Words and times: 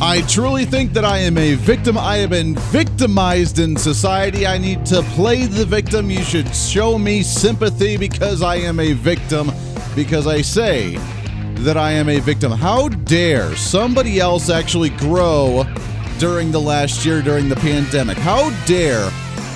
I 0.00 0.22
truly 0.28 0.64
think 0.64 0.92
that 0.94 1.04
I 1.04 1.18
am 1.18 1.38
a 1.38 1.54
victim. 1.54 1.96
I 1.96 2.16
have 2.16 2.30
been 2.30 2.56
victimized 2.56 3.58
in 3.58 3.76
society. 3.76 4.46
I 4.46 4.58
need 4.58 4.84
to 4.86 5.02
play 5.14 5.46
the 5.46 5.64
victim. 5.64 6.10
You 6.10 6.22
should 6.24 6.54
show 6.54 6.98
me 6.98 7.22
sympathy 7.22 7.96
because 7.96 8.42
I 8.42 8.56
am 8.56 8.80
a 8.80 8.92
victim, 8.92 9.50
because 9.94 10.26
I 10.26 10.42
say 10.42 10.96
that 11.62 11.76
I 11.76 11.92
am 11.92 12.08
a 12.08 12.18
victim. 12.18 12.50
How 12.52 12.88
dare 12.88 13.54
somebody 13.56 14.18
else 14.18 14.50
actually 14.50 14.90
grow 14.90 15.64
during 16.18 16.50
the 16.50 16.60
last 16.60 17.06
year 17.06 17.22
during 17.22 17.48
the 17.48 17.56
pandemic? 17.56 18.18
How 18.18 18.50
dare 18.66 19.08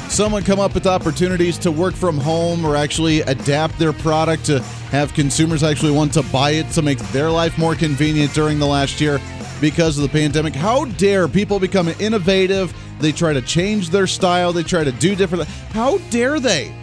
someone 0.08 0.44
come 0.44 0.60
up 0.60 0.72
with 0.72 0.86
opportunities 0.86 1.58
to 1.58 1.70
work 1.70 1.94
from 1.94 2.16
home 2.16 2.64
or 2.64 2.76
actually 2.76 3.20
adapt 3.22 3.78
their 3.78 3.92
product 3.92 4.46
to 4.46 4.60
have 4.90 5.12
consumers 5.12 5.62
actually 5.62 5.92
want 5.92 6.14
to 6.14 6.22
buy 6.24 6.52
it 6.52 6.70
to 6.70 6.80
make 6.80 6.98
their 7.10 7.28
life 7.28 7.58
more 7.58 7.74
convenient 7.74 8.32
during 8.32 8.58
the 8.58 8.66
last 8.66 9.00
year 9.00 9.20
because 9.60 9.98
of 9.98 10.02
the 10.02 10.08
pandemic. 10.08 10.54
How 10.54 10.84
dare 10.84 11.28
people 11.28 11.58
become 11.58 11.88
innovative? 12.00 12.74
They 13.00 13.12
try 13.12 13.32
to 13.32 13.42
change 13.42 13.90
their 13.90 14.06
style, 14.06 14.52
they 14.52 14.62
try 14.62 14.84
to 14.84 14.92
do 14.92 15.14
different. 15.14 15.44
How 15.72 15.98
dare 16.10 16.40
they? 16.40 16.74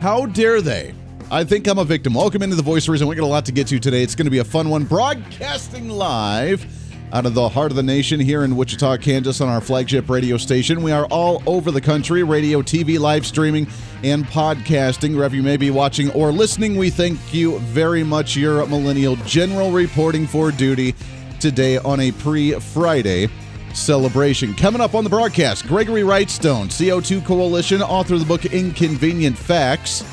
How 0.00 0.26
dare 0.26 0.60
they? 0.60 0.94
I 1.30 1.44
think 1.44 1.66
I'm 1.66 1.78
a 1.78 1.84
victim. 1.84 2.14
Welcome 2.14 2.42
into 2.42 2.56
the 2.56 2.62
Voice 2.62 2.88
Reason. 2.88 3.06
We 3.06 3.14
got 3.14 3.24
a 3.24 3.26
lot 3.26 3.44
to 3.46 3.52
get 3.52 3.66
to 3.68 3.78
today. 3.78 4.02
It's 4.02 4.14
going 4.14 4.26
to 4.26 4.30
be 4.30 4.38
a 4.38 4.44
fun 4.44 4.70
one. 4.70 4.84
Broadcasting 4.84 5.90
live 5.90 6.66
out 7.12 7.26
of 7.26 7.34
the 7.34 7.48
heart 7.48 7.70
of 7.70 7.76
the 7.76 7.82
nation 7.82 8.20
here 8.20 8.44
in 8.44 8.56
Wichita, 8.56 8.98
Kansas, 8.98 9.40
on 9.40 9.48
our 9.48 9.60
flagship 9.60 10.08
radio 10.08 10.36
station. 10.36 10.82
We 10.82 10.92
are 10.92 11.06
all 11.06 11.42
over 11.46 11.70
the 11.70 11.80
country 11.80 12.22
radio, 12.22 12.62
TV, 12.62 12.98
live 12.98 13.26
streaming, 13.26 13.66
and 14.02 14.24
podcasting. 14.26 15.14
Wherever 15.14 15.34
you 15.34 15.42
may 15.42 15.56
be 15.56 15.70
watching 15.70 16.10
or 16.12 16.32
listening, 16.32 16.76
we 16.76 16.90
thank 16.90 17.34
you 17.34 17.58
very 17.60 18.04
much. 18.04 18.36
Your 18.36 18.64
millennial 18.66 19.16
general 19.16 19.70
reporting 19.70 20.26
for 20.26 20.50
duty 20.50 20.94
today 21.40 21.78
on 21.78 22.00
a 22.00 22.12
pre 22.12 22.52
Friday 22.52 23.28
celebration. 23.74 24.54
Coming 24.54 24.80
up 24.80 24.94
on 24.94 25.04
the 25.04 25.10
broadcast, 25.10 25.66
Gregory 25.66 26.02
Wrightstone, 26.02 26.66
CO2 26.66 27.24
Coalition, 27.24 27.82
author 27.82 28.14
of 28.14 28.20
the 28.20 28.26
book 28.26 28.44
Inconvenient 28.46 29.36
Facts. 29.36 30.04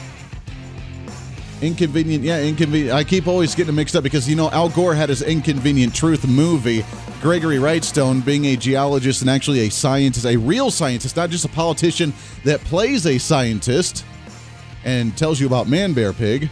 Inconvenient, 1.62 2.24
yeah, 2.24 2.42
inconvenient. 2.42 2.94
I 2.94 3.04
keep 3.04 3.28
always 3.28 3.56
getting 3.56 3.76
mixed 3.76 3.96
up 3.96 4.04
because 4.04 4.30
you 4.30 4.36
know 4.36 4.50
Al 4.52 4.70
Gore 4.70 4.94
had 4.94 5.10
his 5.10 5.22
Inconvenient 5.22 5.96
Truth 5.96 6.28
movie. 6.28 6.86
Gregory 7.22 7.58
Wrightstone, 7.58 8.24
being 8.24 8.46
a 8.46 8.56
geologist 8.56 9.22
and 9.22 9.30
actually 9.30 9.62
a 9.62 9.70
scientist, 9.70 10.26
a 10.26 10.38
real 10.38 10.70
scientist, 10.70 11.16
not 11.16 11.30
just 11.30 11.46
a 11.46 11.50
politician 11.50 12.14
that 12.44 12.60
plays 12.62 13.08
a 13.08 13.18
scientist 13.18 14.06
and 14.84 15.18
tells 15.18 15.40
you 15.40 15.48
about 15.48 15.68
Man 15.68 15.94
Bear 15.94 16.14
Pig. 16.14 16.50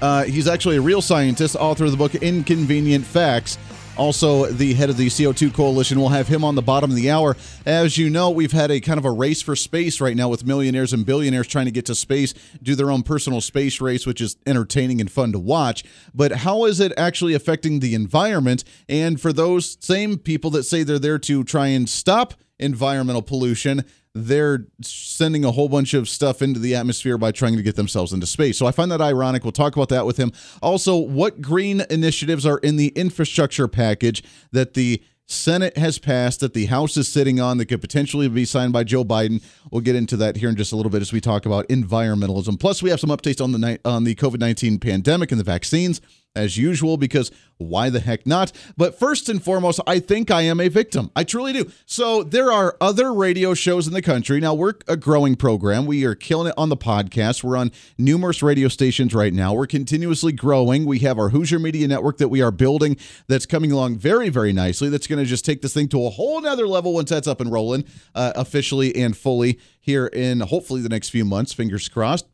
Uh, 0.00 0.24
he's 0.24 0.46
actually 0.46 0.76
a 0.76 0.80
real 0.80 1.02
scientist, 1.02 1.56
author 1.56 1.84
of 1.84 1.90
the 1.90 1.96
book 1.96 2.14
Inconvenient 2.14 3.04
Facts. 3.04 3.58
Also, 3.96 4.46
the 4.46 4.74
head 4.74 4.90
of 4.90 4.96
the 4.96 5.08
CO2 5.08 5.52
Coalition. 5.52 5.98
We'll 5.98 6.10
have 6.10 6.28
him 6.28 6.44
on 6.44 6.54
the 6.54 6.62
bottom 6.62 6.88
of 6.88 6.94
the 6.94 7.10
hour. 7.10 7.36
As 7.66 7.98
you 7.98 8.08
know, 8.08 8.30
we've 8.30 8.52
had 8.52 8.70
a 8.70 8.80
kind 8.80 8.96
of 8.96 9.04
a 9.04 9.10
race 9.10 9.42
for 9.42 9.56
space 9.56 10.00
right 10.00 10.14
now 10.14 10.28
with 10.28 10.46
millionaires 10.46 10.92
and 10.92 11.04
billionaires 11.04 11.48
trying 11.48 11.64
to 11.64 11.72
get 11.72 11.84
to 11.86 11.96
space, 11.96 12.32
do 12.62 12.76
their 12.76 12.92
own 12.92 13.02
personal 13.02 13.40
space 13.40 13.80
race, 13.80 14.06
which 14.06 14.20
is 14.20 14.36
entertaining 14.46 15.00
and 15.00 15.10
fun 15.10 15.32
to 15.32 15.40
watch. 15.40 15.82
But 16.14 16.30
how 16.30 16.64
is 16.64 16.78
it 16.78 16.92
actually 16.96 17.34
affecting 17.34 17.80
the 17.80 17.96
environment? 17.96 18.62
And 18.88 19.20
for 19.20 19.32
those 19.32 19.76
same 19.80 20.16
people 20.16 20.50
that 20.50 20.62
say 20.62 20.84
they're 20.84 21.00
there 21.00 21.18
to 21.18 21.42
try 21.42 21.66
and 21.66 21.88
stop 21.88 22.34
environmental 22.60 23.22
pollution, 23.22 23.84
they're 24.26 24.66
sending 24.82 25.44
a 25.44 25.52
whole 25.52 25.68
bunch 25.68 25.94
of 25.94 26.08
stuff 26.08 26.42
into 26.42 26.60
the 26.60 26.74
atmosphere 26.74 27.18
by 27.18 27.32
trying 27.32 27.56
to 27.56 27.62
get 27.62 27.76
themselves 27.76 28.12
into 28.12 28.26
space. 28.26 28.58
So 28.58 28.66
I 28.66 28.72
find 28.72 28.90
that 28.90 29.00
ironic. 29.00 29.44
We'll 29.44 29.52
talk 29.52 29.76
about 29.76 29.88
that 29.90 30.06
with 30.06 30.16
him. 30.16 30.32
Also, 30.62 30.96
what 30.96 31.40
green 31.40 31.82
initiatives 31.90 32.44
are 32.46 32.58
in 32.58 32.76
the 32.76 32.88
infrastructure 32.88 33.68
package 33.68 34.22
that 34.52 34.74
the 34.74 35.02
Senate 35.30 35.76
has 35.76 35.98
passed 35.98 36.40
that 36.40 36.54
the 36.54 36.66
House 36.66 36.96
is 36.96 37.06
sitting 37.06 37.38
on 37.38 37.58
that 37.58 37.66
could 37.66 37.82
potentially 37.82 38.28
be 38.28 38.46
signed 38.46 38.72
by 38.72 38.82
Joe 38.82 39.04
Biden. 39.04 39.42
We'll 39.70 39.82
get 39.82 39.94
into 39.94 40.16
that 40.16 40.36
here 40.36 40.48
in 40.48 40.56
just 40.56 40.72
a 40.72 40.76
little 40.76 40.88
bit 40.88 41.02
as 41.02 41.12
we 41.12 41.20
talk 41.20 41.44
about 41.44 41.68
environmentalism. 41.68 42.58
Plus, 42.58 42.82
we 42.82 42.88
have 42.88 42.98
some 42.98 43.10
updates 43.10 43.44
on 43.44 43.52
the 43.52 43.78
on 43.84 44.04
the 44.04 44.14
COVID 44.14 44.40
nineteen 44.40 44.78
pandemic 44.78 45.30
and 45.30 45.38
the 45.38 45.44
vaccines 45.44 46.00
as 46.38 46.56
usual 46.56 46.96
because 46.96 47.30
why 47.58 47.90
the 47.90 47.98
heck 47.98 48.24
not? 48.24 48.52
But 48.76 48.98
first 48.98 49.28
and 49.28 49.42
foremost, 49.42 49.80
I 49.86 49.98
think 49.98 50.30
I 50.30 50.42
am 50.42 50.60
a 50.60 50.68
victim. 50.68 51.10
I 51.16 51.24
truly 51.24 51.52
do. 51.52 51.70
So 51.86 52.22
there 52.22 52.52
are 52.52 52.76
other 52.80 53.12
radio 53.12 53.52
shows 53.52 53.88
in 53.88 53.92
the 53.92 54.02
country. 54.02 54.38
Now 54.38 54.54
we're 54.54 54.74
a 54.86 54.96
growing 54.96 55.34
program. 55.34 55.84
We 55.84 56.04
are 56.04 56.14
killing 56.14 56.48
it 56.48 56.54
on 56.56 56.68
the 56.68 56.76
podcast. 56.76 57.42
We're 57.42 57.56
on 57.56 57.72
numerous 57.98 58.42
radio 58.42 58.68
stations 58.68 59.12
right 59.12 59.32
now. 59.32 59.52
We're 59.54 59.66
continuously 59.66 60.32
growing. 60.32 60.86
We 60.86 61.00
have 61.00 61.18
our 61.18 61.30
Hooser 61.30 61.60
Media 61.60 61.88
Network 61.88 62.18
that 62.18 62.28
we 62.28 62.40
are 62.40 62.52
building 62.52 62.96
that's 63.26 63.46
coming 63.46 63.72
along 63.72 63.98
very, 63.98 64.28
very 64.28 64.52
nicely. 64.52 64.88
That's 64.88 65.08
going 65.08 65.22
to 65.22 65.28
just 65.28 65.44
take 65.44 65.60
this 65.60 65.74
thing 65.74 65.88
to 65.88 66.06
a 66.06 66.10
whole 66.10 66.40
nother 66.40 66.68
level 66.68 66.94
once 66.94 67.10
that's 67.10 67.26
up 67.26 67.40
and 67.40 67.50
rolling 67.50 67.84
uh, 68.14 68.32
officially 68.36 68.94
and 68.94 69.16
fully 69.16 69.58
here 69.80 70.06
in 70.06 70.40
hopefully 70.40 70.80
the 70.80 70.88
next 70.88 71.08
few 71.08 71.24
months. 71.24 71.52
Fingers 71.52 71.88
crossed 71.88 72.26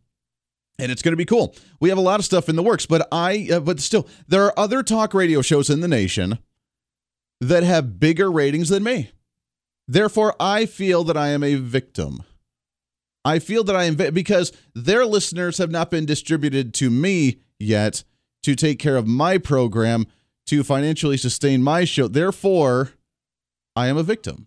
and 0.79 0.91
it's 0.91 1.03
going 1.03 1.13
to 1.13 1.17
be 1.17 1.25
cool. 1.25 1.55
We 1.81 1.89
have 1.89 1.99
a 1.99 2.03
lot 2.03 2.21
of 2.21 2.25
stuff 2.25 2.49
in 2.49 2.57
the 2.57 2.63
works, 2.63 2.87
but 2.87 3.07
I 3.13 3.49
uh, 3.53 3.61
but 3.61 3.81
still 3.81 4.09
there 4.27 4.45
are 4.45 4.59
other 4.59 4.83
talk 4.83 5.15
radio 5.15 5.43
shows 5.43 5.71
in 5.71 5.81
the 5.81 5.89
nation 5.89 6.39
that 7.41 7.63
have 7.63 7.99
bigger 8.01 8.31
ratings 8.31 8.69
than 8.69 8.83
me. 8.83 9.11
Therefore, 9.87 10.35
I 10.41 10.67
feel 10.67 11.05
that 11.05 11.17
I 11.17 11.29
am 11.29 11.43
a 11.43 11.57
victim. 11.57 12.23
I 13.25 13.39
feel 13.39 13.65
that 13.65 13.77
I 13.77 13.85
am 13.85 13.97
because 13.97 14.53
their 14.75 15.07
listeners 15.07 15.59
have 15.59 15.71
not 15.71 15.91
been 15.91 16.07
distributed 16.07 16.75
to 16.75 16.91
me 16.91 17.41
yet 17.59 18.05
to 18.43 18.55
take 18.55 18.79
care 18.79 18.97
of 18.97 19.07
my 19.07 19.39
program 19.39 20.07
to 20.47 20.63
financially 20.63 21.17
sustain 21.17 21.63
my 21.63 21.85
show. 21.85 22.07
Therefore, 22.07 22.93
I 23.75 23.87
am 23.87 23.97
a 23.97 24.03
victim. 24.03 24.47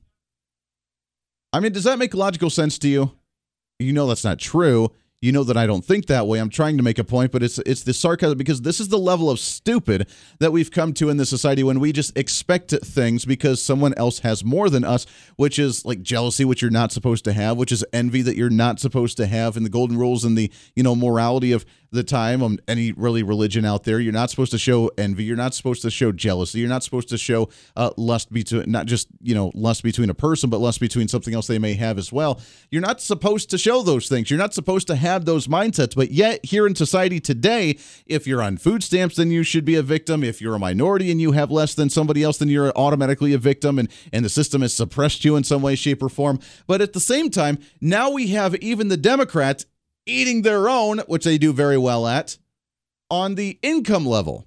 I 1.52 1.60
mean, 1.60 1.72
does 1.72 1.86
that 1.86 1.98
make 1.98 2.14
logical 2.14 2.52
sense 2.52 2.78
to 2.80 2.88
you? 2.88 3.14
You 3.80 3.94
know 3.94 4.08
that's 4.08 4.24
not 4.24 4.40
true 4.40 4.92
you 5.20 5.32
know 5.32 5.44
that 5.44 5.58
I 5.58 5.66
don't 5.66 5.84
think 5.84 6.06
that 6.06 6.28
way. 6.28 6.40
I'm 6.40 6.50
trying 6.50 6.78
to 6.78 6.84
make 6.84 7.00
a 7.00 7.04
point, 7.04 7.32
but 7.32 7.42
it's 7.42 7.58
it's 7.60 7.82
the 7.82 7.94
sarcasm 7.94 8.38
because 8.38 8.62
this 8.62 8.80
is 8.80 8.90
the 8.90 9.00
level 9.00 9.32
of 9.32 9.40
stupid 9.40 10.08
that 10.40 10.52
we've 10.52 10.70
come 10.70 10.94
to 10.94 11.10
in 11.10 11.18
this 11.18 11.30
society 11.30 11.64
when 11.64 11.80
we 11.80 11.92
just 11.92 12.16
expect 12.16 12.72
things 12.84 13.26
because 13.26 13.62
someone 13.62 13.96
else 13.96 14.20
has 14.20 14.44
more 14.44 14.70
than 14.70 14.84
us, 14.84 15.08
which 15.36 15.58
is 15.58 15.86
like 15.86 16.04
jealousy, 16.04 16.46
which 16.46 16.62
you're 16.62 16.70
not 16.70 16.92
supposed 16.92 17.24
to 17.26 17.34
have, 17.34 17.58
which 17.58 17.72
is 17.72 17.84
envy 17.92 18.22
that 18.22 18.36
you're 18.36 18.52
not 18.52 18.80
supposed 18.80 19.18
to 19.18 19.26
have, 19.26 19.58
and 19.58 19.66
the 19.66 19.72
golden 19.72 19.98
rules 19.98 20.24
and 20.24 20.38
the 20.38 20.52
you 20.76 20.84
know 20.84 20.96
morality 20.96 21.52
of 21.52 21.66
the 21.90 22.04
time 22.04 22.44
on 22.44 22.60
any 22.68 22.92
really 22.92 23.24
religion 23.24 23.66
out 23.66 23.86
there. 23.86 24.00
You're 24.00 24.14
not 24.14 24.30
supposed 24.30 24.52
to 24.52 24.60
show 24.60 24.92
envy. 24.98 25.24
You're 25.24 25.38
not 25.38 25.56
supposed 25.56 25.82
to 25.84 25.90
show 25.90 26.12
jealousy. 26.12 26.60
You're 26.60 26.70
not 26.70 26.84
supposed 26.84 27.10
to 27.10 27.18
show 27.18 27.50
uh, 27.76 27.92
lust 27.98 28.32
between 28.32 28.70
not 28.70 28.86
just 28.86 29.08
you 29.22 29.34
know 29.34 29.52
lust 29.56 29.82
between 29.82 30.12
a 30.12 30.14
person, 30.14 30.52
but 30.52 30.60
lust 30.60 30.80
between 30.80 31.08
something 31.08 31.34
else 31.34 31.48
they 31.48 31.58
may 31.58 31.74
have 31.74 31.98
as 31.98 32.12
well. 32.12 32.40
You're 32.70 32.84
not 32.84 33.02
supposed 33.02 33.50
to 33.50 33.58
show 33.58 33.82
those 33.82 34.08
things. 34.08 34.30
You're 34.30 34.38
not 34.38 34.54
supposed 34.54 34.86
to 34.88 34.96
have 34.96 35.07
those 35.26 35.48
mindsets. 35.48 35.96
But 35.96 36.12
yet 36.12 36.44
here 36.46 36.68
in 36.68 36.76
society 36.76 37.20
today, 37.20 37.78
if 38.06 38.28
you're 38.28 38.42
on 38.42 38.58
food 38.58 38.84
stamps, 38.84 39.16
then 39.16 39.32
you 39.32 39.44
should 39.44 39.66
be 39.66 39.76
a 39.76 39.82
victim. 39.82 40.24
If 40.24 40.42
you're 40.42 40.56
a 40.56 40.60
minority 40.60 41.12
and 41.12 41.22
you 41.22 41.32
have 41.34 41.52
less 41.52 41.74
than 41.74 41.90
somebody 41.90 42.24
else, 42.24 42.38
then 42.38 42.50
you're 42.50 42.72
automatically 42.76 43.34
a 43.34 43.38
victim, 43.38 43.80
and 43.80 43.90
and 44.14 44.24
the 44.24 44.30
system 44.30 44.62
has 44.62 44.74
suppressed 44.74 45.26
you 45.26 45.36
in 45.36 45.44
some 45.44 45.62
way, 45.62 45.76
shape, 45.76 46.02
or 46.02 46.10
form. 46.10 46.40
But 46.66 46.82
at 46.82 46.94
the 46.94 47.00
same 47.00 47.30
time, 47.30 47.60
now 47.82 48.10
we 48.10 48.28
have 48.28 48.56
even 48.56 48.88
the 48.88 48.98
Democrats 48.98 49.66
eating 50.06 50.42
their 50.42 50.70
own, 50.70 51.00
which 51.08 51.26
they 51.26 51.38
do 51.38 51.54
very 51.54 51.78
well 51.78 52.08
at, 52.08 52.38
on 53.10 53.36
the 53.36 53.60
income 53.62 54.06
level. 54.06 54.47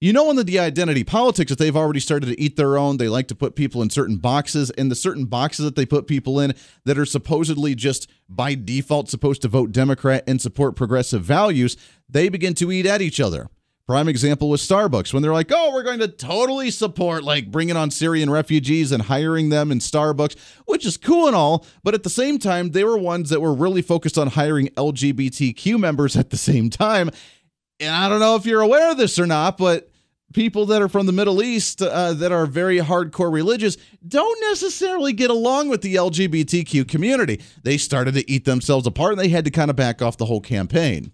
You 0.00 0.12
know, 0.12 0.30
in 0.30 0.36
the 0.36 0.44
de 0.44 0.60
identity 0.60 1.02
politics, 1.02 1.50
that 1.50 1.58
they've 1.58 1.76
already 1.76 1.98
started 1.98 2.26
to 2.26 2.40
eat 2.40 2.54
their 2.54 2.78
own. 2.78 2.98
They 2.98 3.08
like 3.08 3.26
to 3.28 3.34
put 3.34 3.56
people 3.56 3.82
in 3.82 3.90
certain 3.90 4.16
boxes, 4.16 4.70
and 4.70 4.92
the 4.92 4.94
certain 4.94 5.24
boxes 5.24 5.64
that 5.64 5.74
they 5.74 5.84
put 5.84 6.06
people 6.06 6.38
in 6.38 6.54
that 6.84 6.96
are 6.98 7.04
supposedly 7.04 7.74
just 7.74 8.08
by 8.28 8.54
default 8.54 9.10
supposed 9.10 9.42
to 9.42 9.48
vote 9.48 9.72
Democrat 9.72 10.22
and 10.28 10.40
support 10.40 10.76
progressive 10.76 11.22
values, 11.22 11.76
they 12.08 12.28
begin 12.28 12.54
to 12.54 12.70
eat 12.70 12.86
at 12.86 13.02
each 13.02 13.18
other. 13.18 13.48
Prime 13.88 14.06
example 14.06 14.50
was 14.50 14.60
Starbucks 14.60 15.14
when 15.14 15.22
they're 15.22 15.32
like, 15.32 15.50
oh, 15.50 15.72
we're 15.72 15.82
going 15.82 15.98
to 16.00 16.08
totally 16.08 16.70
support 16.70 17.24
like 17.24 17.50
bringing 17.50 17.74
on 17.74 17.90
Syrian 17.90 18.28
refugees 18.28 18.92
and 18.92 19.04
hiring 19.04 19.48
them 19.48 19.72
in 19.72 19.78
Starbucks, 19.78 20.36
which 20.66 20.84
is 20.84 20.98
cool 20.98 21.26
and 21.26 21.34
all. 21.34 21.64
But 21.82 21.94
at 21.94 22.02
the 22.02 22.10
same 22.10 22.38
time, 22.38 22.72
they 22.72 22.84
were 22.84 22.98
ones 22.98 23.30
that 23.30 23.40
were 23.40 23.54
really 23.54 23.80
focused 23.80 24.18
on 24.18 24.28
hiring 24.28 24.68
LGBTQ 24.76 25.80
members 25.80 26.16
at 26.16 26.28
the 26.28 26.36
same 26.36 26.68
time. 26.68 27.10
And 27.80 27.94
I 27.94 28.08
don't 28.08 28.20
know 28.20 28.36
if 28.36 28.46
you're 28.46 28.60
aware 28.60 28.90
of 28.90 28.96
this 28.96 29.18
or 29.18 29.26
not, 29.26 29.56
but 29.56 29.90
people 30.32 30.66
that 30.66 30.82
are 30.82 30.88
from 30.88 31.06
the 31.06 31.12
Middle 31.12 31.42
East 31.42 31.80
uh, 31.80 32.12
that 32.14 32.32
are 32.32 32.46
very 32.46 32.78
hardcore 32.78 33.32
religious 33.32 33.76
don't 34.06 34.40
necessarily 34.42 35.12
get 35.12 35.30
along 35.30 35.68
with 35.68 35.82
the 35.82 35.94
LGBTQ 35.94 36.88
community. 36.88 37.40
They 37.62 37.78
started 37.78 38.14
to 38.14 38.30
eat 38.30 38.44
themselves 38.44 38.86
apart 38.86 39.12
and 39.12 39.20
they 39.20 39.28
had 39.28 39.44
to 39.44 39.50
kind 39.50 39.70
of 39.70 39.76
back 39.76 40.02
off 40.02 40.16
the 40.16 40.26
whole 40.26 40.40
campaign. 40.40 41.12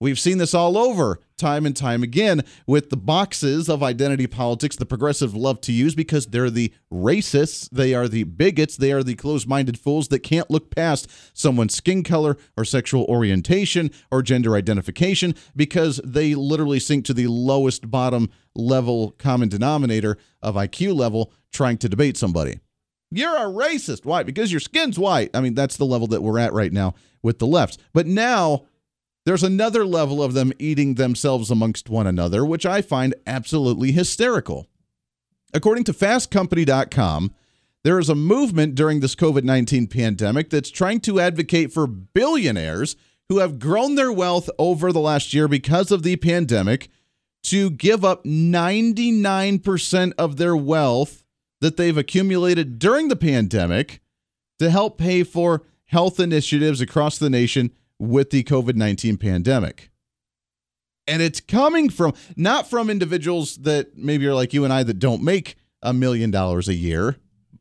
We've 0.00 0.18
seen 0.18 0.38
this 0.38 0.54
all 0.54 0.78
over 0.78 1.20
time 1.40 1.66
and 1.66 1.74
time 1.74 2.02
again 2.02 2.42
with 2.66 2.90
the 2.90 2.96
boxes 2.96 3.68
of 3.68 3.82
identity 3.82 4.26
politics 4.26 4.76
the 4.76 4.86
progressives 4.86 5.34
love 5.34 5.60
to 5.62 5.72
use 5.72 5.94
because 5.94 6.26
they're 6.26 6.50
the 6.50 6.72
racists, 6.92 7.68
they 7.70 7.94
are 7.94 8.06
the 8.06 8.24
bigots, 8.24 8.76
they 8.76 8.92
are 8.92 9.02
the 9.02 9.14
closed 9.14 9.48
minded 9.48 9.78
fools 9.78 10.08
that 10.08 10.20
can't 10.20 10.50
look 10.50 10.74
past 10.74 11.08
someone's 11.32 11.74
skin 11.74 12.04
color 12.04 12.36
or 12.56 12.64
sexual 12.64 13.04
orientation 13.06 13.90
or 14.10 14.22
gender 14.22 14.54
identification 14.54 15.34
because 15.56 16.00
they 16.04 16.34
literally 16.34 16.78
sink 16.78 17.04
to 17.06 17.14
the 17.14 17.26
lowest 17.26 17.90
bottom 17.90 18.28
level 18.54 19.12
common 19.18 19.48
denominator 19.48 20.18
of 20.42 20.54
IQ 20.54 20.94
level 20.94 21.32
trying 21.52 21.78
to 21.78 21.88
debate 21.88 22.16
somebody. 22.16 22.60
You're 23.10 23.36
a 23.36 23.50
racist. 23.50 24.04
Why? 24.04 24.22
Because 24.22 24.52
your 24.52 24.60
skin's 24.60 24.98
white. 24.98 25.30
I 25.34 25.40
mean, 25.40 25.54
that's 25.54 25.76
the 25.76 25.86
level 25.86 26.06
that 26.08 26.22
we're 26.22 26.38
at 26.38 26.52
right 26.52 26.72
now 26.72 26.94
with 27.22 27.38
the 27.38 27.46
left. 27.46 27.78
But 27.92 28.06
now, 28.06 28.66
there's 29.26 29.42
another 29.42 29.84
level 29.84 30.22
of 30.22 30.32
them 30.32 30.52
eating 30.58 30.94
themselves 30.94 31.50
amongst 31.50 31.88
one 31.88 32.06
another, 32.06 32.44
which 32.44 32.64
I 32.64 32.82
find 32.82 33.14
absolutely 33.26 33.92
hysterical. 33.92 34.66
According 35.52 35.84
to 35.84 35.92
fastcompany.com, 35.92 37.34
there 37.82 37.98
is 37.98 38.08
a 38.08 38.14
movement 38.14 38.74
during 38.74 39.00
this 39.00 39.14
COVID 39.14 39.42
19 39.44 39.86
pandemic 39.86 40.50
that's 40.50 40.70
trying 40.70 41.00
to 41.00 41.20
advocate 41.20 41.72
for 41.72 41.86
billionaires 41.86 42.96
who 43.28 43.38
have 43.38 43.58
grown 43.58 43.94
their 43.94 44.12
wealth 44.12 44.50
over 44.58 44.92
the 44.92 45.00
last 45.00 45.32
year 45.32 45.48
because 45.48 45.90
of 45.90 46.02
the 46.02 46.16
pandemic 46.16 46.88
to 47.42 47.70
give 47.70 48.04
up 48.04 48.24
99% 48.24 50.12
of 50.18 50.36
their 50.36 50.56
wealth 50.56 51.24
that 51.60 51.76
they've 51.76 51.96
accumulated 51.96 52.78
during 52.78 53.08
the 53.08 53.16
pandemic 53.16 54.00
to 54.58 54.70
help 54.70 54.98
pay 54.98 55.22
for 55.22 55.62
health 55.86 56.20
initiatives 56.20 56.80
across 56.80 57.18
the 57.18 57.30
nation 57.30 57.70
with 58.00 58.30
the 58.30 58.42
COVID 58.42 58.74
19 58.74 59.18
pandemic. 59.18 59.90
And 61.06 61.22
it's 61.22 61.40
coming 61.40 61.90
from 61.90 62.14
not 62.36 62.68
from 62.68 62.90
individuals 62.90 63.56
that 63.58 63.96
maybe 63.96 64.26
are 64.26 64.34
like 64.34 64.52
you 64.52 64.64
and 64.64 64.72
I 64.72 64.82
that 64.82 64.98
don't 64.98 65.22
make 65.22 65.56
a 65.82 65.92
million 65.92 66.30
dollars 66.30 66.68
a 66.68 66.74
year 66.74 67.16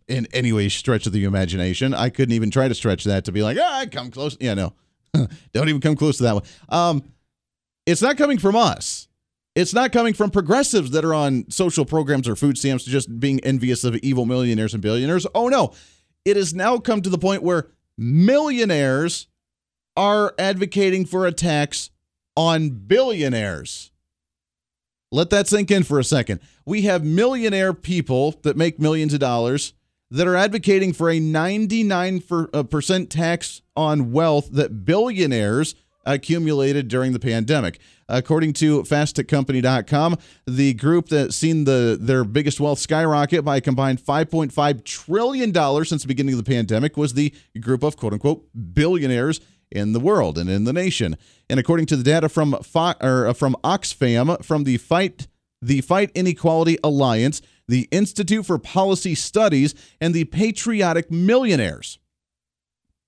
in 0.08 0.28
any 0.34 0.52
way 0.52 0.70
stretch 0.70 1.06
of 1.06 1.14
the 1.14 1.26
imagination. 1.26 1.94
I 1.94 2.10
couldn't 2.10 2.34
even 2.34 2.52
try 2.52 2.68
to 2.68 2.76
stretch 2.76 3.04
that 3.04 3.26
to 3.26 3.32
be 3.32 3.44
like, 3.44 3.58
ah, 3.60 3.80
I 3.80 3.86
come 3.86 4.12
close. 4.12 4.38
Yeah, 4.40 4.54
no, 4.54 4.74
don't 5.54 5.70
even 5.70 5.82
come 5.82 5.96
close 5.96 6.18
to 6.18 6.24
that 6.24 6.36
one. 6.36 6.44
Um, 6.70 7.04
it's 7.86 8.02
not 8.02 8.18
coming 8.18 8.38
from 8.38 8.56
us. 8.56 9.08
It's 9.56 9.74
not 9.74 9.92
coming 9.92 10.14
from 10.14 10.30
progressives 10.30 10.92
that 10.92 11.04
are 11.04 11.14
on 11.14 11.50
social 11.50 11.84
programs 11.84 12.28
or 12.28 12.36
food 12.36 12.58
stamps 12.58 12.86
just 12.86 13.20
being 13.20 13.40
envious 13.42 13.84
of 13.84 13.96
evil 13.98 14.26
millionaires 14.26 14.74
and 14.74 14.82
billionaires. 14.82 15.26
Oh, 15.34 15.50
no. 15.50 15.74
It 16.24 16.38
has 16.38 16.54
now 16.54 16.78
come 16.78 17.02
to 17.02 17.10
the 17.10 17.18
point 17.18 17.42
where 17.42 17.68
millionaires 17.98 19.28
are 20.00 20.34
advocating 20.40 21.06
for 21.06 21.28
a 21.28 21.32
tax 21.34 21.90
on 22.38 22.70
billionaires. 22.70 23.92
Let 25.12 25.30
that 25.32 25.50
sink 25.50 25.70
in 25.72 25.84
for 25.84 26.00
a 26.00 26.06
second. 26.06 26.40
We 26.66 26.84
have 26.84 27.04
millionaire 27.04 27.74
people 27.74 28.40
that 28.44 28.56
make 28.56 28.80
millions 28.80 29.14
of 29.14 29.20
dollars 29.20 29.74
that 30.10 30.26
are 30.26 30.38
advocating 30.38 30.94
for 30.94 31.10
a 31.10 31.20
99% 31.20 33.04
uh, 33.04 33.06
tax 33.10 33.62
on 33.76 34.14
wealth 34.14 34.50
that 34.54 34.86
billionaires 34.86 35.76
accumulated 36.06 36.88
during 36.88 37.12
the 37.12 37.20
pandemic. 37.20 37.78
According 38.08 38.54
to 38.54 38.84
fastcompany.com, 38.84 40.18
the 40.48 40.76
group 40.76 41.10
that's 41.10 41.36
seen 41.36 41.66
the 41.66 41.98
their 42.00 42.24
biggest 42.24 42.62
wealth 42.62 42.80
skyrocket 42.80 43.44
by 43.44 43.58
a 43.58 43.62
combined 43.62 44.00
5.5 44.00 44.86
trillion 44.86 45.52
dollars 45.52 45.90
since 45.90 46.04
the 46.04 46.08
beginning 46.08 46.36
of 46.36 46.44
the 46.44 46.50
pandemic 46.50 46.96
was 46.96 47.16
the 47.16 47.34
group 47.60 47.84
of 47.84 47.98
quote 47.98 48.14
unquote 48.14 48.48
billionaires 48.74 49.42
in 49.72 49.94
the 49.94 50.00
world 50.00 50.38
and 50.38 50.50
in 50.50 50.64
the 50.64 50.74
nation. 50.74 51.18
And 51.50 51.60
according 51.60 51.86
to 51.88 51.96
the 51.96 52.04
data 52.04 52.30
from 52.30 52.54
Fo- 52.64 52.96
or 53.02 53.28
uh, 53.28 53.34
from 53.34 53.56
Oxfam 53.64 54.44
from 54.44 54.64
the 54.64 54.78
Fight 54.78 55.28
the 55.62 55.82
Fight 55.82 56.12
Inequality 56.16 56.78
Alliance, 56.84 57.42
the 57.68 57.88
Institute 57.92 58.46
for 58.46 58.58
Policy 58.58 59.16
Studies, 59.16 59.76
and 60.00 60.14
the 60.14 60.26
Patriotic 60.26 61.12
Millionaires. 61.12 62.00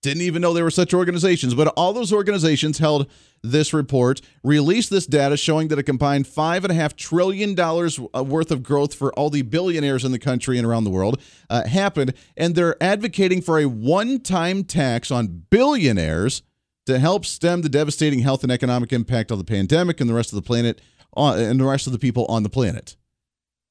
Didn't 0.01 0.23
even 0.23 0.41
know 0.41 0.51
there 0.51 0.63
were 0.63 0.71
such 0.71 0.95
organizations, 0.95 1.53
but 1.53 1.67
all 1.77 1.93
those 1.93 2.11
organizations 2.11 2.79
held 2.79 3.07
this 3.43 3.71
report, 3.71 4.19
released 4.43 4.89
this 4.89 5.05
data 5.05 5.37
showing 5.37 5.67
that 5.67 5.77
a 5.77 5.83
combined 5.83 6.25
$5.5 6.25 6.95
trillion 6.95 7.59
uh, 7.59 8.23
worth 8.23 8.51
of 8.51 8.63
growth 8.63 8.95
for 8.95 9.13
all 9.13 9.29
the 9.29 9.43
billionaires 9.43 10.03
in 10.03 10.11
the 10.11 10.19
country 10.19 10.57
and 10.57 10.65
around 10.65 10.85
the 10.85 10.89
world 10.89 11.21
uh, 11.51 11.67
happened. 11.67 12.15
And 12.35 12.55
they're 12.55 12.81
advocating 12.81 13.41
for 13.43 13.59
a 13.59 13.65
one 13.65 14.19
time 14.19 14.63
tax 14.63 15.11
on 15.11 15.43
billionaires 15.51 16.41
to 16.85 16.99
help 16.99 17.25
stem 17.25 17.61
the 17.61 17.69
devastating 17.69 18.19
health 18.19 18.43
and 18.43 18.51
economic 18.51 18.91
impact 18.91 19.31
of 19.31 19.37
the 19.37 19.43
pandemic 19.43 20.01
and 20.01 20.09
the 20.09 20.13
rest 20.13 20.31
of 20.31 20.35
the 20.35 20.41
planet 20.41 20.81
on, 21.13 21.39
and 21.39 21.59
the 21.59 21.65
rest 21.65 21.87
of 21.87 21.93
the 21.93 21.99
people 21.99 22.25
on 22.25 22.43
the 22.43 22.49
planet. 22.49 22.95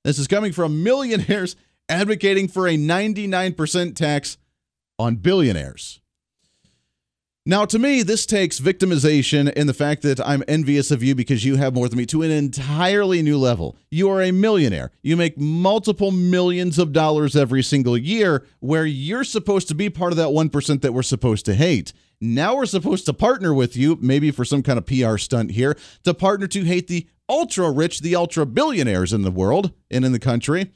This 0.04 0.18
is 0.18 0.28
coming 0.28 0.52
from 0.52 0.82
millionaires 0.82 1.56
advocating 1.88 2.48
for 2.48 2.68
a 2.68 2.76
99% 2.76 3.96
tax 3.96 4.38
on 4.98 5.16
billionaires. 5.16 6.00
Now, 7.46 7.64
to 7.64 7.78
me, 7.78 8.02
this 8.02 8.26
takes 8.26 8.60
victimization 8.60 9.50
and 9.56 9.66
the 9.66 9.72
fact 9.72 10.02
that 10.02 10.20
I'm 10.28 10.44
envious 10.46 10.90
of 10.90 11.02
you 11.02 11.14
because 11.14 11.42
you 11.42 11.56
have 11.56 11.74
more 11.74 11.88
than 11.88 11.96
me 11.96 12.04
to 12.06 12.20
an 12.20 12.30
entirely 12.30 13.22
new 13.22 13.38
level. 13.38 13.78
You 13.90 14.10
are 14.10 14.20
a 14.20 14.30
millionaire. 14.30 14.90
You 15.00 15.16
make 15.16 15.38
multiple 15.38 16.10
millions 16.10 16.78
of 16.78 16.92
dollars 16.92 17.34
every 17.34 17.62
single 17.62 17.96
year, 17.96 18.44
where 18.58 18.84
you're 18.84 19.24
supposed 19.24 19.68
to 19.68 19.74
be 19.74 19.88
part 19.88 20.12
of 20.12 20.18
that 20.18 20.28
1% 20.28 20.82
that 20.82 20.92
we're 20.92 21.02
supposed 21.02 21.46
to 21.46 21.54
hate. 21.54 21.94
Now 22.20 22.56
we're 22.56 22.66
supposed 22.66 23.06
to 23.06 23.14
partner 23.14 23.54
with 23.54 23.74
you, 23.74 23.96
maybe 24.02 24.30
for 24.30 24.44
some 24.44 24.62
kind 24.62 24.76
of 24.76 24.84
PR 24.84 25.16
stunt 25.16 25.52
here, 25.52 25.78
to 26.04 26.12
partner 26.12 26.46
to 26.48 26.64
hate 26.64 26.88
the 26.88 27.08
ultra 27.26 27.70
rich, 27.70 28.00
the 28.00 28.16
ultra 28.16 28.44
billionaires 28.44 29.14
in 29.14 29.22
the 29.22 29.30
world 29.30 29.72
and 29.90 30.04
in 30.04 30.12
the 30.12 30.18
country 30.18 30.72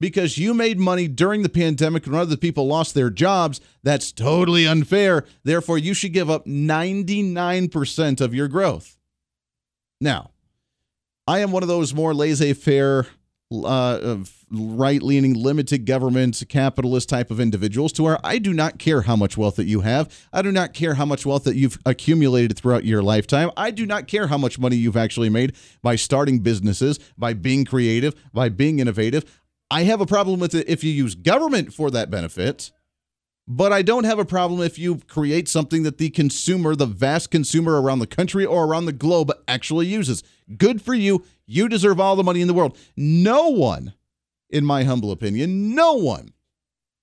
because 0.00 0.38
you 0.38 0.54
made 0.54 0.78
money 0.78 1.08
during 1.08 1.42
the 1.42 1.48
pandemic 1.48 2.06
when 2.06 2.14
other 2.14 2.36
people 2.36 2.66
lost 2.66 2.94
their 2.94 3.10
jobs. 3.10 3.60
That's 3.82 4.12
totally 4.12 4.66
unfair. 4.66 5.24
Therefore, 5.44 5.78
you 5.78 5.94
should 5.94 6.12
give 6.12 6.30
up 6.30 6.46
99% 6.46 8.20
of 8.20 8.34
your 8.34 8.48
growth. 8.48 8.96
Now, 10.00 10.30
I 11.26 11.38
am 11.38 11.52
one 11.52 11.62
of 11.62 11.68
those 11.68 11.94
more 11.94 12.12
laissez 12.12 12.52
faire, 12.52 13.06
uh, 13.50 14.16
right 14.50 15.02
leaning, 15.02 15.34
limited 15.34 15.86
government, 15.86 16.42
capitalist 16.48 17.08
type 17.08 17.30
of 17.30 17.40
individuals 17.40 17.92
to 17.92 18.02
where 18.02 18.18
I 18.22 18.38
do 18.38 18.52
not 18.52 18.78
care 18.78 19.02
how 19.02 19.16
much 19.16 19.38
wealth 19.38 19.56
that 19.56 19.64
you 19.64 19.80
have. 19.80 20.26
I 20.32 20.42
do 20.42 20.52
not 20.52 20.74
care 20.74 20.94
how 20.94 21.06
much 21.06 21.24
wealth 21.24 21.44
that 21.44 21.56
you've 21.56 21.78
accumulated 21.86 22.58
throughout 22.58 22.84
your 22.84 23.02
lifetime. 23.02 23.50
I 23.56 23.70
do 23.70 23.86
not 23.86 24.06
care 24.06 24.26
how 24.26 24.36
much 24.36 24.58
money 24.58 24.76
you've 24.76 24.96
actually 24.96 25.30
made 25.30 25.56
by 25.82 25.96
starting 25.96 26.40
businesses, 26.40 26.98
by 27.16 27.32
being 27.32 27.64
creative, 27.64 28.14
by 28.34 28.50
being 28.50 28.80
innovative. 28.80 29.24
I 29.70 29.84
have 29.84 30.00
a 30.00 30.06
problem 30.06 30.40
with 30.40 30.54
it 30.54 30.68
if 30.68 30.84
you 30.84 30.92
use 30.92 31.14
government 31.14 31.72
for 31.72 31.90
that 31.90 32.10
benefit, 32.10 32.70
but 33.46 33.72
I 33.72 33.82
don't 33.82 34.04
have 34.04 34.18
a 34.18 34.24
problem 34.24 34.60
if 34.62 34.78
you 34.78 35.00
create 35.08 35.48
something 35.48 35.82
that 35.82 35.98
the 35.98 36.10
consumer, 36.10 36.74
the 36.74 36.86
vast 36.86 37.30
consumer 37.30 37.80
around 37.80 37.98
the 37.98 38.06
country 38.06 38.46
or 38.46 38.64
around 38.64 38.86
the 38.86 38.92
globe 38.92 39.32
actually 39.48 39.86
uses. 39.86 40.22
Good 40.56 40.80
for 40.80 40.94
you. 40.94 41.24
You 41.46 41.68
deserve 41.68 42.00
all 42.00 42.16
the 42.16 42.24
money 42.24 42.40
in 42.40 42.48
the 42.48 42.54
world. 42.54 42.78
No 42.96 43.48
one, 43.48 43.94
in 44.48 44.64
my 44.64 44.84
humble 44.84 45.10
opinion, 45.10 45.74
no 45.74 45.94
one 45.94 46.32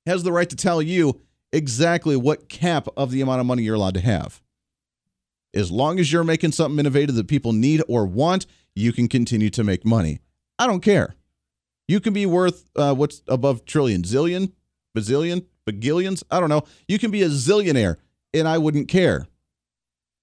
has 0.06 0.24
the 0.24 0.32
right 0.32 0.50
to 0.50 0.56
tell 0.56 0.82
you 0.82 1.22
exactly 1.54 2.16
what 2.16 2.50
cap 2.50 2.88
of 2.98 3.12
the 3.12 3.22
amount 3.22 3.42
of 3.42 3.46
money 3.46 3.64
you're 3.64 3.76
allowed 3.76 3.94
to 3.96 4.02
have. 4.02 4.42
As 5.54 5.70
long 5.70 6.00
as 6.00 6.12
you're 6.12 6.24
making 6.24 6.54
something 6.54 6.80
innovative 6.80 7.16
that 7.16 7.28
people 7.28 7.54
need 7.54 7.84
or 7.88 8.06
want, 8.06 8.46
you 8.74 8.94
can 8.94 9.08
continue 9.08 9.50
to 9.50 9.64
make 9.64 9.86
money. 9.86 10.22
I 10.58 10.66
don't 10.66 10.80
care. 10.82 11.16
You 11.92 12.00
can 12.00 12.14
be 12.14 12.26
worth 12.26 12.70
uh, 12.78 12.96
what's 12.96 13.22
above 13.28 13.66
trillion, 13.66 14.04
zillion, 14.04 14.54
bazillion, 14.98 15.46
bagillions. 15.66 16.24
I 16.32 16.40
don't 16.40 16.48
know. 16.48 16.64
You 16.88 16.98
can 16.98 17.12
be 17.12 17.22
a 17.22 17.28
zillionaire, 17.28 17.98
and 18.34 18.48
I 18.48 18.60
wouldn't 18.60 18.88
care. 18.88 19.28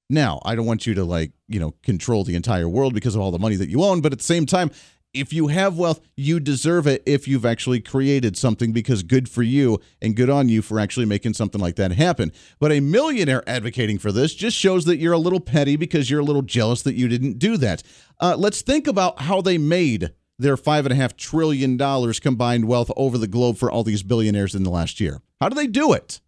Now, 0.08 0.40
I 0.46 0.54
don't 0.54 0.64
want 0.64 0.87
you 0.87 0.94
to 0.94 1.04
like, 1.04 1.32
you 1.46 1.60
know, 1.60 1.75
control 1.82 2.25
the 2.25 2.37
entire 2.37 2.70
world 2.70 2.94
because 2.94 3.14
of 3.14 3.20
all 3.20 3.30
the 3.30 3.38
money 3.38 3.56
that 3.56 3.68
you 3.68 3.84
own, 3.84 4.00
but 4.00 4.12
at 4.12 4.18
the 4.18 4.25
same 4.25 4.46
time, 4.46 4.70
if 5.12 5.30
you 5.30 5.48
have 5.48 5.76
wealth, 5.76 6.00
you 6.16 6.40
deserve 6.40 6.87
it 6.87 7.02
if 7.04 7.28
you've 7.28 7.44
actually 7.44 7.80
created 7.80 8.38
something 8.38 8.72
because 8.72 9.02
good 9.02 9.28
for 9.28 9.42
you 9.42 9.78
and 10.00 10.16
good 10.16 10.30
on 10.30 10.48
you 10.48 10.62
for 10.62 10.80
actually 10.80 11.04
making 11.04 11.34
something 11.34 11.60
like 11.60 11.76
that 11.76 11.92
happen. 11.92 12.32
But 12.58 12.72
a 12.72 12.80
millionaire 12.80 13.46
advocating 13.46 13.98
for 13.98 14.10
this 14.10 14.34
just 14.34 14.56
shows 14.56 14.87
that 14.87 14.96
you're 14.96 15.12
a 15.12 15.18
little 15.18 15.40
petty 15.40 15.76
because 15.76 16.08
you're 16.08 16.20
a 16.20 16.25
little 16.25 16.40
jealous 16.40 16.80
that 16.84 16.94
you 16.94 17.08
didn't 17.08 17.38
do 17.38 17.58
that. 17.58 17.82
Uh, 18.18 18.37
let's 18.38 18.62
think 18.62 18.87
about 18.87 19.20
how 19.20 19.42
they 19.42 19.58
made 19.58 20.12
their 20.38 20.57
five 20.57 20.87
and 20.87 20.92
a 20.92 20.97
half 20.97 21.16
trillion 21.16 21.76
dollars 21.76 22.21
combined 22.21 22.66
wealth 22.66 22.90
over 22.97 23.18
the 23.18 23.26
globe 23.26 23.57
for 23.57 23.71
all 23.71 23.83
these 23.83 24.02
billionaires 24.02 24.54
in 24.54 24.62
the 24.62 24.71
last 24.71 25.00
year. 25.00 25.21
How 25.40 25.49
do 25.49 25.54
they 25.54 25.66
do 25.66 25.92
it? 25.92 26.21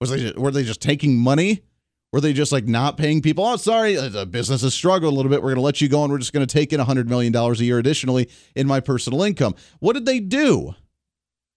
Was 0.00 0.10
they 0.10 0.32
were 0.32 0.50
they 0.50 0.64
just 0.64 0.80
taking 0.80 1.18
money? 1.18 1.62
Were 2.12 2.20
they 2.20 2.32
just 2.32 2.52
like 2.52 2.66
not 2.66 2.96
paying 2.96 3.20
people? 3.20 3.44
Oh, 3.44 3.56
sorry, 3.56 3.96
uh, 3.96 4.08
the 4.08 4.24
business 4.24 4.62
has 4.62 4.72
struggled 4.72 5.12
a 5.12 5.16
little 5.16 5.30
bit. 5.30 5.42
We're 5.42 5.50
going 5.50 5.56
to 5.56 5.62
let 5.62 5.82
you 5.82 5.88
go 5.88 6.02
and 6.04 6.12
we're 6.12 6.18
just 6.18 6.32
going 6.32 6.46
to 6.46 6.52
take 6.52 6.72
in 6.72 6.80
$100 6.80 7.06
million 7.06 7.34
a 7.36 7.52
year 7.56 7.78
additionally 7.78 8.30
in 8.56 8.66
my 8.66 8.80
personal 8.80 9.22
income. 9.22 9.54
What 9.80 9.92
did 9.92 10.06
they 10.06 10.18
do? 10.18 10.74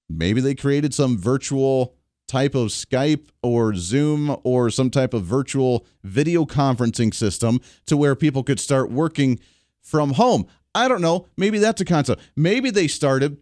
Maybe 0.09 0.41
they 0.41 0.55
created 0.55 0.93
some 0.93 1.17
virtual 1.17 1.95
type 2.27 2.53
of 2.53 2.67
Skype 2.67 3.29
or 3.41 3.75
Zoom 3.75 4.35
or 4.43 4.69
some 4.69 4.89
type 4.89 5.13
of 5.13 5.23
virtual 5.23 5.85
video 6.03 6.45
conferencing 6.45 7.13
system 7.13 7.61
to 7.85 7.95
where 7.95 8.15
people 8.15 8.43
could 8.43 8.59
start 8.59 8.91
working 8.91 9.39
from 9.81 10.13
home. 10.13 10.45
I 10.73 10.87
don't 10.87 11.01
know. 11.01 11.27
Maybe 11.37 11.59
that's 11.59 11.81
a 11.81 11.85
concept. 11.85 12.21
Maybe 12.35 12.69
they 12.69 12.87
started 12.87 13.37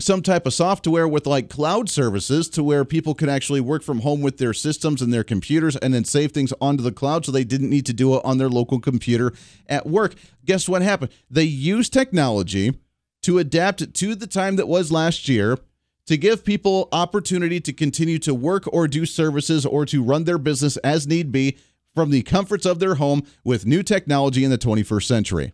some 0.00 0.22
type 0.22 0.44
of 0.44 0.52
software 0.52 1.06
with 1.06 1.26
like 1.26 1.48
cloud 1.48 1.88
services 1.88 2.48
to 2.50 2.64
where 2.64 2.84
people 2.84 3.14
could 3.14 3.28
actually 3.28 3.60
work 3.60 3.82
from 3.82 4.00
home 4.00 4.20
with 4.20 4.38
their 4.38 4.52
systems 4.52 5.00
and 5.00 5.12
their 5.12 5.22
computers 5.22 5.76
and 5.76 5.94
then 5.94 6.04
save 6.04 6.32
things 6.32 6.52
onto 6.60 6.82
the 6.82 6.92
cloud 6.92 7.24
so 7.24 7.32
they 7.32 7.44
didn't 7.44 7.70
need 7.70 7.86
to 7.86 7.92
do 7.92 8.14
it 8.16 8.22
on 8.24 8.38
their 8.38 8.48
local 8.48 8.80
computer 8.80 9.32
at 9.68 9.86
work. 9.86 10.14
Guess 10.44 10.68
what 10.68 10.82
happened? 10.82 11.12
They 11.30 11.44
used 11.44 11.92
technology 11.92 12.78
to 13.22 13.38
adapt 13.38 13.94
to 13.94 14.14
the 14.14 14.26
time 14.26 14.56
that 14.56 14.68
was 14.68 14.90
last 14.90 15.28
year 15.28 15.58
to 16.06 16.16
give 16.16 16.44
people 16.44 16.88
opportunity 16.92 17.60
to 17.60 17.72
continue 17.72 18.18
to 18.18 18.34
work 18.34 18.64
or 18.72 18.86
do 18.88 19.06
services 19.06 19.64
or 19.64 19.86
to 19.86 20.02
run 20.02 20.24
their 20.24 20.38
business 20.38 20.76
as 20.78 21.06
need 21.06 21.32
be 21.32 21.56
from 21.94 22.10
the 22.10 22.22
comforts 22.22 22.66
of 22.66 22.80
their 22.80 22.96
home 22.96 23.22
with 23.44 23.64
new 23.64 23.82
technology 23.82 24.44
in 24.44 24.50
the 24.50 24.58
21st 24.58 25.04
century. 25.04 25.52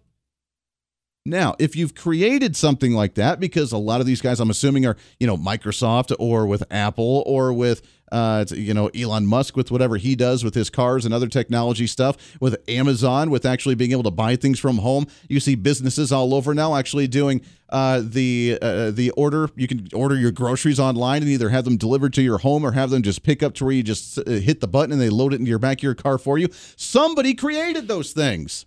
Now, 1.27 1.55
if 1.59 1.77
you've 1.77 1.95
created 1.95 2.57
something 2.57 2.95
like 2.95 3.15
that, 3.15 3.41
because 3.41 3.73
a 3.73 3.79
lot 3.79 4.01
of 4.01 4.07
these 4.07 4.23
guys, 4.23 4.41
I'm 4.41 4.49
assuming, 4.49 4.87
are 4.87 4.97
you 5.19 5.27
know 5.27 5.37
Microsoft 5.37 6.15
or 6.19 6.47
with 6.47 6.63
Apple 6.71 7.23
or 7.27 7.53
with 7.53 7.83
uh, 8.11 8.47
you 8.49 8.73
know 8.73 8.87
Elon 8.89 9.27
Musk 9.27 9.55
with 9.55 9.71
whatever 9.71 9.99
he 9.99 10.17
does 10.17 10.43
with 10.43 10.55
his 10.55 10.71
cars 10.71 11.05
and 11.05 11.13
other 11.13 11.29
technology 11.29 11.87
stuff, 11.87 12.41
with 12.41 12.57
Amazon 12.69 13.29
with 13.29 13.45
actually 13.45 13.75
being 13.75 13.93
able 13.93 14.05
to 14.05 14.11
buy 14.11 14.35
things 14.35 14.59
from 14.59 14.79
home. 14.79 15.07
You 15.29 15.41
see 15.41 15.57
businesses 15.57 16.11
all 16.11 16.33
over 16.33 16.55
now 16.55 16.75
actually 16.75 17.07
doing 17.07 17.43
uh, 17.69 18.01
the 18.03 18.59
uh, 18.63 18.91
the 18.91 19.11
order. 19.11 19.51
You 19.57 19.69
can 19.69 19.89
order 19.93 20.17
your 20.17 20.33
groceries 20.33 20.81
online 20.81 21.21
and 21.21 21.31
either 21.31 21.51
have 21.51 21.67
them 21.67 21.77
delivered 21.77 22.15
to 22.15 22.23
your 22.23 22.39
home 22.39 22.65
or 22.65 22.73
have 22.73 22.89
them 22.89 23.03
just 23.03 23.23
pick 23.23 23.43
up 23.43 23.53
to 23.57 23.65
where 23.65 23.75
you 23.75 23.83
just 23.83 24.17
uh, 24.19 24.23
hit 24.25 24.61
the 24.61 24.69
button 24.69 24.93
and 24.93 25.01
they 25.01 25.11
load 25.11 25.35
it 25.35 25.41
into 25.41 25.51
your 25.51 25.59
back 25.59 25.81
of 25.81 25.83
your 25.83 25.95
car 25.95 26.17
for 26.17 26.39
you. 26.39 26.49
Somebody 26.77 27.35
created 27.35 27.89
those 27.89 28.13
things. 28.13 28.65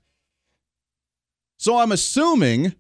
So 1.63 1.77
I'm 1.77 1.93
assuming 1.93 2.75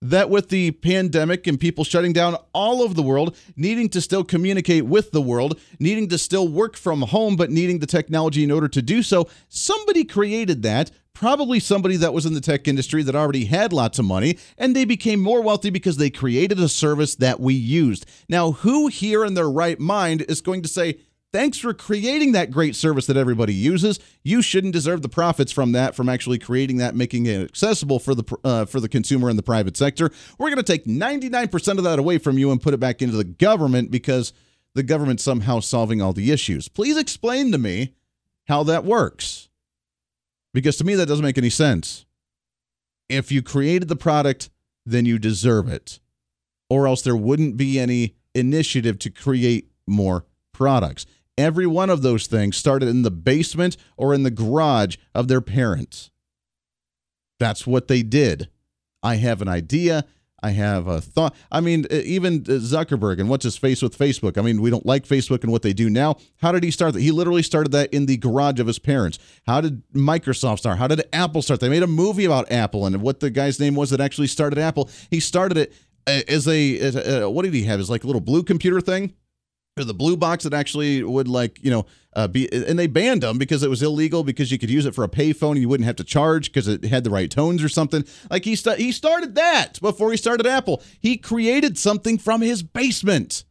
that 0.00 0.30
with 0.30 0.48
the 0.48 0.70
pandemic 0.70 1.46
and 1.46 1.60
people 1.60 1.84
shutting 1.84 2.14
down 2.14 2.38
all 2.54 2.80
over 2.80 2.94
the 2.94 3.02
world, 3.02 3.36
needing 3.54 3.90
to 3.90 4.00
still 4.00 4.24
communicate 4.24 4.86
with 4.86 5.10
the 5.10 5.20
world, 5.20 5.60
needing 5.78 6.08
to 6.08 6.16
still 6.16 6.48
work 6.48 6.74
from 6.74 7.02
home, 7.02 7.36
but 7.36 7.50
needing 7.50 7.80
the 7.80 7.86
technology 7.86 8.42
in 8.42 8.50
order 8.50 8.66
to 8.66 8.80
do 8.80 9.02
so, 9.02 9.28
somebody 9.50 10.04
created 10.04 10.62
that. 10.62 10.90
Probably 11.12 11.60
somebody 11.60 11.96
that 11.96 12.14
was 12.14 12.24
in 12.24 12.32
the 12.32 12.40
tech 12.40 12.66
industry 12.66 13.02
that 13.02 13.14
already 13.14 13.44
had 13.44 13.74
lots 13.74 13.98
of 13.98 14.06
money, 14.06 14.38
and 14.56 14.74
they 14.74 14.86
became 14.86 15.20
more 15.20 15.42
wealthy 15.42 15.68
because 15.68 15.98
they 15.98 16.08
created 16.08 16.58
a 16.58 16.68
service 16.70 17.14
that 17.16 17.40
we 17.40 17.52
used. 17.52 18.06
Now, 18.26 18.52
who 18.52 18.86
here 18.86 19.26
in 19.26 19.34
their 19.34 19.50
right 19.50 19.78
mind 19.78 20.22
is 20.30 20.40
going 20.40 20.62
to 20.62 20.68
say, 20.68 20.98
Thanks 21.34 21.58
for 21.58 21.74
creating 21.74 22.30
that 22.30 22.52
great 22.52 22.76
service 22.76 23.06
that 23.08 23.16
everybody 23.16 23.52
uses. 23.52 23.98
You 24.22 24.40
shouldn't 24.40 24.72
deserve 24.72 25.02
the 25.02 25.08
profits 25.08 25.50
from 25.50 25.72
that, 25.72 25.96
from 25.96 26.08
actually 26.08 26.38
creating 26.38 26.76
that, 26.76 26.94
making 26.94 27.26
it 27.26 27.42
accessible 27.42 27.98
for 27.98 28.14
the 28.14 28.36
uh, 28.44 28.66
for 28.66 28.78
the 28.78 28.88
consumer 28.88 29.28
in 29.28 29.34
the 29.34 29.42
private 29.42 29.76
sector. 29.76 30.12
We're 30.38 30.50
going 30.50 30.62
to 30.62 30.72
take 30.72 30.84
99% 30.84 31.76
of 31.76 31.82
that 31.82 31.98
away 31.98 32.18
from 32.18 32.38
you 32.38 32.52
and 32.52 32.62
put 32.62 32.72
it 32.72 32.78
back 32.78 33.02
into 33.02 33.16
the 33.16 33.24
government 33.24 33.90
because 33.90 34.32
the 34.74 34.84
government's 34.84 35.24
somehow 35.24 35.58
solving 35.58 36.00
all 36.00 36.12
the 36.12 36.30
issues. 36.30 36.68
Please 36.68 36.96
explain 36.96 37.50
to 37.50 37.58
me 37.58 37.94
how 38.46 38.62
that 38.62 38.84
works. 38.84 39.48
Because 40.52 40.76
to 40.76 40.84
me, 40.84 40.94
that 40.94 41.06
doesn't 41.06 41.24
make 41.24 41.36
any 41.36 41.50
sense. 41.50 42.06
If 43.08 43.32
you 43.32 43.42
created 43.42 43.88
the 43.88 43.96
product, 43.96 44.50
then 44.86 45.04
you 45.04 45.18
deserve 45.18 45.68
it, 45.68 45.98
or 46.70 46.86
else 46.86 47.02
there 47.02 47.16
wouldn't 47.16 47.56
be 47.56 47.80
any 47.80 48.14
initiative 48.36 49.00
to 49.00 49.10
create 49.10 49.72
more 49.84 50.26
products. 50.52 51.06
Every 51.36 51.66
one 51.66 51.90
of 51.90 52.02
those 52.02 52.26
things 52.26 52.56
started 52.56 52.88
in 52.88 53.02
the 53.02 53.10
basement 53.10 53.76
or 53.96 54.14
in 54.14 54.22
the 54.22 54.30
garage 54.30 54.96
of 55.14 55.28
their 55.28 55.40
parents. 55.40 56.10
That's 57.40 57.66
what 57.66 57.88
they 57.88 58.02
did. 58.02 58.48
I 59.02 59.16
have 59.16 59.42
an 59.42 59.48
idea. 59.48 60.04
I 60.42 60.50
have 60.50 60.86
a 60.86 61.00
thought. 61.00 61.34
I 61.50 61.60
mean, 61.60 61.86
even 61.90 62.44
uh, 62.46 62.60
Zuckerberg 62.60 63.18
and 63.18 63.30
what's 63.30 63.44
his 63.44 63.56
face 63.56 63.80
with 63.80 63.96
Facebook. 63.96 64.36
I 64.36 64.42
mean, 64.42 64.60
we 64.60 64.68
don't 64.68 64.84
like 64.84 65.06
Facebook 65.06 65.42
and 65.42 65.50
what 65.50 65.62
they 65.62 65.72
do 65.72 65.88
now. 65.88 66.16
How 66.36 66.52
did 66.52 66.62
he 66.62 66.70
start 66.70 66.92
that? 66.92 67.00
He 67.00 67.10
literally 67.10 67.42
started 67.42 67.72
that 67.72 67.92
in 67.94 68.04
the 68.04 68.18
garage 68.18 68.60
of 68.60 68.66
his 68.66 68.78
parents. 68.78 69.18
How 69.46 69.62
did 69.62 69.82
Microsoft 69.94 70.58
start? 70.58 70.76
How 70.76 70.86
did 70.86 71.02
Apple 71.14 71.40
start? 71.40 71.60
They 71.60 71.70
made 71.70 71.82
a 71.82 71.86
movie 71.86 72.26
about 72.26 72.52
Apple 72.52 72.84
and 72.84 73.00
what 73.00 73.20
the 73.20 73.30
guy's 73.30 73.58
name 73.58 73.74
was 73.74 73.88
that 73.88 74.02
actually 74.02 74.26
started 74.26 74.58
Apple. 74.58 74.90
He 75.10 75.18
started 75.18 75.56
it 75.56 75.72
uh, 76.06 76.20
as 76.28 76.46
a, 76.46 76.78
as 76.78 76.94
a 76.94 77.26
uh, 77.26 77.30
what 77.30 77.44
did 77.44 77.54
he 77.54 77.64
have? 77.64 77.78
His 77.78 77.88
like 77.88 78.04
a 78.04 78.06
little 78.06 78.20
blue 78.20 78.42
computer 78.42 78.82
thing 78.82 79.14
or 79.76 79.84
the 79.84 79.94
blue 79.94 80.16
box 80.16 80.44
that 80.44 80.54
actually 80.54 81.02
would 81.02 81.26
like 81.26 81.58
you 81.62 81.70
know 81.70 81.86
uh, 82.14 82.28
be 82.28 82.52
and 82.52 82.78
they 82.78 82.86
banned 82.86 83.22
them 83.22 83.38
because 83.38 83.62
it 83.62 83.70
was 83.70 83.82
illegal 83.82 84.22
because 84.22 84.52
you 84.52 84.58
could 84.58 84.70
use 84.70 84.86
it 84.86 84.94
for 84.94 85.02
a 85.04 85.08
payphone. 85.08 85.52
And 85.52 85.60
you 85.60 85.68
wouldn't 85.68 85.86
have 85.86 85.96
to 85.96 86.04
charge 86.04 86.52
because 86.52 86.68
it 86.68 86.84
had 86.84 87.04
the 87.04 87.10
right 87.10 87.30
tones 87.30 87.62
or 87.62 87.68
something. 87.68 88.04
Like 88.30 88.44
he 88.44 88.54
st- 88.54 88.78
he 88.78 88.92
started 88.92 89.34
that 89.34 89.80
before 89.80 90.10
he 90.10 90.16
started 90.16 90.46
apple. 90.46 90.82
He 91.00 91.16
created 91.16 91.76
something 91.76 92.18
from 92.18 92.40
his 92.40 92.62
basement 92.62 93.44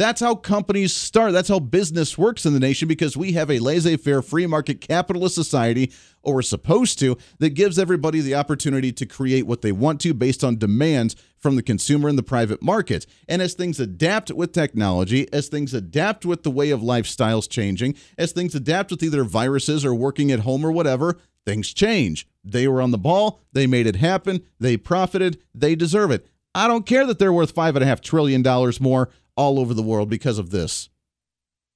that's 0.00 0.20
how 0.20 0.34
companies 0.34 0.94
start. 0.94 1.32
That's 1.32 1.50
how 1.50 1.58
business 1.58 2.16
works 2.16 2.46
in 2.46 2.54
the 2.54 2.60
nation 2.60 2.88
because 2.88 3.18
we 3.18 3.32
have 3.32 3.50
a 3.50 3.58
laissez 3.58 3.98
faire 3.98 4.22
free 4.22 4.46
market 4.46 4.80
capitalist 4.80 5.34
society, 5.34 5.92
or 6.22 6.36
we're 6.36 6.42
supposed 6.42 6.98
to, 7.00 7.18
that 7.38 7.50
gives 7.50 7.78
everybody 7.78 8.20
the 8.20 8.34
opportunity 8.34 8.92
to 8.92 9.04
create 9.04 9.46
what 9.46 9.60
they 9.60 9.72
want 9.72 10.00
to 10.00 10.14
based 10.14 10.42
on 10.42 10.56
demands 10.56 11.16
from 11.36 11.56
the 11.56 11.62
consumer 11.62 12.08
in 12.08 12.16
the 12.16 12.22
private 12.22 12.62
market. 12.62 13.04
And 13.28 13.42
as 13.42 13.52
things 13.52 13.78
adapt 13.78 14.30
with 14.30 14.52
technology, 14.52 15.30
as 15.34 15.48
things 15.48 15.74
adapt 15.74 16.24
with 16.24 16.44
the 16.44 16.50
way 16.50 16.70
of 16.70 16.80
lifestyles 16.80 17.48
changing, 17.48 17.94
as 18.16 18.32
things 18.32 18.54
adapt 18.54 18.90
with 18.90 19.02
either 19.02 19.22
viruses 19.22 19.84
or 19.84 19.94
working 19.94 20.32
at 20.32 20.40
home 20.40 20.64
or 20.64 20.72
whatever, 20.72 21.18
things 21.44 21.74
change. 21.74 22.26
They 22.42 22.66
were 22.66 22.80
on 22.80 22.90
the 22.90 22.98
ball, 22.98 23.42
they 23.52 23.66
made 23.66 23.86
it 23.86 23.96
happen, 23.96 24.44
they 24.58 24.78
profited, 24.78 25.42
they 25.54 25.74
deserve 25.74 26.10
it. 26.10 26.26
I 26.54 26.66
don't 26.66 26.86
care 26.86 27.06
that 27.06 27.18
they're 27.18 27.32
worth 27.32 27.52
five 27.52 27.76
and 27.76 27.82
a 27.82 27.86
half 27.86 28.00
trillion 28.00 28.42
dollars 28.42 28.80
more 28.80 29.10
all 29.36 29.58
over 29.58 29.74
the 29.74 29.82
world 29.82 30.08
because 30.08 30.38
of 30.38 30.50
this, 30.50 30.88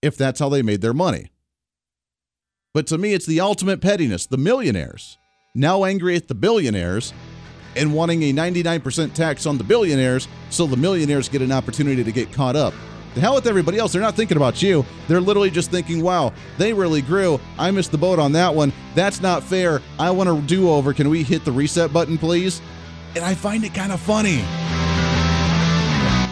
if 0.02 0.16
that's 0.16 0.40
how 0.40 0.48
they 0.48 0.62
made 0.62 0.80
their 0.80 0.94
money. 0.94 1.30
But 2.72 2.86
to 2.88 2.98
me, 2.98 3.12
it's 3.12 3.26
the 3.26 3.40
ultimate 3.40 3.80
pettiness. 3.80 4.26
The 4.26 4.36
millionaires, 4.36 5.16
now 5.54 5.84
angry 5.84 6.16
at 6.16 6.28
the 6.28 6.34
billionaires 6.34 7.12
and 7.76 7.94
wanting 7.94 8.22
a 8.24 8.32
99% 8.32 9.14
tax 9.14 9.46
on 9.46 9.58
the 9.58 9.64
billionaires 9.64 10.28
so 10.50 10.66
the 10.66 10.76
millionaires 10.76 11.28
get 11.28 11.42
an 11.42 11.52
opportunity 11.52 12.02
to 12.04 12.12
get 12.12 12.32
caught 12.32 12.56
up. 12.56 12.74
The 13.14 13.20
hell 13.20 13.36
with 13.36 13.46
everybody 13.46 13.78
else. 13.78 13.92
They're 13.92 14.02
not 14.02 14.16
thinking 14.16 14.36
about 14.36 14.60
you. 14.60 14.84
They're 15.06 15.20
literally 15.20 15.50
just 15.50 15.70
thinking, 15.70 16.02
wow, 16.02 16.32
they 16.58 16.72
really 16.72 17.00
grew. 17.00 17.40
I 17.58 17.70
missed 17.70 17.92
the 17.92 17.98
boat 17.98 18.18
on 18.18 18.32
that 18.32 18.52
one. 18.52 18.72
That's 18.96 19.20
not 19.20 19.44
fair. 19.44 19.80
I 20.00 20.10
want 20.10 20.28
a 20.28 20.40
do 20.46 20.68
over. 20.68 20.92
Can 20.92 21.08
we 21.08 21.22
hit 21.22 21.44
the 21.44 21.52
reset 21.52 21.92
button, 21.92 22.18
please? 22.18 22.60
And 23.14 23.24
I 23.24 23.34
find 23.34 23.62
it 23.64 23.72
kind 23.72 23.92
of 23.92 24.00
funny 24.00 24.42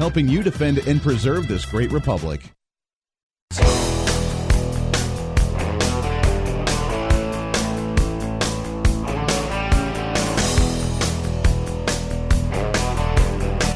helping 0.00 0.26
you 0.26 0.42
defend 0.42 0.78
and 0.78 1.02
preserve 1.02 1.46
this 1.46 1.66
great 1.66 1.92
republic. 1.92 2.40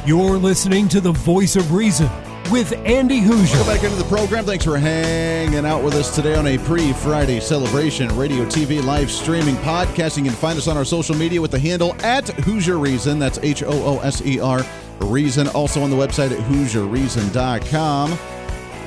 You're 0.06 0.38
listening 0.38 0.88
to 0.88 1.02
the 1.02 1.12
voice 1.12 1.56
of 1.56 1.72
reason 1.72 2.08
with 2.50 2.72
Andy 2.86 3.20
Hooser. 3.20 3.52
Welcome 3.52 3.74
back 3.74 3.84
into 3.84 3.96
the 3.96 4.04
program. 4.04 4.46
Thanks 4.46 4.64
for 4.64 4.78
hanging 4.78 5.66
out 5.66 5.82
with 5.82 5.94
us 5.94 6.14
today 6.14 6.34
on 6.34 6.46
a 6.46 6.56
pre 6.56 6.94
Friday 6.94 7.40
celebration. 7.40 8.08
Radio, 8.16 8.46
TV, 8.46 8.82
live 8.82 9.10
streaming, 9.10 9.56
podcasting. 9.56 10.24
You 10.24 10.30
can 10.30 10.32
find 10.32 10.58
us 10.58 10.68
on 10.68 10.78
our 10.78 10.84
social 10.86 11.14
media 11.14 11.40
with 11.40 11.50
the 11.50 11.58
handle 11.58 11.94
at 12.02 12.24
Hooser 12.24 12.80
Reason. 12.80 13.18
That's 13.18 13.38
H 13.42 13.62
O 13.62 13.72
O 13.72 13.98
S 13.98 14.22
E 14.24 14.40
R 14.40 14.64
Reason. 15.00 15.48
Also 15.48 15.82
on 15.82 15.90
the 15.90 15.96
website 15.96 16.30
at 16.30 16.38
HooserReason.com. 16.50 18.18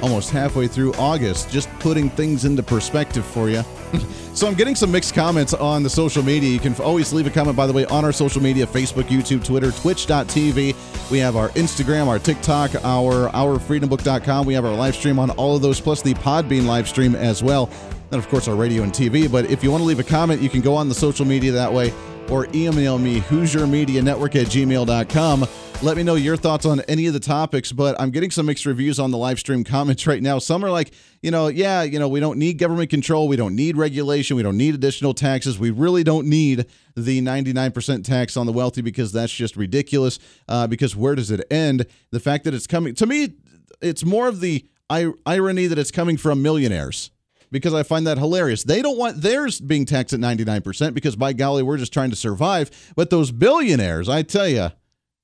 Almost 0.01 0.29
halfway 0.29 0.67
through 0.67 0.93
August, 0.93 1.49
just 1.49 1.67
putting 1.79 2.11
things 2.11 2.45
into 2.45 2.61
perspective 2.61 3.25
for 3.25 3.49
you. 3.49 3.63
so 4.35 4.47
I'm 4.47 4.53
getting 4.53 4.75
some 4.75 4.91
mixed 4.91 5.15
comments 5.15 5.55
on 5.55 5.81
the 5.81 5.89
social 5.89 6.21
media. 6.21 6.51
You 6.51 6.59
can 6.59 6.75
always 6.75 7.11
leave 7.13 7.25
a 7.25 7.31
comment, 7.31 7.57
by 7.57 7.65
the 7.65 7.73
way, 7.73 7.85
on 7.85 8.05
our 8.05 8.11
social 8.11 8.41
media 8.41 8.67
Facebook, 8.67 9.05
YouTube, 9.05 9.43
Twitter, 9.43 9.71
Twitch.tv. 9.71 11.09
We 11.09 11.17
have 11.17 11.35
our 11.35 11.49
Instagram, 11.49 12.05
our 12.05 12.19
TikTok, 12.19 12.75
our 12.83 13.29
OurFreedomBook.com. 13.31 14.45
We 14.45 14.53
have 14.53 14.65
our 14.65 14.75
live 14.75 14.93
stream 14.93 15.17
on 15.17 15.31
all 15.31 15.55
of 15.55 15.63
those, 15.63 15.81
plus 15.81 16.03
the 16.03 16.13
Podbean 16.15 16.67
live 16.67 16.87
stream 16.87 17.15
as 17.15 17.41
well. 17.41 17.67
And 18.11 18.19
of 18.19 18.29
course, 18.29 18.47
our 18.47 18.55
radio 18.55 18.83
and 18.83 18.93
TV. 18.93 19.29
But 19.29 19.49
if 19.49 19.63
you 19.63 19.71
want 19.71 19.81
to 19.81 19.85
leave 19.85 19.99
a 19.99 20.03
comment, 20.03 20.43
you 20.43 20.49
can 20.49 20.61
go 20.61 20.75
on 20.75 20.89
the 20.89 20.95
social 20.95 21.25
media 21.25 21.53
that 21.53 21.73
way 21.73 21.91
or 22.29 22.47
email 22.53 22.97
me, 22.97 23.19
HooserMediaNetwork 23.21 24.35
at 24.35 24.47
gmail.com. 24.47 25.47
Let 25.83 25.95
me 25.95 26.01
know 26.01 26.15
your 26.15 26.35
thoughts 26.35 26.65
on 26.65 26.81
any 26.81 27.05
of 27.05 27.13
the 27.13 27.19
topics, 27.19 27.71
but 27.71 27.95
I'm 28.01 28.09
getting 28.09 28.31
some 28.31 28.47
mixed 28.47 28.65
reviews 28.65 28.99
on 28.99 29.11
the 29.11 29.17
live 29.17 29.37
stream 29.39 29.63
comments 29.63 30.07
right 30.07 30.21
now. 30.21 30.39
Some 30.39 30.65
are 30.65 30.71
like, 30.71 30.91
you 31.21 31.29
know, 31.29 31.49
yeah, 31.49 31.83
you 31.83 31.99
know, 31.99 32.07
we 32.07 32.19
don't 32.19 32.39
need 32.39 32.57
government 32.57 32.89
control. 32.89 33.27
We 33.27 33.35
don't 33.35 33.55
need 33.55 33.77
regulation. 33.77 34.35
We 34.37 34.43
don't 34.43 34.57
need 34.57 34.73
additional 34.73 35.13
taxes. 35.13 35.59
We 35.59 35.69
really 35.69 36.03
don't 36.03 36.27
need 36.27 36.65
the 36.95 37.21
99% 37.21 38.03
tax 38.03 38.35
on 38.35 38.47
the 38.47 38.53
wealthy 38.53 38.81
because 38.81 39.11
that's 39.11 39.31
just 39.31 39.55
ridiculous. 39.55 40.17
Uh, 40.47 40.65
because 40.65 40.95
where 40.95 41.13
does 41.13 41.29
it 41.29 41.45
end? 41.51 41.85
The 42.09 42.19
fact 42.19 42.43
that 42.45 42.55
it's 42.55 42.67
coming, 42.67 42.95
to 42.95 43.05
me, 43.05 43.33
it's 43.81 44.03
more 44.03 44.27
of 44.27 44.39
the 44.39 44.65
irony 44.89 45.67
that 45.67 45.77
it's 45.77 45.91
coming 45.91 46.17
from 46.17 46.41
millionaires 46.41 47.11
because 47.51 47.73
I 47.73 47.83
find 47.83 48.05
that 48.07 48.17
hilarious. 48.17 48.63
They 48.63 48.81
don't 48.81 48.97
want 48.97 49.21
theirs 49.21 49.59
being 49.59 49.85
taxed 49.85 50.13
at 50.13 50.19
99% 50.19 50.93
because, 50.93 51.15
by 51.15 51.33
golly, 51.33 51.63
we're 51.63 51.77
just 51.77 51.93
trying 51.93 52.09
to 52.09 52.15
survive. 52.15 52.69
But 52.95 53.09
those 53.09 53.31
billionaires, 53.31 54.09
I 54.09 54.21
tell 54.21 54.47
you, 54.47 54.71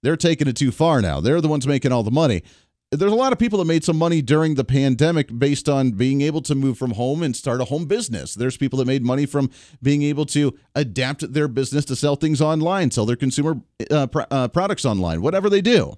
they're 0.01 0.17
taking 0.17 0.47
it 0.47 0.55
too 0.55 0.71
far 0.71 1.01
now. 1.01 1.19
They're 1.19 1.41
the 1.41 1.47
ones 1.47 1.65
making 1.65 1.91
all 1.91 2.03
the 2.03 2.11
money. 2.11 2.43
There's 2.91 3.11
a 3.11 3.15
lot 3.15 3.33
of 3.33 3.39
people 3.39 3.57
that 3.57 3.65
made 3.65 3.83
some 3.83 3.97
money 3.97 4.21
during 4.21 4.53
the 4.53 4.63
pandemic 4.63 5.39
based 5.39 5.67
on 5.67 5.91
being 5.91 6.21
able 6.21 6.41
to 6.43 6.53
move 6.53 6.77
from 6.77 6.91
home 6.91 7.23
and 7.23 7.35
start 7.35 7.59
a 7.59 7.65
home 7.65 7.85
business. 7.85 8.35
There's 8.35 8.55
people 8.55 8.77
that 8.79 8.85
made 8.85 9.03
money 9.03 9.25
from 9.25 9.49
being 9.81 10.03
able 10.03 10.27
to 10.27 10.53
adapt 10.75 11.33
their 11.33 11.47
business 11.47 11.85
to 11.85 11.95
sell 11.95 12.15
things 12.15 12.39
online, 12.39 12.91
sell 12.91 13.07
their 13.07 13.15
consumer 13.15 13.59
uh, 13.89 14.07
pr- 14.07 14.21
uh, 14.29 14.47
products 14.49 14.85
online, 14.85 15.23
whatever 15.23 15.49
they 15.49 15.61
do. 15.61 15.95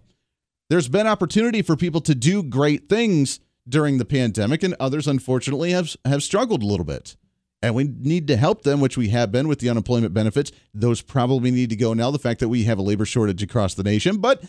There's 0.69 0.88
been 0.88 1.05
opportunity 1.05 1.61
for 1.61 1.75
people 1.75 1.99
to 2.01 2.15
do 2.15 2.41
great 2.41 2.88
things 2.88 3.41
during 3.67 3.97
the 3.97 4.06
pandemic, 4.06 4.63
and 4.63 4.75
others, 4.80 5.08
unfortunately, 5.08 5.71
have 5.71 5.95
have 6.06 6.23
struggled 6.23 6.63
a 6.63 6.65
little 6.65 6.86
bit. 6.86 7.15
And 7.62 7.73
we 7.73 7.86
need 7.86 8.28
to 8.28 8.38
help 8.38 8.62
them, 8.62 8.80
which 8.80 8.95
we 8.95 9.10
have 9.10 9.32
been 9.32 9.47
with 9.47 9.60
the 9.60 9.69
unemployment 9.69 10.13
benefits. 10.13 10.51
Those 10.73 11.01
probably 11.01 11.49
need 11.49 11.71
to 11.71 11.75
go 11.75 11.93
now. 11.93 12.12
The 12.12 12.19
fact 12.19 12.39
that 12.41 12.49
we 12.49 12.63
have 12.65 12.78
a 12.78 12.84
labor 12.84 13.06
shortage 13.06 13.41
across 13.41 13.73
the 13.73 13.82
nation, 13.82 14.17
but 14.17 14.43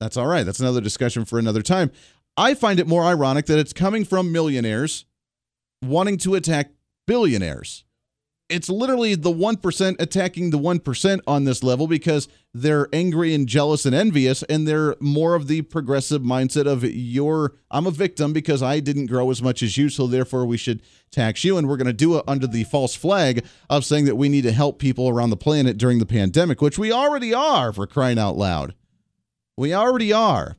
that's 0.00 0.16
all 0.16 0.26
right. 0.26 0.44
That's 0.44 0.60
another 0.60 0.80
discussion 0.80 1.24
for 1.24 1.38
another 1.38 1.62
time. 1.62 1.90
I 2.36 2.54
find 2.54 2.80
it 2.80 2.86
more 2.86 3.04
ironic 3.04 3.46
that 3.46 3.58
it's 3.58 3.72
coming 3.72 4.04
from 4.04 4.32
millionaires 4.32 5.04
wanting 5.82 6.18
to 6.18 6.34
attack 6.34 6.70
billionaires 7.06 7.84
it's 8.52 8.68
literally 8.68 9.14
the 9.14 9.32
1% 9.32 9.96
attacking 9.98 10.50
the 10.50 10.58
1% 10.58 11.20
on 11.26 11.44
this 11.44 11.62
level 11.62 11.86
because 11.86 12.28
they're 12.52 12.86
angry 12.92 13.34
and 13.34 13.48
jealous 13.48 13.86
and 13.86 13.94
envious 13.94 14.42
and 14.44 14.68
they're 14.68 14.94
more 15.00 15.34
of 15.34 15.48
the 15.48 15.62
progressive 15.62 16.20
mindset 16.20 16.66
of 16.66 16.84
your 16.84 17.54
I'm 17.70 17.86
a 17.86 17.90
victim 17.90 18.34
because 18.34 18.62
I 18.62 18.80
didn't 18.80 19.06
grow 19.06 19.30
as 19.30 19.42
much 19.42 19.62
as 19.62 19.78
you 19.78 19.88
so 19.88 20.06
therefore 20.06 20.44
we 20.44 20.58
should 20.58 20.82
tax 21.10 21.44
you 21.44 21.56
and 21.56 21.66
we're 21.66 21.78
going 21.78 21.86
to 21.86 21.94
do 21.94 22.18
it 22.18 22.24
under 22.28 22.46
the 22.46 22.64
false 22.64 22.94
flag 22.94 23.44
of 23.70 23.86
saying 23.86 24.04
that 24.04 24.16
we 24.16 24.28
need 24.28 24.42
to 24.42 24.52
help 24.52 24.78
people 24.78 25.08
around 25.08 25.30
the 25.30 25.36
planet 25.36 25.78
during 25.78 25.98
the 25.98 26.06
pandemic 26.06 26.60
which 26.60 26.78
we 26.78 26.92
already 26.92 27.32
are 27.32 27.72
for 27.72 27.86
crying 27.86 28.18
out 28.18 28.36
loud. 28.36 28.74
We 29.56 29.72
already 29.72 30.12
are. 30.12 30.56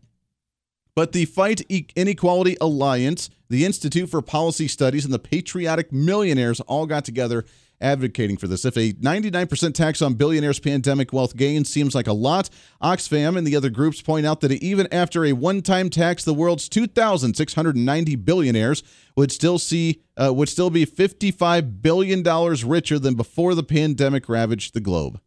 But 0.96 1.12
the 1.12 1.26
Fight 1.26 1.62
Inequality 1.96 2.56
Alliance, 2.62 3.30
the 3.50 3.66
Institute 3.66 4.10
for 4.10 4.22
Policy 4.22 4.68
Studies, 4.68 5.06
and 5.06 5.14
the 5.14 5.20
Patriotic 5.20 5.92
Millionaires 5.92 6.60
all 6.62 6.86
got 6.86 7.04
together 7.04 7.46
advocating 7.82 8.38
for 8.38 8.48
this. 8.48 8.66
If 8.66 8.78
a 8.78 8.94
99% 8.94 9.74
tax 9.74 10.02
on 10.02 10.14
billionaires' 10.14 10.60
pandemic 10.60 11.12
wealth 11.14 11.36
gains 11.36 11.70
seems 11.70 11.94
like 11.94 12.08
a 12.08 12.14
lot, 12.14 12.50
Oxfam 12.82 13.38
and 13.38 13.46
the 13.46 13.56
other 13.56 13.70
groups 13.70 14.02
point 14.02 14.26
out 14.26 14.42
that 14.42 14.52
even 14.52 14.88
after 14.92 15.26
a 15.26 15.34
one-time 15.34 15.90
tax, 15.90 16.24
the 16.24 16.34
world's 16.34 16.70
2,690 16.70 18.16
billionaires 18.18 18.84
would 19.16 19.32
still 19.32 19.60
see 19.60 20.02
uh, 20.16 20.34
would 20.34 20.50
still 20.50 20.70
be 20.70 20.86
55 20.86 21.82
billion 21.82 22.24
dollars 22.24 22.64
richer 22.64 23.00
than 23.00 23.16
before 23.16 23.56
the 23.56 23.64
pandemic 23.64 24.30
ravaged 24.30 24.74
the 24.74 24.80
globe. 24.80 25.20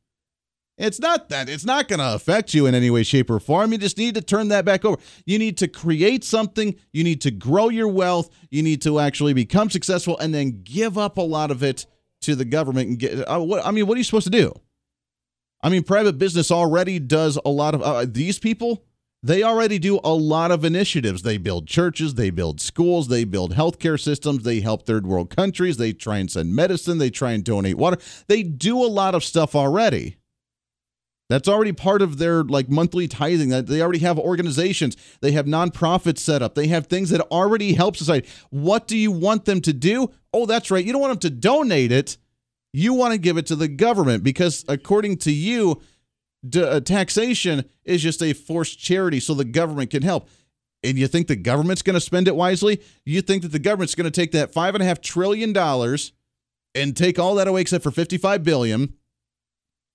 It's 0.78 1.00
not 1.00 1.30
that. 1.30 1.48
It's 1.48 1.64
not 1.64 1.88
going 1.88 2.00
to 2.00 2.14
affect 2.14 2.52
you 2.52 2.66
in 2.66 2.74
any 2.74 2.90
way, 2.90 3.02
shape, 3.02 3.30
or 3.30 3.40
form. 3.40 3.72
You 3.72 3.78
just 3.78 3.96
need 3.96 4.14
to 4.14 4.20
turn 4.20 4.48
that 4.48 4.66
back 4.66 4.84
over. 4.84 5.00
You 5.24 5.38
need 5.38 5.56
to 5.58 5.68
create 5.68 6.22
something. 6.22 6.74
You 6.92 7.02
need 7.02 7.22
to 7.22 7.30
grow 7.30 7.70
your 7.70 7.88
wealth. 7.88 8.28
You 8.50 8.62
need 8.62 8.82
to 8.82 9.00
actually 9.00 9.32
become 9.32 9.70
successful 9.70 10.18
and 10.18 10.34
then 10.34 10.60
give 10.64 10.98
up 10.98 11.16
a 11.16 11.22
lot 11.22 11.50
of 11.50 11.62
it 11.62 11.86
to 12.22 12.34
the 12.34 12.44
government 12.44 12.88
and 12.88 12.98
get. 12.98 13.28
Uh, 13.28 13.40
what 13.40 13.64
I 13.64 13.70
mean, 13.70 13.86
what 13.86 13.94
are 13.94 13.98
you 13.98 14.04
supposed 14.04 14.24
to 14.24 14.30
do? 14.30 14.52
I 15.62 15.68
mean, 15.68 15.82
private 15.82 16.18
business 16.18 16.50
already 16.50 16.98
does 16.98 17.38
a 17.44 17.50
lot 17.50 17.74
of 17.74 17.82
uh, 17.82 18.06
these 18.06 18.38
people. 18.38 18.84
They 19.22 19.42
already 19.42 19.78
do 19.78 19.98
a 20.04 20.12
lot 20.12 20.52
of 20.52 20.64
initiatives. 20.64 21.22
They 21.22 21.38
build 21.38 21.66
churches, 21.66 22.14
they 22.14 22.30
build 22.30 22.60
schools, 22.60 23.08
they 23.08 23.24
build 23.24 23.54
healthcare 23.54 23.98
systems, 23.98 24.44
they 24.44 24.60
help 24.60 24.86
third 24.86 25.06
world 25.06 25.34
countries, 25.34 25.78
they 25.78 25.92
try 25.92 26.18
and 26.18 26.30
send 26.30 26.54
medicine, 26.54 26.98
they 26.98 27.10
try 27.10 27.32
and 27.32 27.42
donate 27.42 27.76
water. 27.76 27.96
They 28.28 28.44
do 28.44 28.78
a 28.84 28.86
lot 28.86 29.16
of 29.16 29.24
stuff 29.24 29.56
already. 29.56 30.18
That's 31.28 31.48
already 31.48 31.72
part 31.72 32.02
of 32.02 32.18
their 32.18 32.44
like 32.44 32.68
monthly 32.68 33.08
tithing. 33.08 33.48
That 33.48 33.66
they 33.66 33.82
already 33.82 33.98
have 34.00 34.18
organizations, 34.18 34.96
they 35.20 35.32
have 35.32 35.46
nonprofits 35.46 36.18
set 36.18 36.42
up, 36.42 36.54
they 36.54 36.68
have 36.68 36.86
things 36.86 37.10
that 37.10 37.20
already 37.22 37.72
help 37.72 37.96
society. 37.96 38.28
What 38.50 38.86
do 38.86 38.96
you 38.96 39.10
want 39.10 39.44
them 39.44 39.60
to 39.62 39.72
do? 39.72 40.12
Oh, 40.36 40.44
that's 40.44 40.70
right. 40.70 40.84
You 40.84 40.92
don't 40.92 41.00
want 41.00 41.18
them 41.18 41.30
to 41.30 41.34
donate 41.34 41.90
it. 41.90 42.18
You 42.70 42.92
want 42.92 43.12
to 43.12 43.18
give 43.18 43.38
it 43.38 43.46
to 43.46 43.56
the 43.56 43.68
government 43.68 44.22
because 44.22 44.66
according 44.68 45.16
to 45.18 45.32
you, 45.32 45.80
d- 46.46 46.62
uh, 46.62 46.80
taxation 46.80 47.64
is 47.86 48.02
just 48.02 48.22
a 48.22 48.34
forced 48.34 48.78
charity 48.78 49.18
so 49.18 49.32
the 49.32 49.46
government 49.46 49.90
can 49.90 50.02
help. 50.02 50.28
And 50.84 50.98
you 50.98 51.08
think 51.08 51.26
the 51.26 51.36
government's 51.36 51.80
going 51.80 51.94
to 51.94 52.02
spend 52.02 52.28
it 52.28 52.36
wisely? 52.36 52.82
You 53.06 53.22
think 53.22 53.44
that 53.44 53.52
the 53.52 53.58
government's 53.58 53.94
going 53.94 54.04
to 54.04 54.10
take 54.10 54.32
that 54.32 54.52
five 54.52 54.74
and 54.74 54.82
a 54.82 54.84
half 54.84 55.00
trillion 55.00 55.54
dollars 55.54 56.12
and 56.74 56.94
take 56.94 57.18
all 57.18 57.34
that 57.36 57.48
away 57.48 57.62
except 57.62 57.82
for 57.82 57.90
55 57.90 58.44
billion 58.44 58.92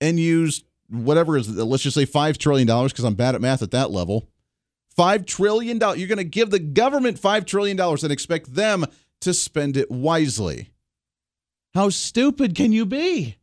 and 0.01 0.19
use 0.19 0.63
whatever 0.89 1.37
is 1.37 1.55
let's 1.55 1.83
just 1.83 1.93
say 1.93 2.05
five 2.05 2.39
trillion 2.39 2.67
dollars 2.67 2.91
because 2.93 3.05
I'm 3.05 3.13
bad 3.13 3.35
at 3.35 3.41
math 3.41 3.61
at 3.61 3.69
that 3.71 3.91
level. 3.91 4.27
$5 4.97 5.27
trillion. 5.27 5.77
You're 5.79 6.07
going 6.07 6.17
to 6.17 6.23
give 6.23 6.49
the 6.49 6.59
government 6.59 7.21
$5 7.21 7.45
trillion 7.45 7.79
and 7.79 8.11
expect 8.11 8.55
them 8.55 8.85
to 9.21 9.33
spend 9.33 9.77
it 9.77 9.89
wisely. 9.89 10.69
How 11.73 11.89
stupid 11.89 12.55
can 12.55 12.71
you 12.71 12.85
be? 12.85 13.37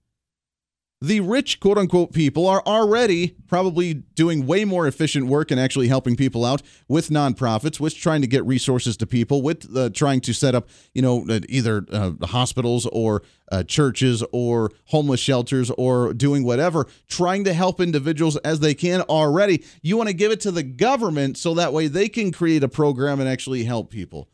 the 1.01 1.21
rich 1.21 1.61
quote 1.61 1.79
unquote 1.79 2.12
people 2.12 2.47
are 2.47 2.62
already 2.67 3.37
probably 3.47 3.95
doing 3.95 4.47
way 4.47 4.64
more 4.64 4.87
efficient 4.87 5.27
work 5.27 5.51
and 5.51 5.61
actually 5.61 5.88
helping 5.88 6.17
people 6.17 6.45
out 6.45 6.61
with 6.88 7.09
nonprofits 7.09 7.79
with 7.79 7.97
trying 7.97 8.21
to 8.21 8.27
get 8.27 8.45
resources 8.45 8.97
to 8.97 9.07
people 9.07 9.41
with 9.41 9.77
uh, 9.77 9.91
trying 9.91 10.21
to 10.21 10.33
set 10.33 10.55
up 10.55 10.69
you 10.95 11.03
know 11.03 11.25
uh, 11.29 11.41
either 11.49 11.87
uh, 11.93 12.12
hospitals 12.27 12.87
or 12.87 13.23
uh, 13.53 13.62
churches 13.62 14.25
or 14.33 14.73
homeless 14.87 15.21
shelters 15.21 15.71
or 15.73 16.12
doing 16.12 16.43
whatever 16.43 16.87
trying 17.07 17.45
to 17.45 17.53
help 17.53 17.81
individuals 17.81 18.37
as 18.38 18.59
they 18.59 18.75
can 18.75 19.01
already 19.03 19.64
you 19.83 19.97
want 19.97 20.09
to 20.09 20.14
give 20.14 20.33
it 20.33 20.41
to 20.41 20.51
the 20.51 20.64
government 20.64 21.37
so 21.37 21.55
that 21.55 21.73
way 21.73 21.87
they 21.87 22.09
can 22.09 22.33
create 22.33 22.64
a 22.64 22.69
program 22.69 23.21
and 23.21 23.29
actually 23.29 23.62
help 23.62 23.91
people 23.91 24.29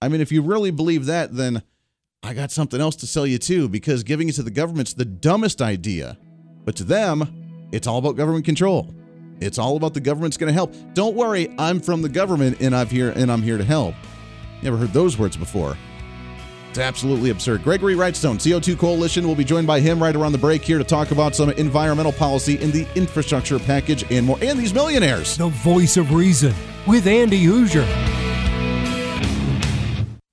i 0.00 0.08
mean 0.08 0.20
if 0.20 0.32
you 0.32 0.42
really 0.42 0.70
believe 0.70 1.06
that 1.06 1.34
then 1.34 1.62
I 2.22 2.34
got 2.34 2.50
something 2.50 2.80
else 2.80 2.96
to 2.96 3.06
sell 3.06 3.26
you 3.26 3.38
too, 3.38 3.68
because 3.68 4.02
giving 4.02 4.28
it 4.28 4.34
to 4.34 4.42
the 4.42 4.50
government's 4.50 4.92
the 4.92 5.04
dumbest 5.04 5.62
idea. 5.62 6.18
But 6.64 6.76
to 6.76 6.84
them, 6.84 7.68
it's 7.72 7.86
all 7.86 7.98
about 7.98 8.16
government 8.16 8.44
control. 8.44 8.92
It's 9.40 9.58
all 9.58 9.76
about 9.76 9.94
the 9.94 10.00
government's 10.00 10.36
going 10.36 10.48
to 10.48 10.52
help. 10.52 10.74
Don't 10.94 11.14
worry, 11.14 11.54
I'm 11.58 11.80
from 11.80 12.02
the 12.02 12.08
government 12.08 12.60
and 12.60 12.74
I'm 12.74 12.88
here 12.88 13.10
and 13.10 13.30
I'm 13.30 13.40
here 13.40 13.56
to 13.56 13.64
help. 13.64 13.94
Never 14.62 14.76
heard 14.76 14.92
those 14.92 15.16
words 15.16 15.36
before. 15.36 15.76
It's 16.70 16.78
absolutely 16.78 17.30
absurd. 17.30 17.62
Gregory 17.62 17.94
Wrightstone, 17.94 18.34
CO2 18.34 18.76
Coalition, 18.78 19.26
will 19.26 19.36
be 19.36 19.44
joined 19.44 19.66
by 19.66 19.80
him 19.80 20.02
right 20.02 20.14
around 20.14 20.32
the 20.32 20.38
break 20.38 20.62
here 20.62 20.76
to 20.76 20.84
talk 20.84 21.12
about 21.12 21.36
some 21.36 21.50
environmental 21.50 22.12
policy 22.12 22.60
in 22.60 22.72
the 22.72 22.86
infrastructure 22.96 23.58
package 23.58 24.04
and 24.10 24.26
more. 24.26 24.38
And 24.42 24.58
these 24.58 24.74
millionaires. 24.74 25.36
The 25.36 25.48
voice 25.48 25.96
of 25.96 26.12
reason 26.12 26.52
with 26.86 27.06
Andy 27.06 27.46
Hooser. 27.46 28.27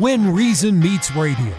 When 0.00 0.32
Reason 0.32 0.80
Meets 0.80 1.14
Radio. 1.14 1.54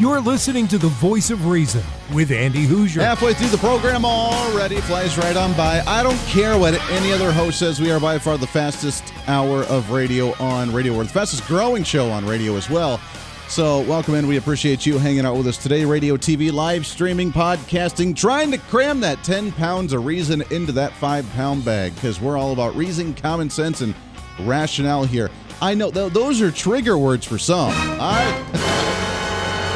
You're 0.00 0.20
listening 0.20 0.66
to 0.66 0.76
the 0.76 0.88
voice 0.88 1.30
of 1.30 1.46
reason 1.46 1.84
with 2.12 2.32
Andy 2.32 2.66
Hooser. 2.66 3.00
Halfway 3.00 3.32
through 3.32 3.50
the 3.50 3.58
program 3.58 4.04
already, 4.04 4.80
flies 4.80 5.16
right 5.16 5.36
on 5.36 5.52
by. 5.52 5.82
I 5.86 6.02
don't 6.02 6.18
care 6.26 6.58
what 6.58 6.74
any 6.90 7.12
other 7.12 7.30
host 7.30 7.60
says. 7.60 7.80
We 7.80 7.92
are 7.92 8.00
by 8.00 8.18
far 8.18 8.38
the 8.38 8.46
fastest 8.48 9.04
hour 9.28 9.62
of 9.66 9.92
radio 9.92 10.34
on 10.42 10.72
radio. 10.72 10.96
We're 10.96 11.04
the 11.04 11.10
fastest 11.10 11.46
growing 11.46 11.84
show 11.84 12.10
on 12.10 12.26
radio 12.26 12.56
as 12.56 12.68
well. 12.68 13.00
So, 13.46 13.82
welcome 13.82 14.16
in. 14.16 14.26
We 14.26 14.38
appreciate 14.38 14.84
you 14.84 14.98
hanging 14.98 15.24
out 15.24 15.36
with 15.36 15.46
us 15.46 15.58
today. 15.58 15.84
Radio, 15.84 16.16
TV, 16.16 16.52
live 16.52 16.84
streaming, 16.84 17.30
podcasting, 17.30 18.16
trying 18.16 18.50
to 18.50 18.58
cram 18.58 18.98
that 19.02 19.22
10 19.22 19.52
pounds 19.52 19.92
of 19.92 20.04
reason 20.04 20.42
into 20.50 20.72
that 20.72 20.92
five 20.94 21.24
pound 21.34 21.64
bag 21.64 21.94
because 21.94 22.20
we're 22.20 22.36
all 22.36 22.52
about 22.52 22.74
reason, 22.74 23.14
common 23.14 23.48
sense, 23.48 23.80
and 23.80 23.94
rationale 24.40 25.04
here. 25.04 25.30
I 25.62 25.74
know 25.74 25.90
th- 25.90 26.12
those 26.12 26.40
are 26.40 26.50
trigger 26.50 26.96
words 26.96 27.26
for 27.26 27.38
some. 27.38 27.70
I. 27.74 28.46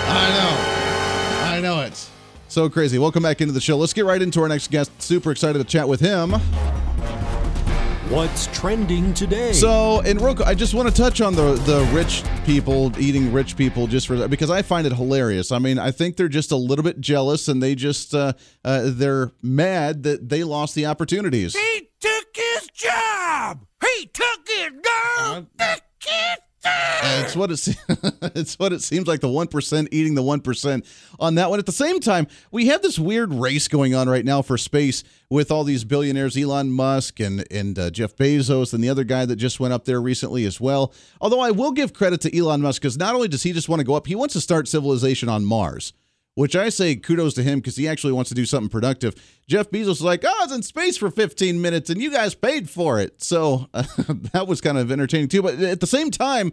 I 0.07 0.29
know. 0.31 1.57
I 1.57 1.61
know 1.61 1.81
it. 1.83 2.09
So 2.49 2.70
crazy. 2.70 2.99
Welcome 2.99 3.23
back 3.23 3.40
into 3.40 3.53
the 3.53 3.61
show. 3.61 3.77
Let's 3.77 3.92
get 3.92 4.05
right 4.05 4.23
into 4.23 4.40
our 4.40 4.49
next 4.49 4.70
guest. 4.70 4.90
Super 5.03 5.31
excited 5.31 5.59
to 5.59 5.64
chat 5.64 5.88
with 5.88 6.01
him. 6.01 6.33
What's 8.11 8.47
trending 8.59 9.12
today? 9.12 9.53
So, 9.53 10.01
in 10.01 10.18
Roku, 10.18 10.44
I 10.44 10.55
just 10.55 10.73
want 10.75 10.88
to 10.88 10.94
touch 10.94 11.20
on 11.20 11.35
the 11.35 11.55
the 11.55 11.85
rich 11.92 12.23
people 12.44 12.92
eating 12.99 13.33
rich 13.33 13.57
people 13.57 13.87
just 13.87 14.07
for 14.07 14.29
because 14.29 14.51
I 14.51 14.62
find 14.62 14.87
it 14.87 14.92
hilarious. 14.92 15.51
I 15.51 15.59
mean, 15.59 15.79
I 15.79 15.90
think 15.90 16.16
they're 16.16 16.29
just 16.29 16.53
a 16.53 16.57
little 16.57 16.83
bit 16.85 17.01
jealous 17.01 17.49
and 17.49 17.62
they 17.62 17.75
just 17.75 18.14
uh, 18.14 18.35
uh, 18.64 18.83
they're 18.85 19.33
mad 19.42 20.03
that 20.05 20.29
they 20.29 20.44
lost 20.44 20.75
the 20.75 20.87
opportunities. 20.87 21.57
He 21.57 21.88
took 21.99 22.27
his 22.37 22.68
job. 22.75 23.66
He 23.99 24.07
took 24.07 24.49
his 24.49 24.73
job. 24.83 25.47
Uh, 26.66 27.23
it's 27.23 27.37
what 27.37 27.51
it 27.51 27.68
it's 28.35 28.59
what 28.59 28.73
it 28.73 28.81
seems 28.83 29.07
like 29.07 29.20
the 29.20 29.29
one 29.29 29.47
percent 29.47 29.88
eating 29.92 30.14
the 30.14 30.23
one 30.23 30.40
percent 30.40 30.87
on 31.20 31.35
that 31.35 31.51
one. 31.51 31.59
At 31.59 31.66
the 31.66 31.73
same 31.73 32.01
time, 32.01 32.27
we 32.51 32.68
have 32.68 32.81
this 32.81 32.99
weird 32.99 33.35
race 33.35 33.68
going 33.68 33.94
on 33.94 34.09
right 34.09 34.25
now 34.25 34.40
for 34.40 34.57
space 34.57 35.05
with 35.29 35.51
all 35.51 35.64
these 35.64 35.85
billionaires, 35.85 36.37
Elon 36.37 36.70
Musk 36.70 37.20
and 37.20 37.44
and 37.51 37.79
uh, 37.79 37.90
Jeff 37.90 38.16
Bezos, 38.16 38.73
and 38.73 38.83
the 38.83 38.88
other 38.88 39.05
guy 39.05 39.27
that 39.27 39.37
just 39.37 39.61
went 39.61 39.75
up 39.75 39.85
there 39.85 40.01
recently 40.01 40.47
as 40.47 40.59
well. 40.59 40.94
Although 41.20 41.40
I 41.40 41.51
will 41.51 41.73
give 41.73 41.92
credit 41.92 42.23
to 42.23 42.37
Elon 42.37 42.62
Musk 42.62 42.81
because 42.81 42.97
not 42.97 43.14
only 43.14 43.29
does 43.29 43.42
he 43.42 43.53
just 43.53 43.68
want 43.68 43.81
to 43.81 43.85
go 43.85 43.94
up, 43.94 44.07
he 44.07 44.14
wants 44.14 44.33
to 44.33 44.40
start 44.40 44.66
civilization 44.66 45.29
on 45.29 45.44
Mars 45.44 45.92
which 46.35 46.57
I 46.57 46.68
say 46.68 46.97
kudos 46.97 47.35
to 47.35 47.42
him 47.42 47.61
because 47.61 47.77
he 47.77 47.87
actually 47.87 48.12
wants 48.12 48.29
to 48.31 48.35
do 48.35 48.44
something 48.44 48.68
productive. 48.68 49.14
Jeff 49.49 49.70
Bezos 49.70 49.90
is 49.90 50.03
like, 50.03 50.25
oh, 50.25 50.37
I 50.40 50.44
was 50.44 50.53
in 50.53 50.62
space 50.62 50.97
for 50.97 51.11
15 51.11 51.61
minutes 51.61 51.90
and 51.90 52.01
you 52.01 52.11
guys 52.11 52.35
paid 52.35 52.68
for 52.68 53.01
it. 53.01 53.23
So 53.23 53.68
uh, 53.73 53.85
that 54.33 54.47
was 54.47 54.61
kind 54.61 54.79
of 54.79 54.90
entertaining 54.90 55.29
too. 55.29 55.42
But 55.42 55.61
at 55.61 55.81
the 55.81 55.87
same 55.87 56.11
time, 56.11 56.53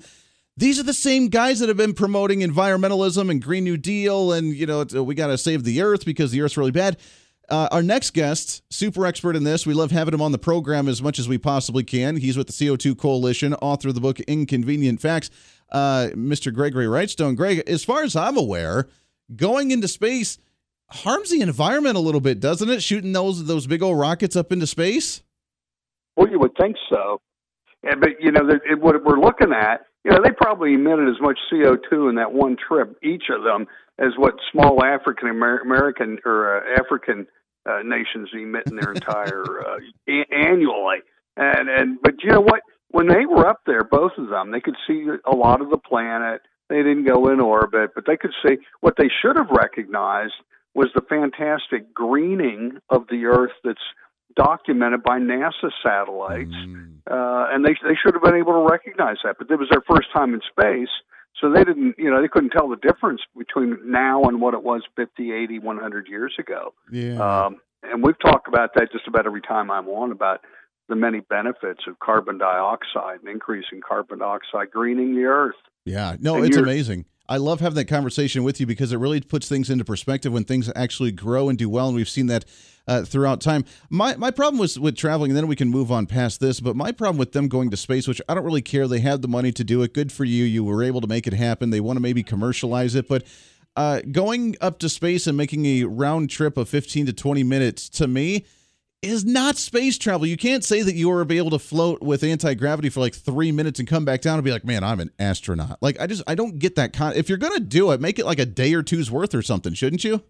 these 0.57 0.79
are 0.79 0.83
the 0.83 0.93
same 0.93 1.29
guys 1.29 1.59
that 1.59 1.69
have 1.69 1.77
been 1.77 1.93
promoting 1.93 2.41
environmentalism 2.41 3.31
and 3.31 3.41
Green 3.41 3.63
New 3.63 3.77
Deal 3.77 4.31
and, 4.33 4.53
you 4.53 4.65
know, 4.65 4.83
we 4.83 5.15
got 5.15 5.27
to 5.27 5.37
save 5.37 5.63
the 5.63 5.81
earth 5.81 6.05
because 6.05 6.31
the 6.31 6.41
earth's 6.41 6.57
really 6.57 6.71
bad. 6.71 6.97
Uh, 7.49 7.67
our 7.71 7.83
next 7.83 8.11
guest, 8.11 8.63
super 8.71 9.05
expert 9.05 9.35
in 9.35 9.43
this. 9.43 9.65
We 9.65 9.73
love 9.73 9.91
having 9.91 10.13
him 10.13 10.21
on 10.21 10.31
the 10.31 10.37
program 10.37 10.87
as 10.87 11.01
much 11.01 11.19
as 11.19 11.27
we 11.27 11.37
possibly 11.37 11.83
can. 11.83 12.15
He's 12.15 12.37
with 12.37 12.47
the 12.47 12.53
CO2 12.53 12.97
Coalition, 12.97 13.53
author 13.55 13.89
of 13.89 13.95
the 13.95 13.99
book 13.99 14.21
Inconvenient 14.21 15.01
Facts. 15.01 15.29
Uh, 15.69 16.09
Mr. 16.13 16.53
Gregory 16.53 16.85
Wrightstone. 16.85 17.35
Greg, 17.35 17.63
as 17.67 17.83
far 17.83 18.03
as 18.03 18.15
I'm 18.15 18.37
aware, 18.37 18.87
going 19.35 19.71
into 19.71 19.87
space 19.87 20.37
harms 20.91 21.29
the 21.29 21.41
environment 21.41 21.95
a 21.95 21.99
little 21.99 22.21
bit, 22.21 22.39
doesn't 22.39 22.69
it? 22.69 22.83
Shooting 22.83 23.13
those 23.13 23.45
those 23.45 23.67
big 23.67 23.81
old 23.81 23.99
rockets 23.99 24.35
up 24.35 24.51
into 24.51 24.67
space. 24.67 25.21
Well, 26.15 26.29
you 26.29 26.39
would 26.39 26.55
think 26.59 26.75
so, 26.89 27.21
yeah, 27.83 27.95
but 27.99 28.09
you 28.19 28.31
know 28.31 28.47
it, 28.49 28.79
what 28.79 29.03
we're 29.03 29.19
looking 29.19 29.53
at. 29.53 29.85
You 30.03 30.11
know, 30.11 30.19
they 30.23 30.31
probably 30.31 30.73
emitted 30.73 31.07
as 31.09 31.21
much 31.21 31.39
CO 31.49 31.77
two 31.89 32.09
in 32.09 32.15
that 32.15 32.33
one 32.33 32.57
trip, 32.57 32.97
each 33.03 33.25
of 33.29 33.43
them, 33.43 33.67
as 33.99 34.13
what 34.17 34.35
small 34.51 34.83
African 34.83 35.29
American 35.29 36.19
or 36.25 36.57
uh, 36.57 36.79
African 36.79 37.27
uh, 37.69 37.79
nations 37.83 38.29
emit 38.33 38.63
in 38.67 38.75
their 38.75 38.91
entire 38.91 39.43
uh, 39.67 39.77
a- 40.09 40.35
annually. 40.35 40.97
And 41.37 41.69
and 41.69 41.97
but 42.01 42.15
you 42.23 42.31
know 42.31 42.41
what? 42.41 42.61
When 42.89 43.07
they 43.07 43.25
were 43.25 43.47
up 43.47 43.61
there, 43.65 43.85
both 43.85 44.11
of 44.17 44.27
them, 44.27 44.51
they 44.51 44.59
could 44.59 44.75
see 44.85 45.05
a 45.25 45.33
lot 45.33 45.61
of 45.61 45.69
the 45.69 45.77
planet 45.77 46.41
they 46.71 46.77
didn't 46.77 47.05
go 47.05 47.27
in 47.27 47.41
orbit, 47.41 47.91
but 47.93 48.05
they 48.07 48.15
could 48.15 48.31
see 48.45 48.57
what 48.79 48.95
they 48.97 49.09
should 49.21 49.35
have 49.37 49.49
recognized 49.51 50.33
was 50.73 50.87
the 50.95 51.01
fantastic 51.01 51.93
greening 51.93 52.77
of 52.89 53.05
the 53.09 53.25
Earth 53.25 53.51
that's 53.63 53.83
documented 54.35 55.03
by 55.03 55.19
NASA 55.19 55.69
satellites, 55.83 56.55
mm. 56.55 56.93
uh, 57.09 57.53
and 57.53 57.65
they 57.65 57.75
they 57.83 57.95
should 58.01 58.13
have 58.13 58.23
been 58.23 58.39
able 58.39 58.53
to 58.53 58.71
recognize 58.71 59.17
that. 59.25 59.35
But 59.37 59.51
it 59.51 59.59
was 59.59 59.67
their 59.69 59.83
first 59.85 60.07
time 60.13 60.33
in 60.33 60.39
space, 60.49 60.89
so 61.41 61.51
they 61.51 61.65
didn't, 61.65 61.95
you 61.97 62.09
know, 62.09 62.21
they 62.21 62.29
couldn't 62.29 62.51
tell 62.51 62.69
the 62.69 62.77
difference 62.77 63.21
between 63.37 63.77
now 63.85 64.23
and 64.23 64.39
what 64.39 64.53
it 64.53 64.63
was 64.63 64.83
50, 64.95 65.33
80, 65.33 65.59
100 65.59 66.07
years 66.07 66.33
ago. 66.39 66.73
Yeah. 66.91 67.17
Um, 67.17 67.57
and 67.83 68.03
we've 68.03 68.19
talked 68.19 68.47
about 68.47 68.75
that 68.75 68.91
just 68.91 69.07
about 69.07 69.25
every 69.25 69.41
time 69.41 69.71
I'm 69.71 69.89
on 69.89 70.11
about 70.11 70.41
the 70.91 70.95
many 70.97 71.21
benefits 71.21 71.87
of 71.87 71.97
carbon 71.99 72.37
dioxide 72.37 73.19
and 73.21 73.29
increasing 73.29 73.79
carbon 73.79 74.19
dioxide 74.19 74.69
greening 74.71 75.15
the 75.15 75.23
earth. 75.23 75.55
Yeah, 75.85 76.17
no, 76.19 76.35
And 76.35 76.45
it's 76.45 76.57
amazing. 76.57 77.05
I 77.29 77.37
love 77.37 77.61
having 77.61 77.77
that 77.77 77.87
conversation 77.87 78.43
with 78.43 78.59
you 78.59 78.65
because 78.65 78.91
it 78.91 78.97
really 78.97 79.21
puts 79.21 79.47
things 79.47 79.69
into 79.69 79.85
perspective 79.85 80.33
when 80.33 80.43
things 80.43 80.69
actually 80.75 81.13
grow 81.13 81.47
and 81.47 81.57
do 81.57 81.69
well, 81.69 81.87
and 81.87 81.95
we've 81.95 82.09
seen 82.09 82.27
that 82.27 82.43
uh, 82.89 83.03
throughout 83.03 83.39
time. 83.39 83.63
My 83.89 84.17
my 84.17 84.31
problem 84.31 84.59
was 84.59 84.77
with 84.77 84.97
traveling, 84.97 85.31
and 85.31 85.37
then 85.37 85.47
we 85.47 85.55
can 85.55 85.69
move 85.69 85.93
on 85.93 86.07
past 86.07 86.41
this. 86.41 86.59
But 86.59 86.75
my 86.75 86.91
problem 86.91 87.17
with 87.17 87.31
them 87.31 87.47
going 87.47 87.69
to 87.69 87.77
space, 87.77 88.05
which 88.05 88.21
I 88.27 88.33
don't 88.33 88.43
really 88.43 88.61
care, 88.61 88.85
they 88.85 88.99
had 88.99 89.21
the 89.21 89.29
money 89.29 89.53
to 89.53 89.63
do 89.63 89.81
it. 89.81 89.93
Good 89.93 90.11
for 90.11 90.25
you. 90.25 90.43
You 90.43 90.65
were 90.65 90.83
able 90.83 90.99
to 90.99 91.07
make 91.07 91.25
it 91.25 91.33
happen. 91.33 91.69
They 91.69 91.79
want 91.79 91.95
to 91.95 92.01
maybe 92.01 92.21
commercialize 92.21 92.95
it, 92.95 93.07
but 93.07 93.23
uh, 93.77 94.01
going 94.11 94.57
up 94.59 94.79
to 94.79 94.89
space 94.89 95.25
and 95.25 95.37
making 95.37 95.65
a 95.65 95.85
round 95.85 96.29
trip 96.29 96.57
of 96.57 96.67
fifteen 96.67 97.05
to 97.05 97.13
twenty 97.13 97.43
minutes 97.43 97.87
to 97.89 98.07
me 98.07 98.45
is 99.01 99.25
not 99.25 99.57
space 99.57 99.97
travel. 99.97 100.27
You 100.27 100.37
can't 100.37 100.63
say 100.63 100.83
that 100.83 100.93
you 100.93 101.09
were 101.09 101.25
able 101.31 101.49
to 101.51 101.59
float 101.59 102.01
with 102.01 102.23
anti 102.23 102.53
gravity 102.53 102.89
for 102.89 102.99
like 102.99 103.15
three 103.15 103.51
minutes 103.51 103.79
and 103.79 103.87
come 103.87 104.05
back 104.05 104.21
down 104.21 104.35
and 104.35 104.45
be 104.45 104.51
like, 104.51 104.65
man, 104.65 104.83
I'm 104.83 104.99
an 104.99 105.11
astronaut. 105.17 105.79
Like, 105.81 105.99
I 105.99 106.07
just, 106.07 106.23
I 106.27 106.35
don't 106.35 106.59
get 106.59 106.75
that. 106.75 106.93
Con- 106.93 107.15
if 107.15 107.27
you're 107.27 107.37
going 107.37 107.53
to 107.53 107.59
do 107.59 107.91
it, 107.91 108.01
make 108.01 108.19
it 108.19 108.25
like 108.25 108.39
a 108.39 108.45
day 108.45 108.73
or 108.73 108.83
two's 108.83 109.09
worth 109.09 109.33
or 109.33 109.41
something, 109.41 109.73
shouldn't 109.73 110.03
you? 110.03 110.23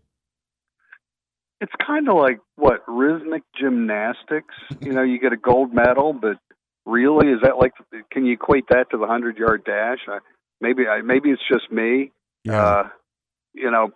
It's 1.60 1.74
kind 1.86 2.10
of 2.10 2.16
like 2.16 2.40
what 2.56 2.82
rhythmic 2.88 3.44
gymnastics. 3.60 4.56
You 4.80 4.94
know, 4.94 5.04
you 5.04 5.20
get 5.20 5.34
a 5.34 5.38
gold 5.38 5.74
medal, 5.74 6.14
but 6.14 6.38
really, 6.86 7.28
is 7.28 7.42
that 7.44 7.58
like? 7.58 7.74
Can 8.12 8.26
you 8.26 8.34
equate 8.34 8.66
that 8.70 8.90
to 8.92 8.98
the 8.98 9.06
hundred 9.06 9.38
yard 9.38 9.64
dash? 9.64 10.00
I, 10.08 10.20
maybe, 10.60 10.88
I, 10.88 11.02
maybe 11.02 11.30
it's 11.30 11.42
just 11.48 11.72
me. 11.72 12.12
Uh, 12.58 12.84
you 13.54 13.70
know, 13.70 13.92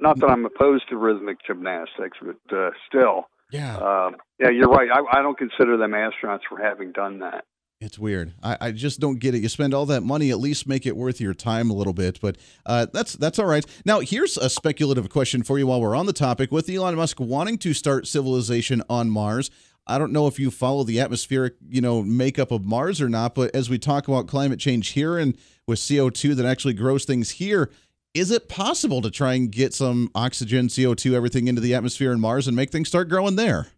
not 0.00 0.18
that 0.18 0.28
I'm 0.28 0.44
opposed 0.44 0.88
to 0.88 0.96
rhythmic 0.96 1.36
gymnastics, 1.46 2.18
but 2.20 2.56
uh, 2.56 2.70
still, 2.88 3.28
yeah. 3.50 3.76
uh, 3.76 4.10
yeah, 4.38 4.50
you're 4.50 4.68
right. 4.68 4.88
I, 4.92 5.18
I 5.18 5.22
don't 5.22 5.38
consider 5.38 5.76
them 5.76 5.92
astronauts 5.92 6.40
for 6.48 6.58
having 6.58 6.92
done 6.92 7.20
that. 7.20 7.44
It's 7.80 7.98
weird. 7.98 8.34
I, 8.42 8.56
I 8.60 8.72
just 8.72 8.98
don't 8.98 9.20
get 9.20 9.36
it. 9.36 9.42
You 9.42 9.48
spend 9.48 9.72
all 9.72 9.86
that 9.86 10.02
money, 10.02 10.30
at 10.30 10.40
least 10.40 10.66
make 10.66 10.84
it 10.84 10.96
worth 10.96 11.20
your 11.20 11.32
time 11.32 11.70
a 11.70 11.74
little 11.74 11.92
bit. 11.92 12.18
But 12.20 12.36
uh, 12.66 12.86
that's 12.92 13.12
that's 13.12 13.38
all 13.38 13.46
right. 13.46 13.64
Now, 13.84 14.00
here's 14.00 14.36
a 14.36 14.50
speculative 14.50 15.08
question 15.10 15.44
for 15.44 15.60
you 15.60 15.68
while 15.68 15.80
we're 15.80 15.94
on 15.94 16.06
the 16.06 16.12
topic. 16.12 16.50
With 16.50 16.68
Elon 16.68 16.96
Musk 16.96 17.20
wanting 17.20 17.56
to 17.58 17.72
start 17.72 18.08
civilization 18.08 18.82
on 18.90 19.10
Mars, 19.10 19.48
I 19.86 19.96
don't 19.96 20.12
know 20.12 20.26
if 20.26 20.40
you 20.40 20.50
follow 20.50 20.82
the 20.82 20.98
atmospheric, 20.98 21.54
you 21.68 21.80
know, 21.80 22.02
makeup 22.02 22.50
of 22.50 22.64
Mars 22.64 23.00
or 23.00 23.08
not. 23.08 23.36
But 23.36 23.54
as 23.54 23.70
we 23.70 23.78
talk 23.78 24.08
about 24.08 24.26
climate 24.26 24.58
change 24.58 24.88
here 24.88 25.16
and 25.16 25.38
with 25.68 25.80
CO 25.86 26.10
two 26.10 26.34
that 26.34 26.46
actually 26.46 26.74
grows 26.74 27.04
things 27.04 27.30
here, 27.30 27.70
is 28.18 28.30
it 28.30 28.48
possible 28.48 29.00
to 29.02 29.10
try 29.10 29.34
and 29.34 29.50
get 29.50 29.72
some 29.74 30.10
oxygen, 30.14 30.68
CO 30.68 30.94
two, 30.94 31.14
everything 31.14 31.48
into 31.48 31.60
the 31.60 31.74
atmosphere 31.74 32.12
in 32.12 32.20
Mars 32.20 32.46
and 32.46 32.56
make 32.56 32.70
things 32.70 32.88
start 32.88 33.08
growing 33.08 33.36
there? 33.36 33.68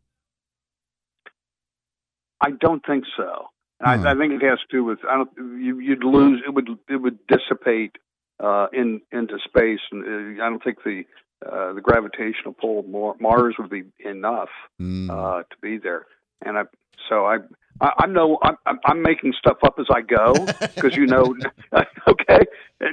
I 2.41 2.51
don't 2.53 2.85
think 2.87 3.05
so. 3.17 3.49
Hmm. 3.81 3.87
I, 3.87 4.13
I 4.13 4.15
think 4.17 4.33
it 4.33 4.43
has 4.47 4.59
to 4.59 4.67
do 4.77 4.85
with 4.85 4.99
I 5.09 5.17
don't. 5.17 5.31
You, 5.37 5.79
you'd 5.79 6.05
lose. 6.05 6.43
It 6.47 6.55
would. 6.55 6.69
It 6.89 6.97
would 6.97 7.19
dissipate 7.27 7.97
uh, 8.43 8.69
in 8.73 9.01
into 9.13 9.39
space, 9.45 9.81
and 9.93 10.39
uh, 10.41 10.45
I 10.45 10.49
don't 10.49 10.63
think 10.63 10.79
the 10.85 11.05
uh, 11.47 11.73
the 11.75 11.81
gravitational 11.81 12.55
pull 12.59 12.81
of 12.81 13.21
Mars 13.21 13.57
would 13.59 13.71
be 13.71 13.85
enough 14.05 14.51
Mm. 14.81 15.11
uh, 15.11 15.43
to 15.43 15.57
be 15.63 15.79
there. 15.79 16.07
And 16.45 16.57
I, 16.57 16.63
so 17.09 17.27
I, 17.27 17.39
I 17.81 17.93
I'm 17.99 18.13
no, 18.13 18.39
I'm, 18.43 18.57
I'm- 18.67 18.81
I'm 18.85 19.03
making 19.03 19.33
stuff 19.39 19.59
up 19.65 19.77
as 19.79 19.87
I 19.91 20.01
go 20.03 20.47
because 20.61 20.97
you 20.97 21.07
know, 21.07 21.35
okay, 22.09 22.41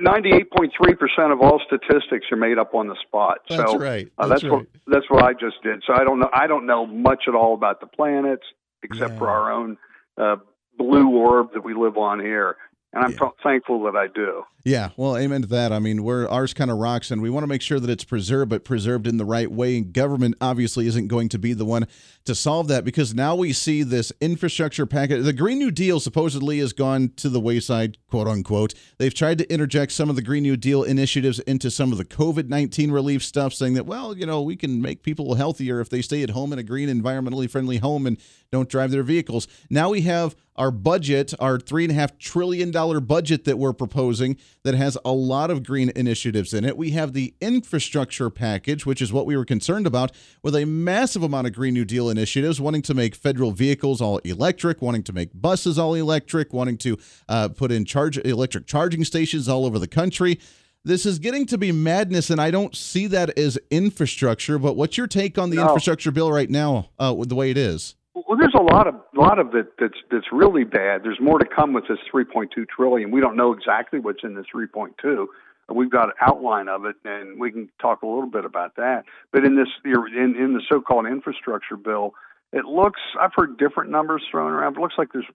ninety 0.01 0.31
eight 0.33 0.51
point 0.51 0.73
three 0.77 0.95
percent 0.95 1.31
of 1.31 1.41
all 1.41 1.61
statistics 1.65 2.27
are 2.31 2.37
made 2.37 2.57
up 2.57 2.73
on 2.73 2.87
the 2.87 2.95
spot. 3.07 3.39
That's 3.49 3.71
so 3.71 3.77
right. 3.77 4.11
uh, 4.17 4.27
That's 4.27 4.41
that's 4.41 4.51
what 4.51 4.65
that's 4.87 5.09
what 5.09 5.23
I 5.23 5.33
just 5.33 5.61
did. 5.63 5.83
So 5.85 5.93
I 5.93 6.03
don't 6.03 6.19
know. 6.19 6.29
I 6.33 6.47
don't 6.47 6.65
know 6.65 6.85
much 6.85 7.23
at 7.27 7.35
all 7.35 7.53
about 7.53 7.79
the 7.81 7.87
planets 7.87 8.43
except 8.83 9.17
for 9.17 9.29
our 9.29 9.51
own 9.51 9.77
uh, 10.17 10.35
blue 10.77 11.09
orb 11.09 11.53
that 11.53 11.63
we 11.63 11.73
live 11.73 11.97
on 11.97 12.19
here, 12.19 12.55
and 12.93 13.03
I'm 13.03 13.11
Yeah. 13.11 13.17
th- 13.19 13.31
thankful 13.43 13.83
that 13.83 13.95
I 13.95 14.07
do. 14.07 14.43
Yeah, 14.63 14.89
well, 14.97 15.15
amen 15.15 15.43
to 15.43 15.47
that. 15.49 15.71
I 15.71 15.79
mean, 15.79 16.03
we're 16.03 16.27
ours 16.27 16.53
kind 16.53 16.69
of 16.69 16.77
rocks, 16.77 17.09
and 17.09 17.21
we 17.21 17.29
want 17.29 17.43
to 17.43 17.47
make 17.47 17.61
sure 17.61 17.79
that 17.79 17.89
it's 17.89 18.03
preserved, 18.03 18.49
but 18.49 18.65
preserved 18.65 19.07
in 19.07 19.15
the 19.15 19.23
right 19.23 19.49
way. 19.49 19.77
And 19.77 19.93
government 19.93 20.35
obviously 20.41 20.87
isn't 20.87 21.07
going 21.07 21.29
to 21.29 21.39
be 21.39 21.53
the 21.53 21.63
one 21.63 21.87
to 22.25 22.35
solve 22.35 22.67
that 22.67 22.83
because 22.83 23.13
now 23.13 23.33
we 23.33 23.53
see 23.53 23.81
this 23.83 24.11
infrastructure 24.19 24.85
package. 24.85 25.23
The 25.23 25.31
Green 25.31 25.57
New 25.57 25.71
Deal 25.71 26.01
supposedly 26.01 26.59
has 26.59 26.73
gone 26.73 27.11
to 27.15 27.29
the 27.29 27.39
wayside, 27.39 27.97
quote 28.09 28.27
unquote. 28.27 28.73
They've 28.97 29.13
tried 29.13 29.37
to 29.37 29.49
interject 29.53 29.93
some 29.93 30.09
of 30.09 30.17
the 30.17 30.21
Green 30.21 30.43
New 30.43 30.57
Deal 30.57 30.83
initiatives 30.83 31.39
into 31.39 31.71
some 31.71 31.93
of 31.93 31.97
the 31.97 32.03
COVID 32.05 32.49
nineteen 32.49 32.91
relief 32.91 33.23
stuff, 33.23 33.53
saying 33.53 33.75
that 33.75 33.85
well, 33.85 34.17
you 34.17 34.25
know, 34.25 34.41
we 34.41 34.57
can 34.57 34.81
make 34.81 35.01
people 35.01 35.35
healthier 35.35 35.79
if 35.79 35.89
they 35.89 36.01
stay 36.01 36.23
at 36.23 36.31
home 36.31 36.51
in 36.51 36.59
a 36.59 36.63
green, 36.63 36.89
environmentally 36.89 37.49
friendly 37.49 37.77
home 37.77 38.05
and 38.05 38.17
don't 38.51 38.69
drive 38.69 38.91
their 38.91 39.03
vehicles. 39.03 39.47
Now 39.69 39.89
we 39.89 40.01
have 40.01 40.35
our 40.55 40.71
budget, 40.71 41.33
our 41.39 41.59
three 41.59 41.83
and 41.83 41.91
a 41.91 41.95
half 41.95 42.17
trillion 42.17 42.71
dollar 42.71 42.99
budget 42.99 43.43
that 43.45 43.59
we're 43.59 43.73
proposing 43.73 44.37
that 44.63 44.73
has 44.73 44.97
a 45.05 45.11
lot 45.11 45.51
of 45.51 45.63
green 45.63 45.91
initiatives 45.95 46.51
in 46.53 46.65
it. 46.65 46.75
We 46.75 46.91
have 46.91 47.13
the 47.13 47.35
infrastructure 47.41 48.29
package, 48.31 48.85
which 48.85 49.01
is 49.01 49.13
what 49.13 49.25
we 49.27 49.37
were 49.37 49.45
concerned 49.45 49.85
about, 49.85 50.11
with 50.41 50.55
a 50.55 50.65
massive 50.65 51.21
amount 51.21 51.45
of 51.47 51.53
Green 51.53 51.75
New 51.75 51.85
Deal 51.85 52.09
initiatives, 52.09 52.59
wanting 52.59 52.81
to 52.83 52.93
make 52.95 53.13
federal 53.13 53.51
vehicles 53.51 54.01
all 54.01 54.17
electric, 54.19 54.81
wanting 54.81 55.03
to 55.03 55.13
make 55.13 55.29
buses 55.39 55.77
all 55.77 55.93
electric, 55.93 56.53
wanting 56.53 56.77
to 56.79 56.97
uh, 57.29 57.49
put 57.49 57.71
in 57.71 57.85
charge 57.85 58.17
electric 58.17 58.65
charging 58.65 59.03
stations 59.03 59.47
all 59.47 59.65
over 59.65 59.77
the 59.77 59.87
country. 59.87 60.39
This 60.83 61.05
is 61.05 61.19
getting 61.19 61.45
to 61.47 61.57
be 61.57 61.71
madness, 61.73 62.29
and 62.29 62.39
I 62.39 62.49
don't 62.49 62.73
see 62.73 63.07
that 63.07 63.37
as 63.37 63.59
infrastructure. 63.69 64.57
But 64.57 64.75
what's 64.77 64.97
your 64.97 65.07
take 65.07 65.37
on 65.37 65.49
the 65.49 65.57
No. 65.57 65.63
infrastructure 65.63 66.11
bill 66.11 66.31
right 66.31 66.49
now, 66.49 66.89
uh, 66.97 67.13
with 67.15 67.29
the 67.29 67.35
way 67.35 67.51
it 67.51 67.57
is? 67.57 67.95
Well, 68.25 68.37
there's 68.37 68.55
a 68.57 68.63
lot 68.63 68.87
of 68.87 68.95
a 68.95 69.19
lot 69.19 69.37
of 69.37 69.53
it 69.53 69.73
that's 69.77 69.97
that's 70.09 70.31
really 70.31 70.63
bad. 70.63 71.03
There's 71.03 71.19
more 71.21 71.37
to 71.37 71.45
come 71.45 71.73
with 71.73 71.87
this 71.87 71.99
3.2 72.11 72.67
trillion. 72.67 73.11
We 73.11 73.21
don't 73.21 73.35
know 73.35 73.51
exactly 73.51 73.99
what's 73.99 74.23
in 74.23 74.33
the 74.33 74.43
3.2. 74.43 75.27
We've 75.69 75.91
got 75.91 76.05
an 76.05 76.15
outline 76.21 76.69
of 76.69 76.85
it, 76.85 76.95
and 77.03 77.39
we 77.39 77.51
can 77.51 77.69
talk 77.79 78.01
a 78.01 78.07
little 78.07 78.29
bit 78.29 78.45
about 78.45 78.75
that. 78.77 79.03
But 79.31 79.45
in 79.45 79.55
this 79.55 79.67
in 79.85 80.35
in 80.35 80.53
the 80.53 80.61
so-called 80.67 81.05
infrastructure 81.05 81.77
bill, 81.77 82.13
it 82.53 82.65
looks 82.65 83.01
I've 83.19 83.33
heard 83.35 83.57
different 83.57 83.91
numbers 83.91 84.23
thrown 84.31 84.51
around. 84.51 84.77
It 84.77 84.79
looks 84.79 84.95
like 84.97 85.09
there's 85.13 85.25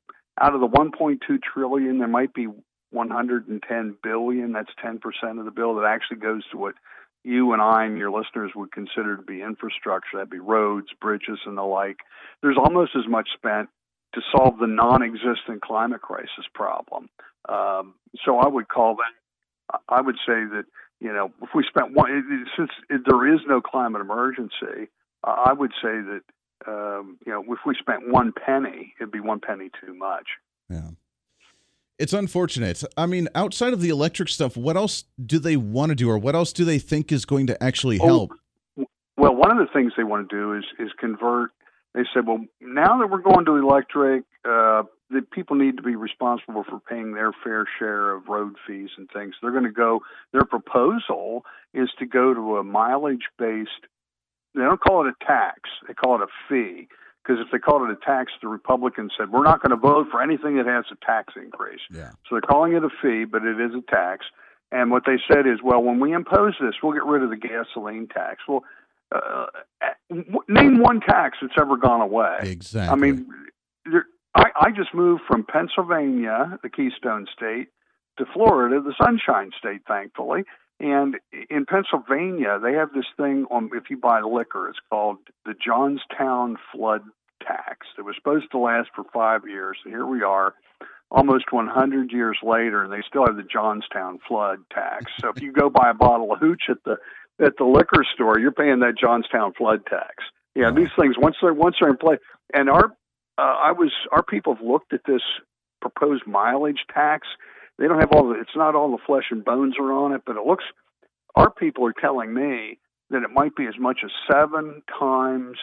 out 0.40 0.54
of 0.54 0.60
the 0.60 0.68
1.2 0.68 1.18
trillion, 1.42 1.98
there 1.98 2.08
might 2.08 2.34
be 2.34 2.48
110 2.90 3.96
billion. 4.02 4.52
That's 4.52 4.70
10 4.82 4.98
percent 4.98 5.38
of 5.38 5.44
the 5.44 5.50
bill 5.50 5.76
that 5.76 5.84
actually 5.84 6.18
goes 6.18 6.42
to 6.50 6.58
what 6.58 6.74
you 7.24 7.52
and 7.52 7.62
I 7.62 7.84
and 7.84 7.96
your 7.96 8.10
listeners 8.10 8.52
would 8.54 8.72
consider 8.72 9.16
to 9.16 9.22
be 9.22 9.42
infrastructure. 9.42 10.16
That'd 10.16 10.30
be 10.30 10.38
roads, 10.38 10.88
bridges, 11.00 11.38
and 11.46 11.56
the 11.56 11.62
like. 11.62 11.98
There's 12.42 12.58
almost 12.58 12.92
as 12.96 13.08
much 13.08 13.28
spent 13.34 13.68
to 14.14 14.20
solve 14.34 14.58
the 14.58 14.66
non-existent 14.66 15.62
climate 15.62 16.02
crisis 16.02 16.46
problem. 16.54 17.08
Um, 17.48 17.94
so 18.24 18.38
I 18.38 18.48
would 18.48 18.68
call 18.68 18.96
that. 18.96 19.80
I 19.88 20.00
would 20.00 20.16
say 20.16 20.44
that 20.52 20.64
you 21.00 21.12
know 21.12 21.32
if 21.42 21.50
we 21.54 21.64
spent 21.68 21.94
one, 21.94 22.46
since 22.56 22.70
there 22.88 23.34
is 23.34 23.40
no 23.46 23.60
climate 23.60 24.00
emergency, 24.00 24.90
I 25.24 25.46
I 25.46 25.52
would 25.52 25.72
say 25.82 26.00
that 26.00 26.22
um, 26.66 27.18
you 27.24 27.32
know 27.32 27.42
if 27.48 27.60
we 27.64 27.74
spent 27.78 28.08
one 28.08 28.32
penny, 28.32 28.94
it'd 29.00 29.12
be 29.12 29.20
one 29.20 29.40
penny 29.40 29.70
too 29.84 29.94
much. 29.94 30.26
Yeah. 30.68 30.90
It's 31.98 32.12
unfortunate. 32.12 32.82
I 32.96 33.06
mean, 33.06 33.28
outside 33.34 33.72
of 33.72 33.80
the 33.80 33.90
electric 33.90 34.28
stuff, 34.28 34.56
what 34.56 34.76
else 34.76 35.04
do 35.24 35.38
they 35.38 35.56
want 35.56 35.90
to 35.90 35.94
do 35.94 36.10
or 36.10 36.18
what 36.18 36.34
else 36.34 36.52
do 36.52 36.64
they 36.64 36.78
think 36.78 37.12
is 37.12 37.24
going 37.24 37.46
to 37.46 37.62
actually 37.62 37.98
Oh, 38.00 38.06
help? 38.06 38.32
Well, 39.16 39.34
one 39.36 39.52
of 39.52 39.58
the 39.58 39.72
things 39.72 39.92
they 39.96 40.04
want 40.04 40.28
to 40.28 40.36
do 40.36 40.54
is 40.54 40.64
is 40.78 40.90
convert. 40.98 41.50
They 41.94 42.02
said, 42.14 42.26
well, 42.26 42.44
now 42.60 42.98
that 42.98 43.10
we're 43.10 43.20
going 43.20 43.44
to 43.44 43.56
electric, 43.56 44.24
uh, 44.46 44.84
the 45.10 45.20
people 45.30 45.56
need 45.56 45.76
to 45.76 45.82
be 45.82 45.94
responsible 45.94 46.64
for 46.64 46.80
paying 46.80 47.12
their 47.12 47.32
fair 47.44 47.66
share 47.78 48.12
of 48.12 48.28
road 48.28 48.56
fees 48.66 48.88
and 48.96 49.10
things. 49.12 49.34
They're 49.42 49.50
going 49.50 49.64
to 49.64 49.70
go. 49.70 50.00
Their 50.32 50.44
proposal 50.44 51.44
is 51.74 51.90
to 51.98 52.06
go 52.06 52.32
to 52.32 52.56
a 52.56 52.64
mileage 52.64 53.28
based. 53.38 53.70
They 54.54 54.62
don't 54.62 54.80
call 54.80 55.06
it 55.06 55.14
a 55.20 55.24
tax. 55.24 55.60
They 55.86 55.92
call 55.94 56.16
it 56.16 56.22
a 56.22 56.28
fee. 56.48 56.88
Because 57.22 57.40
if 57.40 57.52
they 57.52 57.58
called 57.58 57.88
it 57.88 57.96
a 57.96 58.04
tax, 58.04 58.32
the 58.42 58.48
Republicans 58.48 59.12
said 59.16 59.30
we're 59.30 59.44
not 59.44 59.62
going 59.62 59.70
to 59.70 59.76
vote 59.76 60.08
for 60.10 60.20
anything 60.20 60.56
that 60.56 60.66
has 60.66 60.84
a 60.90 61.06
tax 61.06 61.34
increase. 61.36 61.80
Yeah. 61.92 62.10
So 62.28 62.32
they're 62.32 62.40
calling 62.40 62.72
it 62.72 62.82
a 62.82 62.88
fee, 63.00 63.24
but 63.24 63.44
it 63.44 63.60
is 63.60 63.72
a 63.74 63.82
tax. 63.88 64.26
And 64.72 64.90
what 64.90 65.04
they 65.06 65.18
said 65.30 65.46
is, 65.46 65.58
well, 65.62 65.82
when 65.82 66.00
we 66.00 66.12
impose 66.12 66.54
this, 66.60 66.74
we'll 66.82 66.94
get 66.94 67.04
rid 67.04 67.22
of 67.22 67.30
the 67.30 67.36
gasoline 67.36 68.08
tax. 68.08 68.42
Well, 68.48 68.64
uh, 69.14 69.46
name 70.48 70.78
one 70.78 71.00
tax 71.00 71.38
that's 71.40 71.54
ever 71.60 71.76
gone 71.76 72.00
away. 72.00 72.38
Exactly. 72.40 72.92
I 72.92 72.96
mean, 72.96 73.26
there, 73.84 74.06
I, 74.34 74.46
I 74.56 74.70
just 74.70 74.94
moved 74.94 75.22
from 75.28 75.44
Pennsylvania, 75.44 76.58
the 76.62 76.70
Keystone 76.70 77.26
State, 77.36 77.68
to 78.18 78.24
Florida, 78.32 78.80
the 78.80 78.94
Sunshine 79.02 79.50
State, 79.58 79.82
thankfully. 79.86 80.44
And 80.80 81.16
in 81.50 81.64
Pennsylvania, 81.66 82.58
they 82.62 82.72
have 82.72 82.92
this 82.92 83.06
thing 83.16 83.46
on 83.50 83.70
if 83.74 83.84
you 83.90 83.96
buy 83.96 84.20
liquor, 84.20 84.68
it's 84.68 84.78
called 84.90 85.18
the 85.44 85.54
Johnstown 85.54 86.56
Flood 86.72 87.02
Tax. 87.46 87.86
It 87.98 88.02
was 88.02 88.16
supposed 88.16 88.50
to 88.52 88.58
last 88.58 88.90
for 88.94 89.04
five 89.12 89.42
years. 89.46 89.78
Here 89.84 90.06
we 90.06 90.22
are, 90.22 90.54
almost 91.10 91.52
100 91.52 92.10
years 92.10 92.38
later, 92.42 92.82
and 92.82 92.92
they 92.92 93.02
still 93.06 93.26
have 93.26 93.36
the 93.36 93.42
Johnstown 93.42 94.18
Flood 94.26 94.58
Tax. 94.72 95.12
So 95.20 95.30
if 95.34 95.42
you 95.42 95.52
go 95.52 95.70
buy 95.70 95.90
a 95.90 95.94
bottle 95.94 96.32
of 96.32 96.40
hooch 96.40 96.64
at 96.68 96.78
the 96.84 96.96
at 97.38 97.56
the 97.58 97.64
liquor 97.64 98.04
store, 98.14 98.38
you're 98.38 98.52
paying 98.52 98.80
that 98.80 98.94
Johnstown 98.98 99.52
Flood 99.56 99.86
Tax. 99.86 100.24
Yeah, 100.54 100.70
these 100.70 100.90
things 100.98 101.16
once 101.18 101.36
they're 101.40 101.54
once 101.54 101.76
they're 101.80 101.90
in 101.90 101.96
place, 101.96 102.18
and 102.52 102.68
our 102.68 102.86
uh, 103.38 103.40
I 103.40 103.72
was 103.72 103.92
our 104.10 104.22
people 104.22 104.54
have 104.54 104.64
looked 104.64 104.92
at 104.92 105.00
this 105.06 105.22
proposed 105.80 106.26
mileage 106.26 106.84
tax. 106.92 107.26
They 107.82 107.88
don't 107.88 107.98
have 107.98 108.12
all 108.12 108.28
the. 108.28 108.38
It's 108.40 108.54
not 108.54 108.76
all 108.76 108.92
the 108.92 109.02
flesh 109.04 109.24
and 109.32 109.44
bones 109.44 109.74
are 109.76 109.92
on 109.92 110.12
it, 110.12 110.22
but 110.24 110.36
it 110.36 110.46
looks. 110.46 110.62
Our 111.34 111.50
people 111.50 111.84
are 111.84 111.92
telling 111.92 112.32
me 112.32 112.78
that 113.10 113.24
it 113.24 113.30
might 113.34 113.56
be 113.56 113.66
as 113.66 113.74
much 113.76 114.02
as 114.04 114.12
seven 114.30 114.84
times 115.00 115.56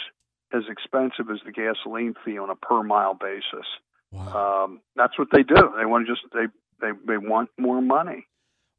as 0.53 0.63
expensive 0.69 1.31
as 1.31 1.39
the 1.45 1.53
gasoline 1.53 2.15
fee 2.25 2.37
on 2.37 2.49
a 2.49 2.55
per 2.55 2.83
mile 2.83 3.13
basis. 3.13 3.65
Wow. 4.11 4.65
Um, 4.65 4.81
that's 4.97 5.17
what 5.17 5.29
they 5.31 5.43
do. 5.43 5.55
They 5.77 5.85
want 5.85 6.07
to 6.07 6.11
just 6.11 6.25
they 6.33 6.47
they 6.81 6.91
they 7.07 7.17
want 7.17 7.51
more 7.57 7.81
money. 7.81 8.27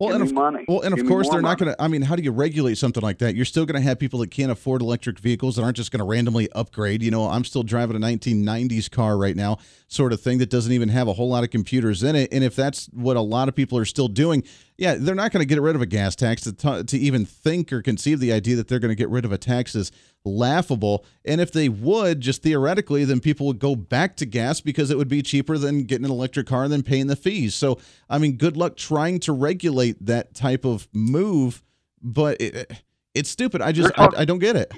Well, 0.00 0.08
Give 0.12 0.22
and 0.22 0.30
of, 0.30 0.34
money. 0.34 0.64
well, 0.66 0.80
and 0.80 0.94
of 0.94 1.00
Give 1.00 1.08
course 1.08 1.28
they're 1.28 1.42
not 1.42 1.58
going 1.58 1.74
to. 1.74 1.82
I 1.82 1.86
mean, 1.86 2.00
how 2.00 2.16
do 2.16 2.22
you 2.22 2.32
regulate 2.32 2.78
something 2.78 3.02
like 3.02 3.18
that? 3.18 3.34
You're 3.34 3.44
still 3.44 3.66
going 3.66 3.80
to 3.80 3.86
have 3.86 3.98
people 3.98 4.18
that 4.20 4.30
can't 4.30 4.50
afford 4.50 4.80
electric 4.80 5.18
vehicles 5.18 5.56
that 5.56 5.62
aren't 5.62 5.76
just 5.76 5.92
going 5.92 5.98
to 5.98 6.06
randomly 6.06 6.50
upgrade. 6.52 7.02
You 7.02 7.10
know, 7.10 7.26
I'm 7.26 7.44
still 7.44 7.62
driving 7.62 7.96
a 7.96 8.00
1990s 8.00 8.90
car 8.90 9.18
right 9.18 9.36
now, 9.36 9.58
sort 9.88 10.14
of 10.14 10.20
thing 10.22 10.38
that 10.38 10.48
doesn't 10.48 10.72
even 10.72 10.88
have 10.88 11.06
a 11.06 11.12
whole 11.12 11.28
lot 11.28 11.44
of 11.44 11.50
computers 11.50 12.02
in 12.02 12.16
it. 12.16 12.32
And 12.32 12.42
if 12.42 12.56
that's 12.56 12.86
what 12.86 13.18
a 13.18 13.20
lot 13.20 13.48
of 13.48 13.54
people 13.54 13.76
are 13.76 13.84
still 13.84 14.08
doing, 14.08 14.42
yeah, 14.80 14.94
they're 14.98 15.14
not 15.14 15.30
going 15.30 15.42
to 15.42 15.46
get 15.46 15.60
rid 15.60 15.76
of 15.76 15.82
a 15.82 15.86
gas 15.86 16.16
tax. 16.16 16.40
To, 16.42 16.52
t- 16.54 16.82
to 16.84 16.98
even 16.98 17.26
think 17.26 17.70
or 17.70 17.82
conceive 17.82 18.18
the 18.18 18.32
idea 18.32 18.56
that 18.56 18.66
they're 18.66 18.78
going 18.78 18.90
to 18.90 18.96
get 18.96 19.10
rid 19.10 19.26
of 19.26 19.30
a 19.30 19.36
tax 19.36 19.74
is 19.74 19.92
laughable. 20.24 21.04
And 21.22 21.38
if 21.38 21.52
they 21.52 21.68
would, 21.68 22.22
just 22.22 22.42
theoretically, 22.42 23.04
then 23.04 23.20
people 23.20 23.46
would 23.46 23.58
go 23.58 23.76
back 23.76 24.16
to 24.16 24.26
gas 24.26 24.62
because 24.62 24.90
it 24.90 24.96
would 24.96 25.06
be 25.06 25.20
cheaper 25.20 25.58
than 25.58 25.84
getting 25.84 26.06
an 26.06 26.10
electric 26.10 26.46
car 26.46 26.64
and 26.64 26.72
then 26.72 26.82
paying 26.82 27.08
the 27.08 27.14
fees. 27.14 27.54
So, 27.54 27.78
I 28.08 28.16
mean, 28.16 28.38
good 28.38 28.56
luck 28.56 28.78
trying 28.78 29.20
to 29.20 29.34
regulate 29.34 30.02
that 30.06 30.32
type 30.32 30.64
of 30.64 30.88
move, 30.94 31.62
but 32.00 32.40
it, 32.40 32.72
it's 33.14 33.28
stupid. 33.28 33.60
I 33.60 33.72
just, 33.72 33.94
They're 33.94 34.08
I, 34.16 34.22
I 34.22 34.24
don't 34.24 34.38
get 34.38 34.56
it. 34.56 34.72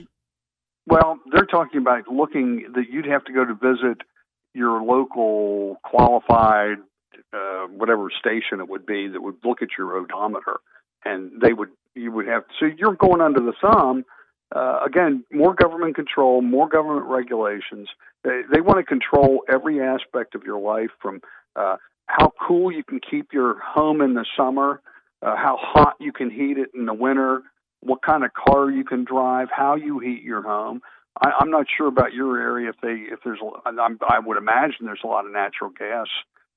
Well, 0.84 1.20
they're 1.32 1.46
talking 1.46 1.80
about 1.80 2.08
looking 2.08 2.72
that 2.74 2.86
you'd 2.90 3.06
have 3.06 3.24
to 3.26 3.32
go 3.32 3.44
to 3.44 3.54
visit 3.54 3.98
your 4.52 4.82
local 4.82 5.76
qualified 5.84 6.78
uh, 7.32 7.66
whatever 7.66 8.08
station 8.10 8.60
it 8.60 8.68
would 8.68 8.86
be 8.86 9.08
that 9.08 9.22
would 9.22 9.36
look 9.44 9.62
at 9.62 9.68
your 9.78 9.96
odometer, 9.96 10.58
and 11.04 11.40
they 11.40 11.52
would 11.52 11.70
you 11.94 12.12
would 12.12 12.26
have 12.26 12.44
so 12.58 12.66
you're 12.66 12.94
going 12.94 13.20
under 13.20 13.40
the 13.40 13.54
thumb. 13.60 14.04
Uh, 14.54 14.80
again, 14.84 15.24
more 15.32 15.54
government 15.54 15.94
control, 15.94 16.42
more 16.42 16.68
government 16.68 17.06
regulations. 17.06 17.88
They, 18.22 18.42
they 18.52 18.60
want 18.60 18.80
to 18.80 18.84
control 18.84 19.44
every 19.50 19.80
aspect 19.80 20.34
of 20.34 20.42
your 20.42 20.60
life 20.60 20.90
from 21.00 21.22
uh, 21.56 21.76
how 22.06 22.32
cool 22.46 22.70
you 22.70 22.84
can 22.84 23.00
keep 23.00 23.32
your 23.32 23.58
home 23.60 24.02
in 24.02 24.12
the 24.12 24.26
summer, 24.36 24.82
uh, 25.22 25.36
how 25.36 25.56
hot 25.58 25.94
you 26.00 26.12
can 26.12 26.30
heat 26.30 26.58
it 26.58 26.68
in 26.74 26.84
the 26.84 26.92
winter, 26.92 27.42
what 27.80 28.02
kind 28.02 28.24
of 28.24 28.30
car 28.34 28.70
you 28.70 28.84
can 28.84 29.04
drive, 29.04 29.48
how 29.50 29.74
you 29.74 29.98
heat 29.98 30.22
your 30.22 30.42
home. 30.42 30.82
I, 31.20 31.30
I'm 31.40 31.50
not 31.50 31.66
sure 31.76 31.88
about 31.88 32.12
your 32.12 32.38
area 32.38 32.70
if 32.70 32.76
they 32.82 33.12
if 33.12 33.20
there's 33.24 33.40
I'm, 33.66 33.98
I 34.06 34.18
would 34.18 34.36
imagine 34.36 34.84
there's 34.86 35.00
a 35.04 35.08
lot 35.08 35.26
of 35.26 35.32
natural 35.32 35.70
gas 35.70 36.06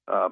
uh, 0.07 0.29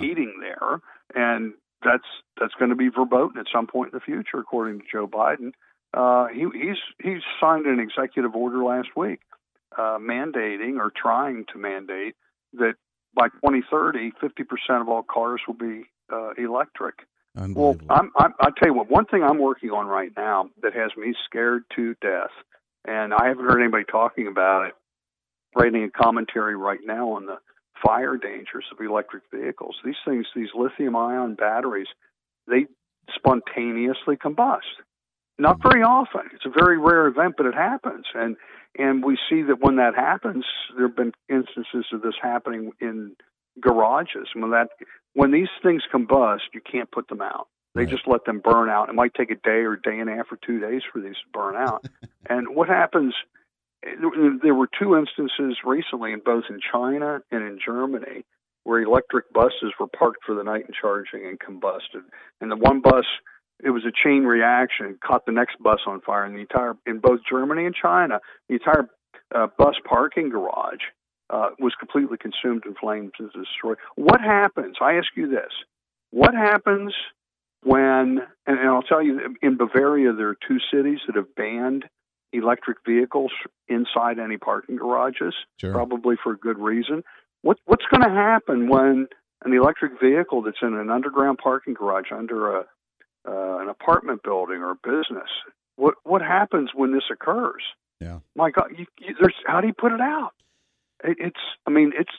heating 0.00 0.34
there, 0.40 0.80
and 1.14 1.54
that's 1.84 2.04
that's 2.40 2.54
going 2.54 2.70
to 2.70 2.76
be 2.76 2.88
verboten 2.88 3.38
at 3.38 3.46
some 3.52 3.66
point 3.66 3.92
in 3.92 3.98
the 3.98 4.04
future, 4.04 4.38
according 4.38 4.80
to 4.80 4.84
Joe 4.90 5.06
Biden. 5.06 5.52
Uh, 5.94 6.26
he, 6.28 6.46
he's 6.52 6.76
he's 7.02 7.22
signed 7.40 7.66
an 7.66 7.80
executive 7.80 8.34
order 8.34 8.62
last 8.62 8.88
week 8.96 9.20
uh, 9.76 9.98
mandating 9.98 10.78
or 10.78 10.92
trying 10.94 11.44
to 11.52 11.58
mandate 11.58 12.14
that 12.54 12.74
by 13.14 13.28
2030, 13.28 14.12
50 14.20 14.44
percent 14.44 14.80
of 14.80 14.88
all 14.88 15.02
cars 15.02 15.40
will 15.46 15.54
be 15.54 15.84
uh, 16.12 16.30
electric. 16.36 16.94
Well, 17.54 17.76
I'm, 17.88 18.10
I'm, 18.16 18.34
I 18.40 18.50
tell 18.58 18.68
you 18.68 18.74
what, 18.74 18.90
one 18.90 19.04
thing 19.04 19.22
I'm 19.22 19.38
working 19.38 19.70
on 19.70 19.86
right 19.86 20.10
now 20.16 20.50
that 20.62 20.74
has 20.74 20.90
me 20.96 21.14
scared 21.24 21.62
to 21.76 21.94
death, 22.00 22.32
and 22.84 23.14
I 23.14 23.28
haven't 23.28 23.44
heard 23.44 23.60
anybody 23.60 23.84
talking 23.84 24.26
about 24.26 24.66
it, 24.66 24.74
writing 25.54 25.84
a 25.84 25.90
commentary 25.90 26.56
right 26.56 26.80
now 26.84 27.12
on 27.12 27.26
the 27.26 27.38
fire 27.84 28.16
dangers 28.16 28.64
of 28.72 28.84
electric 28.84 29.24
vehicles. 29.32 29.76
These 29.84 29.96
things, 30.06 30.26
these 30.34 30.48
lithium 30.54 30.96
ion 30.96 31.34
batteries, 31.34 31.88
they 32.46 32.66
spontaneously 33.14 34.16
combust. 34.16 34.82
Not 35.38 35.62
very 35.62 35.82
often. 35.82 36.22
It's 36.34 36.46
a 36.46 36.50
very 36.50 36.78
rare 36.78 37.06
event, 37.06 37.34
but 37.36 37.46
it 37.46 37.54
happens. 37.54 38.06
And 38.14 38.36
and 38.76 39.04
we 39.04 39.16
see 39.30 39.42
that 39.42 39.60
when 39.60 39.76
that 39.76 39.94
happens, 39.94 40.44
there 40.76 40.86
have 40.88 40.96
been 40.96 41.12
instances 41.28 41.86
of 41.92 42.02
this 42.02 42.14
happening 42.20 42.72
in 42.80 43.14
garages. 43.60 44.28
When 44.34 44.50
that 44.50 44.68
when 45.14 45.30
these 45.30 45.48
things 45.62 45.82
combust, 45.92 46.52
you 46.54 46.60
can't 46.60 46.90
put 46.90 47.08
them 47.08 47.20
out. 47.22 47.48
They 47.74 47.82
Right. 47.82 47.90
just 47.90 48.08
let 48.08 48.24
them 48.24 48.40
burn 48.40 48.68
out. 48.68 48.88
It 48.88 48.94
might 48.94 49.14
take 49.14 49.30
a 49.30 49.36
day 49.36 49.62
or 49.62 49.74
a 49.74 49.80
day 49.80 49.98
and 50.00 50.10
a 50.10 50.16
half 50.16 50.32
or 50.32 50.38
two 50.44 50.58
days 50.58 50.82
for 50.92 51.00
these 51.00 51.14
to 51.14 51.28
burn 51.32 51.54
out. 51.54 51.84
and 52.28 52.48
what 52.54 52.68
happens? 52.68 53.14
There 53.82 54.54
were 54.54 54.68
two 54.78 54.96
instances 54.96 55.58
recently, 55.64 56.12
in 56.12 56.20
both 56.24 56.44
in 56.50 56.60
China 56.72 57.20
and 57.30 57.42
in 57.42 57.58
Germany, 57.64 58.24
where 58.64 58.82
electric 58.82 59.32
buses 59.32 59.72
were 59.78 59.86
parked 59.86 60.24
for 60.26 60.34
the 60.34 60.42
night 60.42 60.64
and 60.66 60.74
charging 60.74 61.26
and 61.26 61.38
combusted. 61.38 62.02
And 62.40 62.50
the 62.50 62.56
one 62.56 62.80
bus, 62.80 63.04
it 63.62 63.70
was 63.70 63.84
a 63.84 63.92
chain 63.92 64.24
reaction, 64.24 64.98
caught 65.04 65.26
the 65.26 65.32
next 65.32 65.56
bus 65.62 65.80
on 65.86 66.00
fire. 66.00 66.24
And 66.24 66.34
the 66.34 66.40
entire, 66.40 66.76
in 66.86 66.98
both 66.98 67.20
Germany 67.28 67.66
and 67.66 67.74
China, 67.74 68.20
the 68.48 68.54
entire 68.54 68.88
uh, 69.34 69.46
bus 69.56 69.76
parking 69.88 70.28
garage 70.30 70.82
uh, 71.30 71.50
was 71.58 71.74
completely 71.78 72.18
consumed 72.18 72.64
in 72.66 72.74
flames 72.74 73.12
and 73.18 73.30
destroyed. 73.32 73.78
What 73.94 74.20
happens? 74.20 74.76
I 74.80 74.94
ask 74.94 75.08
you 75.14 75.28
this: 75.28 75.52
What 76.10 76.34
happens 76.34 76.94
when? 77.62 78.20
And, 78.46 78.58
and 78.58 78.68
I'll 78.68 78.82
tell 78.82 79.02
you, 79.02 79.36
in 79.42 79.56
Bavaria, 79.56 80.12
there 80.12 80.28
are 80.28 80.38
two 80.48 80.58
cities 80.72 80.98
that 81.06 81.16
have 81.16 81.34
banned 81.34 81.84
electric 82.32 82.78
vehicles 82.86 83.32
inside 83.68 84.18
any 84.18 84.36
parking 84.36 84.76
garages, 84.76 85.34
Sure. 85.58 85.72
probably 85.72 86.16
for 86.22 86.32
a 86.32 86.36
good 86.36 86.58
reason. 86.58 87.02
What 87.42 87.58
what's 87.66 87.84
going 87.90 88.02
to 88.02 88.10
happen 88.10 88.68
when 88.68 89.08
an 89.44 89.52
electric 89.52 90.00
vehicle 90.00 90.42
that's 90.42 90.58
in 90.62 90.74
an 90.74 90.90
underground 90.90 91.38
parking 91.38 91.74
garage 91.74 92.10
under 92.12 92.56
a 92.56 92.60
uh, 93.26 93.58
an 93.58 93.68
apartment 93.68 94.22
building 94.22 94.58
or 94.58 94.72
a 94.72 94.76
business? 94.76 95.30
What 95.76 95.94
what 96.04 96.22
happens 96.22 96.70
when 96.74 96.92
this 96.92 97.04
occurs? 97.12 97.62
Yeah. 98.00 98.20
My 98.36 98.50
God, 98.50 98.70
you, 98.76 98.86
you, 99.00 99.14
there's 99.20 99.34
how 99.46 99.60
do 99.60 99.66
you 99.66 99.72
put 99.72 99.92
it 99.92 100.00
out? 100.00 100.32
It, 101.04 101.16
it's 101.20 101.40
I 101.66 101.70
mean 101.70 101.92
it's 101.98 102.12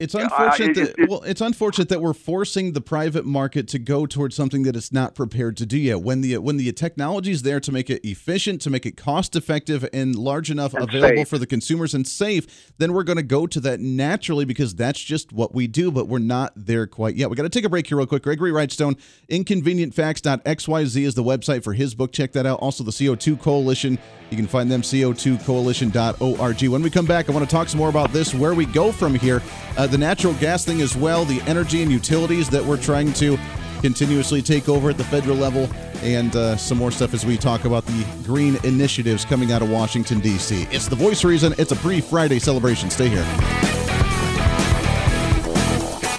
It's 0.00 0.12
unfortunate 0.12 0.76
it- 0.76 0.96
that 0.96 1.02
it- 1.04 1.08
well, 1.08 1.22
it's 1.22 1.40
unfortunate 1.40 1.88
that 1.88 2.02
we're 2.02 2.14
forcing 2.14 2.72
the 2.72 2.80
private 2.80 3.24
market 3.24 3.68
to 3.68 3.78
go 3.78 4.06
towards 4.06 4.34
something 4.34 4.64
that 4.64 4.74
it's 4.74 4.92
not 4.92 5.14
prepared 5.14 5.56
to 5.58 5.66
do 5.66 5.78
yet. 5.78 6.02
When 6.02 6.20
the 6.20 6.38
when 6.38 6.56
the 6.56 6.72
technology 6.72 7.30
is 7.30 7.42
there 7.42 7.60
to 7.60 7.70
make 7.70 7.88
it 7.88 8.04
efficient, 8.04 8.60
to 8.62 8.70
make 8.70 8.86
it 8.86 8.96
cost 8.96 9.36
effective 9.36 9.88
and 9.92 10.16
large 10.16 10.50
enough 10.50 10.74
And 10.74 10.82
available 10.88 11.18
safe. 11.18 11.28
for 11.28 11.38
the 11.38 11.46
consumers 11.46 11.94
and 11.94 12.04
safe, 12.08 12.72
then 12.78 12.92
we're 12.92 13.04
going 13.04 13.18
to 13.18 13.22
go 13.22 13.46
to 13.46 13.60
that 13.60 13.78
naturally 13.78 14.44
because 14.44 14.74
that's 14.74 14.98
just 15.00 15.32
what 15.32 15.54
we 15.54 15.68
do. 15.68 15.92
But 15.92 16.08
we're 16.08 16.18
not 16.18 16.52
there 16.56 16.88
quite 16.88 17.14
yet. 17.14 17.30
We 17.30 17.36
got 17.36 17.44
to 17.44 17.48
take 17.48 17.64
a 17.64 17.68
break 17.68 17.86
here 17.86 17.96
real 17.96 18.08
quick. 18.08 18.24
Gregory 18.24 18.50
Wrightstone, 18.50 18.98
inconvenientfacts.xyz 19.30 21.04
is 21.04 21.14
the 21.14 21.22
website 21.22 21.62
for 21.62 21.72
his 21.72 21.94
book. 21.94 22.10
Check 22.12 22.32
that 22.32 22.46
out. 22.46 22.58
Also, 22.58 22.82
the 22.82 22.90
CO2 22.90 23.36
Coalition. 23.40 23.96
You 24.30 24.36
can 24.38 24.48
find 24.48 24.68
them 24.72 24.82
co2coalition.org. 24.82 26.62
When 26.68 26.82
we 26.82 26.90
come 26.90 27.06
back, 27.06 27.28
I 27.28 27.32
want 27.32 27.48
to 27.48 27.54
talk 27.54 27.68
some 27.68 27.78
more 27.78 27.90
about 27.90 28.12
this, 28.12 28.34
where 28.34 28.54
we 28.54 28.66
go 28.66 28.90
from 28.90 29.14
here, 29.14 29.40
uh, 29.76 29.86
the 29.94 29.98
natural 29.98 30.34
gas 30.34 30.64
thing 30.64 30.80
as 30.80 30.96
well, 30.96 31.24
the 31.24 31.40
energy 31.42 31.80
and 31.80 31.92
utilities 31.92 32.50
that 32.50 32.64
we're 32.64 32.76
trying 32.76 33.12
to 33.12 33.38
continuously 33.80 34.42
take 34.42 34.68
over 34.68 34.90
at 34.90 34.98
the 34.98 35.04
federal 35.04 35.36
level, 35.36 35.68
and 36.02 36.34
uh, 36.34 36.56
some 36.56 36.78
more 36.78 36.90
stuff 36.90 37.14
as 37.14 37.24
we 37.24 37.36
talk 37.36 37.64
about 37.64 37.86
the 37.86 38.04
green 38.24 38.58
initiatives 38.64 39.24
coming 39.24 39.52
out 39.52 39.62
of 39.62 39.70
Washington, 39.70 40.18
D.C. 40.18 40.66
It's 40.72 40.88
the 40.88 40.96
voice 40.96 41.22
of 41.22 41.30
reason. 41.30 41.54
It's 41.58 41.70
a 41.70 41.76
pre 41.76 42.00
Friday 42.00 42.40
celebration. 42.40 42.90
Stay 42.90 43.08
here. 43.08 43.22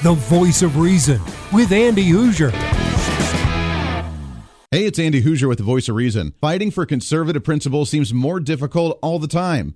The 0.03 0.15
voice 0.19 0.61
of 0.61 0.77
reason 0.77 1.19
with 1.51 1.73
Andy 1.73 2.05
Hooser. 2.05 2.51
Hey, 4.71 4.85
it's 4.85 4.99
Andy 4.99 5.21
Hooser 5.21 5.49
with 5.49 5.57
the 5.57 5.65
Voice 5.65 5.89
of 5.89 5.95
Reason. 5.95 6.33
Fighting 6.39 6.71
for 6.71 6.85
conservative 6.85 7.43
principles 7.43 7.89
seems 7.89 8.13
more 8.13 8.39
difficult 8.39 8.97
all 9.01 9.19
the 9.19 9.27
time. 9.27 9.75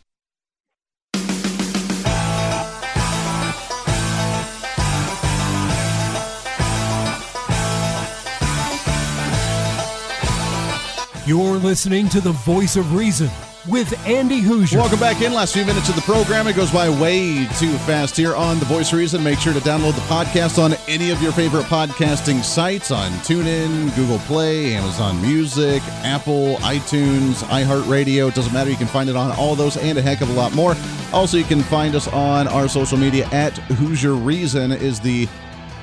You're 11.31 11.59
listening 11.59 12.09
to 12.09 12.19
the 12.19 12.33
voice 12.33 12.75
of 12.75 12.93
reason 12.93 13.29
with 13.65 13.97
Andy 14.05 14.41
Hooser. 14.41 14.75
Welcome 14.75 14.99
back 14.99 15.21
in. 15.21 15.31
Last 15.31 15.53
few 15.53 15.65
minutes 15.65 15.87
of 15.87 15.95
the 15.95 16.01
program. 16.01 16.45
It 16.45 16.57
goes 16.57 16.71
by 16.71 16.89
way 16.89 17.47
too 17.57 17.71
fast 17.87 18.17
here 18.17 18.35
on 18.35 18.59
The 18.59 18.65
Voice 18.65 18.91
of 18.91 18.99
Reason. 18.99 19.23
Make 19.23 19.39
sure 19.39 19.53
to 19.53 19.61
download 19.61 19.95
the 19.95 20.01
podcast 20.13 20.61
on 20.61 20.73
any 20.89 21.09
of 21.09 21.21
your 21.21 21.31
favorite 21.31 21.63
podcasting 21.67 22.43
sites 22.43 22.91
on 22.91 23.11
TuneIn, 23.21 23.95
Google 23.95 24.19
Play, 24.19 24.73
Amazon 24.73 25.21
Music, 25.21 25.81
Apple, 26.03 26.57
iTunes, 26.57 27.43
iHeartRadio. 27.45 28.27
It 28.27 28.35
doesn't 28.35 28.51
matter. 28.51 28.69
You 28.69 28.75
can 28.75 28.87
find 28.87 29.09
it 29.09 29.15
on 29.15 29.31
all 29.37 29.55
those 29.55 29.77
and 29.77 29.97
a 29.97 30.01
heck 30.01 30.19
of 30.19 30.29
a 30.31 30.33
lot 30.33 30.53
more. 30.53 30.75
Also, 31.13 31.37
you 31.37 31.45
can 31.45 31.63
find 31.63 31.95
us 31.95 32.09
on 32.09 32.49
our 32.49 32.67
social 32.67 32.97
media 32.97 33.25
at 33.31 33.53
Hooser 33.69 34.21
Reason 34.21 34.73
is 34.73 34.99
the 34.99 35.29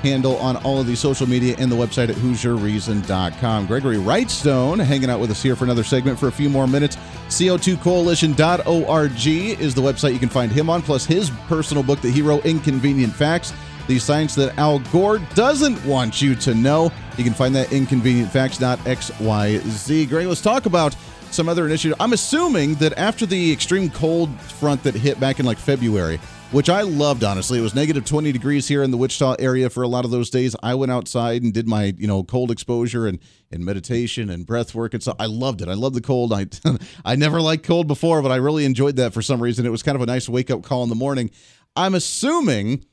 handle 0.02 0.36
on 0.36 0.56
all 0.58 0.80
of 0.80 0.86
the 0.86 0.96
social 0.96 1.28
media 1.28 1.56
and 1.58 1.70
the 1.70 1.76
website 1.76 2.08
at 2.08 2.14
HooserReason.com. 2.16 3.66
Gregory 3.66 3.96
Wrightstone 3.96 4.84
hanging 4.84 5.10
out 5.10 5.20
with 5.20 5.30
us 5.30 5.42
here 5.42 5.56
for 5.56 5.64
another 5.64 5.84
segment 5.84 6.18
for 6.18 6.28
a 6.28 6.32
few 6.32 6.48
more 6.48 6.66
minutes. 6.66 6.96
CO2coalition.org 7.28 9.26
is 9.26 9.74
the 9.74 9.82
website 9.82 10.12
you 10.12 10.18
can 10.18 10.28
find 10.28 10.50
him 10.50 10.70
on, 10.70 10.82
plus 10.82 11.04
his 11.04 11.30
personal 11.46 11.82
book 11.82 12.00
that 12.00 12.10
he 12.10 12.22
wrote, 12.22 12.46
Inconvenient 12.46 13.12
Facts. 13.12 13.52
The 13.86 13.98
science 13.98 14.34
that 14.34 14.56
Al 14.58 14.80
Gore 14.90 15.18
doesn't 15.34 15.82
want 15.84 16.20
you 16.20 16.34
to 16.36 16.54
know. 16.54 16.92
You 17.16 17.24
can 17.24 17.32
find 17.32 17.54
that 17.54 17.68
inconvenientfacts.xyz. 17.68 20.08
Greg, 20.08 20.26
let's 20.26 20.42
talk 20.42 20.66
about 20.66 20.94
some 21.30 21.48
other 21.48 21.66
initiative. 21.66 21.96
I'm 22.00 22.12
assuming 22.12 22.74
that 22.76 22.96
after 22.98 23.26
the 23.26 23.52
extreme 23.52 23.90
cold 23.90 24.30
front 24.40 24.82
that 24.82 24.94
hit 24.94 25.18
back 25.18 25.40
in 25.40 25.46
like 25.46 25.58
February, 25.58 26.20
which 26.50 26.70
I 26.70 26.82
loved 26.82 27.24
honestly. 27.24 27.58
It 27.58 27.62
was 27.62 27.74
negative 27.74 28.04
20 28.04 28.32
degrees 28.32 28.66
here 28.66 28.82
in 28.82 28.90
the 28.90 28.96
Wichita 28.96 29.36
area 29.38 29.68
for 29.68 29.82
a 29.82 29.88
lot 29.88 30.04
of 30.04 30.10
those 30.10 30.30
days. 30.30 30.56
I 30.62 30.74
went 30.74 30.90
outside 30.90 31.42
and 31.42 31.52
did 31.52 31.68
my, 31.68 31.94
you 31.98 32.06
know, 32.06 32.24
cold 32.24 32.50
exposure 32.50 33.06
and 33.06 33.18
and 33.50 33.64
meditation 33.64 34.30
and 34.30 34.46
breath 34.46 34.74
work 34.74 34.94
and 34.94 35.02
so 35.02 35.14
I 35.18 35.26
loved 35.26 35.62
it. 35.62 35.68
I 35.68 35.74
love 35.74 35.94
the 35.94 36.00
cold. 36.00 36.32
I 36.32 36.46
I 37.04 37.16
never 37.16 37.40
liked 37.40 37.64
cold 37.64 37.86
before, 37.86 38.22
but 38.22 38.32
I 38.32 38.36
really 38.36 38.64
enjoyed 38.64 38.96
that 38.96 39.12
for 39.12 39.22
some 39.22 39.42
reason. 39.42 39.66
It 39.66 39.70
was 39.70 39.82
kind 39.82 39.96
of 39.96 40.02
a 40.02 40.06
nice 40.06 40.28
wake 40.28 40.50
up 40.50 40.62
call 40.62 40.82
in 40.82 40.88
the 40.88 40.94
morning. 40.94 41.30
I'm 41.76 41.94
assuming 41.94 42.84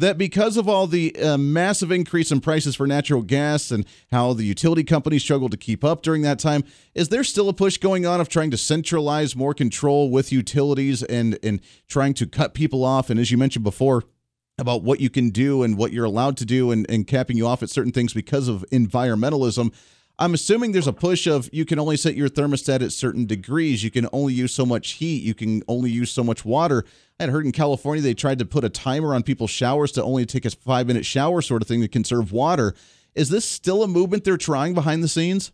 that 0.00 0.18
because 0.18 0.56
of 0.56 0.68
all 0.68 0.86
the 0.86 1.14
uh, 1.16 1.36
massive 1.36 1.90
increase 1.90 2.30
in 2.30 2.40
prices 2.40 2.76
for 2.76 2.86
natural 2.86 3.22
gas 3.22 3.70
and 3.70 3.86
how 4.10 4.32
the 4.32 4.44
utility 4.44 4.84
companies 4.84 5.22
struggled 5.22 5.50
to 5.50 5.56
keep 5.56 5.84
up 5.84 6.02
during 6.02 6.22
that 6.22 6.38
time, 6.38 6.64
is 6.94 7.08
there 7.08 7.24
still 7.24 7.48
a 7.48 7.52
push 7.52 7.78
going 7.78 8.06
on 8.06 8.20
of 8.20 8.28
trying 8.28 8.50
to 8.50 8.56
centralize 8.56 9.36
more 9.36 9.54
control 9.54 10.10
with 10.10 10.32
utilities 10.32 11.02
and 11.02 11.38
and 11.42 11.60
trying 11.88 12.14
to 12.14 12.26
cut 12.26 12.54
people 12.54 12.84
off? 12.84 13.10
And 13.10 13.20
as 13.20 13.30
you 13.30 13.38
mentioned 13.38 13.64
before, 13.64 14.04
about 14.58 14.82
what 14.82 15.00
you 15.00 15.10
can 15.10 15.30
do 15.30 15.62
and 15.62 15.76
what 15.76 15.92
you're 15.92 16.04
allowed 16.04 16.36
to 16.36 16.44
do 16.44 16.70
and, 16.70 16.86
and 16.88 17.06
capping 17.06 17.36
you 17.36 17.46
off 17.46 17.62
at 17.62 17.70
certain 17.70 17.92
things 17.92 18.14
because 18.14 18.48
of 18.48 18.64
environmentalism. 18.70 19.72
I'm 20.18 20.32
assuming 20.32 20.70
there's 20.70 20.86
a 20.86 20.92
push 20.92 21.26
of 21.26 21.50
you 21.52 21.64
can 21.64 21.80
only 21.80 21.96
set 21.96 22.14
your 22.14 22.28
thermostat 22.28 22.82
at 22.82 22.92
certain 22.92 23.26
degrees. 23.26 23.82
You 23.82 23.90
can 23.90 24.08
only 24.12 24.32
use 24.32 24.54
so 24.54 24.64
much 24.64 24.92
heat. 24.92 25.24
You 25.24 25.34
can 25.34 25.62
only 25.66 25.90
use 25.90 26.12
so 26.12 26.22
much 26.22 26.44
water. 26.44 26.84
I 27.18 27.24
had 27.24 27.30
heard 27.30 27.44
in 27.44 27.52
California 27.52 28.00
they 28.00 28.14
tried 28.14 28.38
to 28.38 28.44
put 28.44 28.62
a 28.62 28.68
timer 28.68 29.12
on 29.14 29.24
people's 29.24 29.50
showers 29.50 29.90
to 29.92 30.04
only 30.04 30.24
take 30.24 30.44
a 30.44 30.50
five 30.50 30.86
minute 30.86 31.04
shower 31.04 31.42
sort 31.42 31.62
of 31.62 31.68
thing 31.68 31.80
to 31.80 31.88
conserve 31.88 32.30
water. 32.30 32.74
Is 33.16 33.28
this 33.28 33.44
still 33.44 33.82
a 33.82 33.88
movement 33.88 34.24
they're 34.24 34.36
trying 34.36 34.74
behind 34.74 35.02
the 35.02 35.08
scenes? 35.08 35.50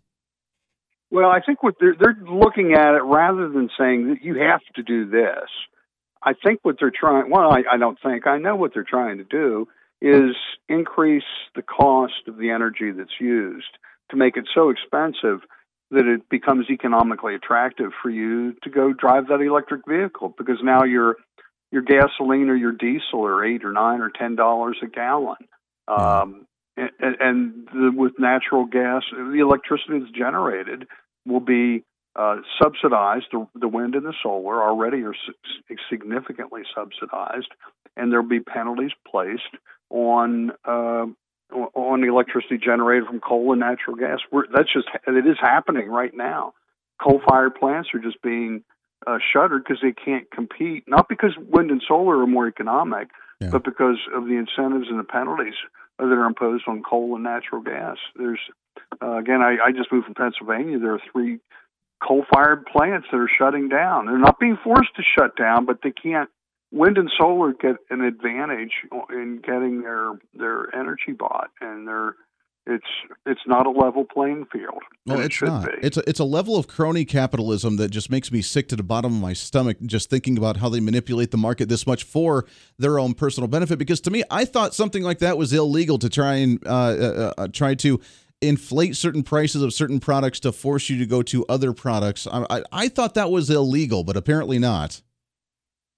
Well, 1.11 1.31
I 1.31 1.41
think 1.41 1.63
what 1.63 1.77
they're, 1.81 1.97
they're 1.99 2.19
looking 2.31 2.75
at 2.75 2.95
it 2.95 3.03
rather 3.03 3.49
than 3.49 3.71
saying 3.79 4.09
that 4.09 4.23
you 4.23 4.39
have 4.41 4.61
to 4.77 4.83
do 4.83 5.09
this. 5.11 5.49
I 6.23 6.35
think 6.35 6.61
what 6.63 6.77
they're 6.79 6.93
trying, 6.95 7.31
well, 7.31 7.51
I, 7.51 7.63
I 7.73 7.77
don't 7.79 7.99
think, 8.03 8.27
I 8.27 8.39
know 8.39 8.57
what 8.57 8.73
they're 8.75 8.85
trying 8.85 9.19
to 9.19 9.25
do 9.25 9.69
is 10.03 10.37
increase 10.69 11.25
the 11.57 11.63
cost 11.63 12.29
of 12.29 12.37
the 12.37 12.51
energy 12.51 12.91
that's 12.91 13.19
used 13.19 13.79
to 14.11 14.17
make 14.17 14.37
it 14.37 14.49
so 14.55 14.71
expensive 14.71 15.41
that 15.91 16.07
it 16.07 16.29
becomes 16.29 16.71
economically 16.71 17.35
attractive 17.35 17.91
for 18.03 18.11
you 18.11 18.55
to 18.63 18.71
go 18.71 18.93
drive 18.93 19.29
that 19.29 19.41
electric 19.41 19.83
vehicle 19.89 20.33
because 20.37 20.59
now 20.63 20.85
your 20.85 21.17
your 21.73 21.83
gasoline 21.83 22.49
or 22.49 22.57
your 22.57 22.73
diesel 22.73 23.25
are 23.25 23.45
eight 23.45 23.65
or 23.65 23.73
nine 23.73 24.01
or 24.01 24.11
ten 24.11 24.37
dollars 24.37 24.79
a 24.83 24.87
gallon. 24.87 25.37
Um, 25.87 26.47
and, 26.77 27.17
and 27.21 27.69
the, 27.73 27.93
with 27.95 28.13
natural 28.19 28.65
gas, 28.65 29.03
the 29.13 29.41
electricity 29.41 29.99
that's 29.99 30.11
generated 30.13 30.87
will 31.27 31.41
be 31.41 31.85
uh, 32.17 32.37
subsidized. 32.61 33.27
The, 33.33 33.47
the 33.55 33.69
wind 33.69 33.95
and 33.95 34.05
the 34.05 34.15
solar 34.23 34.63
already 34.63 35.03
are 35.03 35.15
significantly 35.91 36.63
subsidized, 36.75 37.49
and 37.97 38.11
there'll 38.11 38.27
be 38.27 38.41
penalties 38.41 38.93
placed 39.09 39.43
on 39.91 40.53
uh, 40.65 41.07
on 41.53 42.01
the 42.01 42.09
electricity 42.09 42.59
generated 42.59 43.07
from 43.07 43.20
coal 43.20 43.53
and 43.53 43.61
natural 43.61 43.96
gas. 43.96 44.18
We're, 44.30 44.44
that's 44.55 44.72
just 44.72 44.88
it 45.07 45.26
is 45.26 45.36
happening 45.40 45.88
right 45.88 46.14
now. 46.14 46.55
Coal-fired 47.03 47.55
plants 47.55 47.88
are 47.94 47.98
just 47.98 48.20
being 48.22 48.62
uh, 49.07 49.18
shuttered 49.32 49.64
because 49.64 49.80
they 49.82 49.92
can't 49.92 50.30
compete, 50.30 50.84
not 50.86 51.09
because 51.09 51.32
wind 51.38 51.70
and 51.70 51.82
solar 51.86 52.18
are 52.18 52.26
more 52.26 52.46
economic, 52.46 53.09
yeah. 53.40 53.48
but 53.51 53.64
because 53.64 53.96
of 54.14 54.26
the 54.26 54.34
incentives 54.34 54.88
and 54.88 54.98
the 54.98 55.05
penalties 55.05 55.55
that 55.98 56.05
are 56.05 56.26
imposed 56.26 56.64
on 56.66 56.82
coal 56.82 57.14
and 57.14 57.24
natural 57.24 57.62
gas. 57.62 57.96
There's 58.16 58.40
uh, 59.03 59.16
again, 59.16 59.42
I, 59.42 59.57
I 59.66 59.72
just 59.72 59.92
moved 59.92 60.07
from 60.07 60.14
Pennsylvania. 60.14 60.78
There 60.78 60.94
are 60.94 61.03
three 61.12 61.38
coal-fired 62.07 62.66
plants 62.66 63.09
that 63.11 63.18
are 63.18 63.30
shutting 63.38 63.68
down. 63.68 64.07
They're 64.07 64.18
not 64.18 64.40
being 64.40 64.59
forced 64.62 64.94
to 64.96 65.03
shut 65.03 65.36
down, 65.36 65.66
but 65.66 65.80
they 65.82 65.90
can't 65.90 66.30
wind 66.73 66.99
and 66.99 67.11
solar 67.18 67.53
get 67.53 67.77
an 67.91 68.01
advantage 68.01 68.73
in 69.11 69.41
getting 69.45 69.83
their 69.83 70.12
their 70.35 70.75
energy 70.75 71.12
bought 71.16 71.51
and 71.61 71.87
their 71.89 72.14
it's 72.66 72.87
it's 73.27 73.41
not 73.47 73.66
a 73.66 73.71
level 73.71 74.05
playing 74.05 74.47
field. 74.53 74.83
No, 75.07 75.14
it 75.14 75.27
it's 75.27 75.43
not. 75.43 75.66
Be. 75.66 75.73
It's 75.83 75.97
a, 75.97 76.09
it's 76.09 76.21
a 76.21 76.25
level 76.25 76.57
of 76.57 76.68
crony 76.68 77.05
capitalism 77.05 77.77
that 77.77 77.89
just 77.89 78.11
makes 78.11 78.31
me 78.31 78.43
sick 78.43 78.68
to 78.68 78.77
the 78.77 78.83
bottom 78.83 79.14
of 79.14 79.21
my 79.21 79.33
stomach 79.33 79.79
just 79.87 80.11
thinking 80.11 80.37
about 80.37 80.59
how 80.59 80.68
they 80.68 80.81
manipulate 80.81 81.31
the 81.31 81.39
market 81.39 81.68
this 81.68 81.87
much 81.87 82.05
for 82.05 82.47
their 82.79 82.99
own 82.99 83.14
personal 83.14 83.49
benefit. 83.49 83.79
Because 83.79 84.01
to 84.03 84.11
me, 84.11 84.23
I 84.31 84.45
thought 84.45 84.75
something 84.75 85.03
like 85.03 85.21
that 85.21 85.39
was 85.39 85.53
illegal 85.53 85.99
to 85.99 86.09
try 86.09 86.35
and 86.35 86.64
uh, 86.66 86.71
uh, 86.71 87.35
uh, 87.39 87.49
try 87.49 87.75
to 87.77 88.01
inflate 88.43 88.97
certain 88.97 89.23
prices 89.23 89.62
of 89.62 89.73
certain 89.73 89.99
products 89.99 90.41
to 90.41 90.53
force 90.53 90.89
you 90.89 90.99
to 90.99 91.07
go 91.07 91.23
to 91.23 91.45
other 91.49 91.73
products. 91.73 92.27
I, 92.27 92.47
I, 92.51 92.62
I 92.73 92.89
thought 92.89 93.14
that 93.14 93.31
was 93.31 93.51
illegal, 93.51 94.05
but 94.05 94.16
apparently 94.16 94.59
not. 94.59 95.03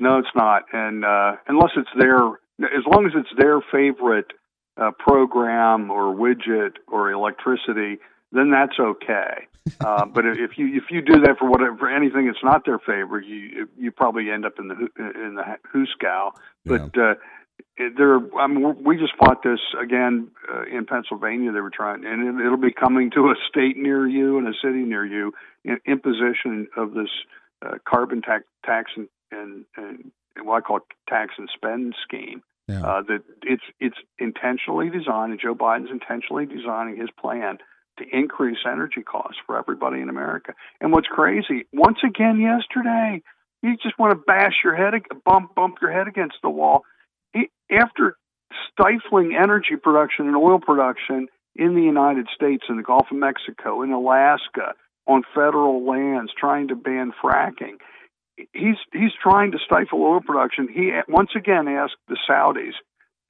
No, 0.00 0.18
it's 0.18 0.34
not. 0.34 0.64
And 0.72 1.04
uh, 1.04 1.36
unless 1.46 1.70
it's 1.76 1.88
their, 1.98 2.16
as 2.16 2.84
long 2.90 3.06
as 3.06 3.12
it's 3.14 3.28
their 3.38 3.60
favorite 3.72 4.32
uh, 4.76 4.90
program 4.98 5.90
or 5.90 6.14
widget 6.14 6.72
or 6.88 7.10
electricity, 7.10 7.98
then 8.32 8.50
that's 8.50 8.78
okay. 8.78 9.46
uh, 9.80 10.06
but 10.06 10.26
if 10.26 10.58
you 10.58 10.74
if 10.74 10.84
you 10.90 11.00
do 11.00 11.20
that 11.20 11.38
for 11.38 11.48
whatever 11.48 11.76
for 11.76 11.88
anything 11.88 12.26
that's 12.26 12.42
not 12.42 12.64
their 12.64 12.80
favorite, 12.80 13.24
you 13.24 13.68
you 13.78 13.92
probably 13.92 14.28
end 14.28 14.44
up 14.44 14.54
in 14.58 14.66
the 14.66 14.74
in 14.98 15.36
the 15.36 15.44
hooskow. 15.72 16.32
But 16.64 16.96
yeah. 16.96 17.10
uh, 17.10 17.14
there, 17.96 18.18
I 18.38 18.46
mean, 18.48 18.82
we 18.84 18.96
just 18.96 19.12
fought 19.16 19.42
this 19.42 19.60
again 19.80 20.28
uh, 20.52 20.64
in 20.64 20.84
Pennsylvania. 20.84 21.52
They 21.52 21.60
were 21.60 21.70
trying, 21.70 22.04
and 22.04 22.40
it, 22.40 22.48
will 22.48 22.56
be 22.56 22.72
coming 22.72 23.10
to 23.12 23.26
a 23.26 23.34
state 23.48 23.76
near 23.76 24.06
you 24.06 24.38
and 24.38 24.48
a 24.48 24.52
city 24.62 24.82
near 24.82 25.06
you. 25.06 25.32
In, 25.64 25.78
imposition 25.86 26.66
of 26.76 26.94
this 26.94 27.10
uh, 27.64 27.76
carbon 27.88 28.20
tax, 28.20 28.44
tax 28.64 28.90
and, 29.32 29.64
and, 29.76 30.12
what 30.40 30.56
I 30.56 30.60
call 30.60 30.80
tax 31.08 31.34
and 31.36 31.48
spend 31.54 31.94
scheme. 32.02 32.42
Yeah. 32.68 32.82
Uh, 32.82 33.02
that 33.02 33.22
it's 33.42 33.64
it's 33.80 33.96
intentionally 34.18 34.88
designed, 34.88 35.32
and 35.32 35.40
Joe 35.40 35.54
Biden's 35.54 35.90
intentionally 35.90 36.46
designing 36.46 36.96
his 36.96 37.10
plan 37.20 37.58
to 37.98 38.04
increase 38.10 38.58
energy 38.64 39.02
costs 39.02 39.38
for 39.46 39.58
everybody 39.58 40.00
in 40.00 40.08
America. 40.08 40.54
And 40.80 40.92
what's 40.92 41.08
crazy, 41.08 41.66
once 41.72 41.98
again 42.06 42.40
yesterday, 42.40 43.20
you 43.62 43.76
just 43.82 43.98
want 43.98 44.12
to 44.12 44.16
bash 44.26 44.54
your 44.64 44.74
head, 44.74 44.94
bump 45.24 45.54
bump 45.54 45.78
your 45.82 45.92
head 45.92 46.08
against 46.08 46.36
the 46.42 46.50
wall. 46.50 46.84
He, 47.32 47.50
after 47.70 48.16
stifling 48.70 49.36
energy 49.40 49.76
production 49.82 50.26
and 50.26 50.36
oil 50.36 50.58
production 50.58 51.28
in 51.54 51.74
the 51.74 51.82
United 51.82 52.28
States, 52.34 52.64
in 52.68 52.76
the 52.76 52.82
Gulf 52.82 53.06
of 53.10 53.16
Mexico, 53.16 53.82
in 53.82 53.92
Alaska, 53.92 54.74
on 55.06 55.22
federal 55.34 55.86
lands, 55.86 56.32
trying 56.38 56.68
to 56.68 56.76
ban 56.76 57.12
fracking. 57.22 57.76
He's 58.36 58.76
he's 58.92 59.12
trying 59.22 59.52
to 59.52 59.58
stifle 59.64 60.02
oil 60.02 60.20
production. 60.20 60.68
He 60.72 60.92
once 61.08 61.30
again 61.36 61.68
asked 61.68 61.96
the 62.08 62.16
Saudis 62.28 62.72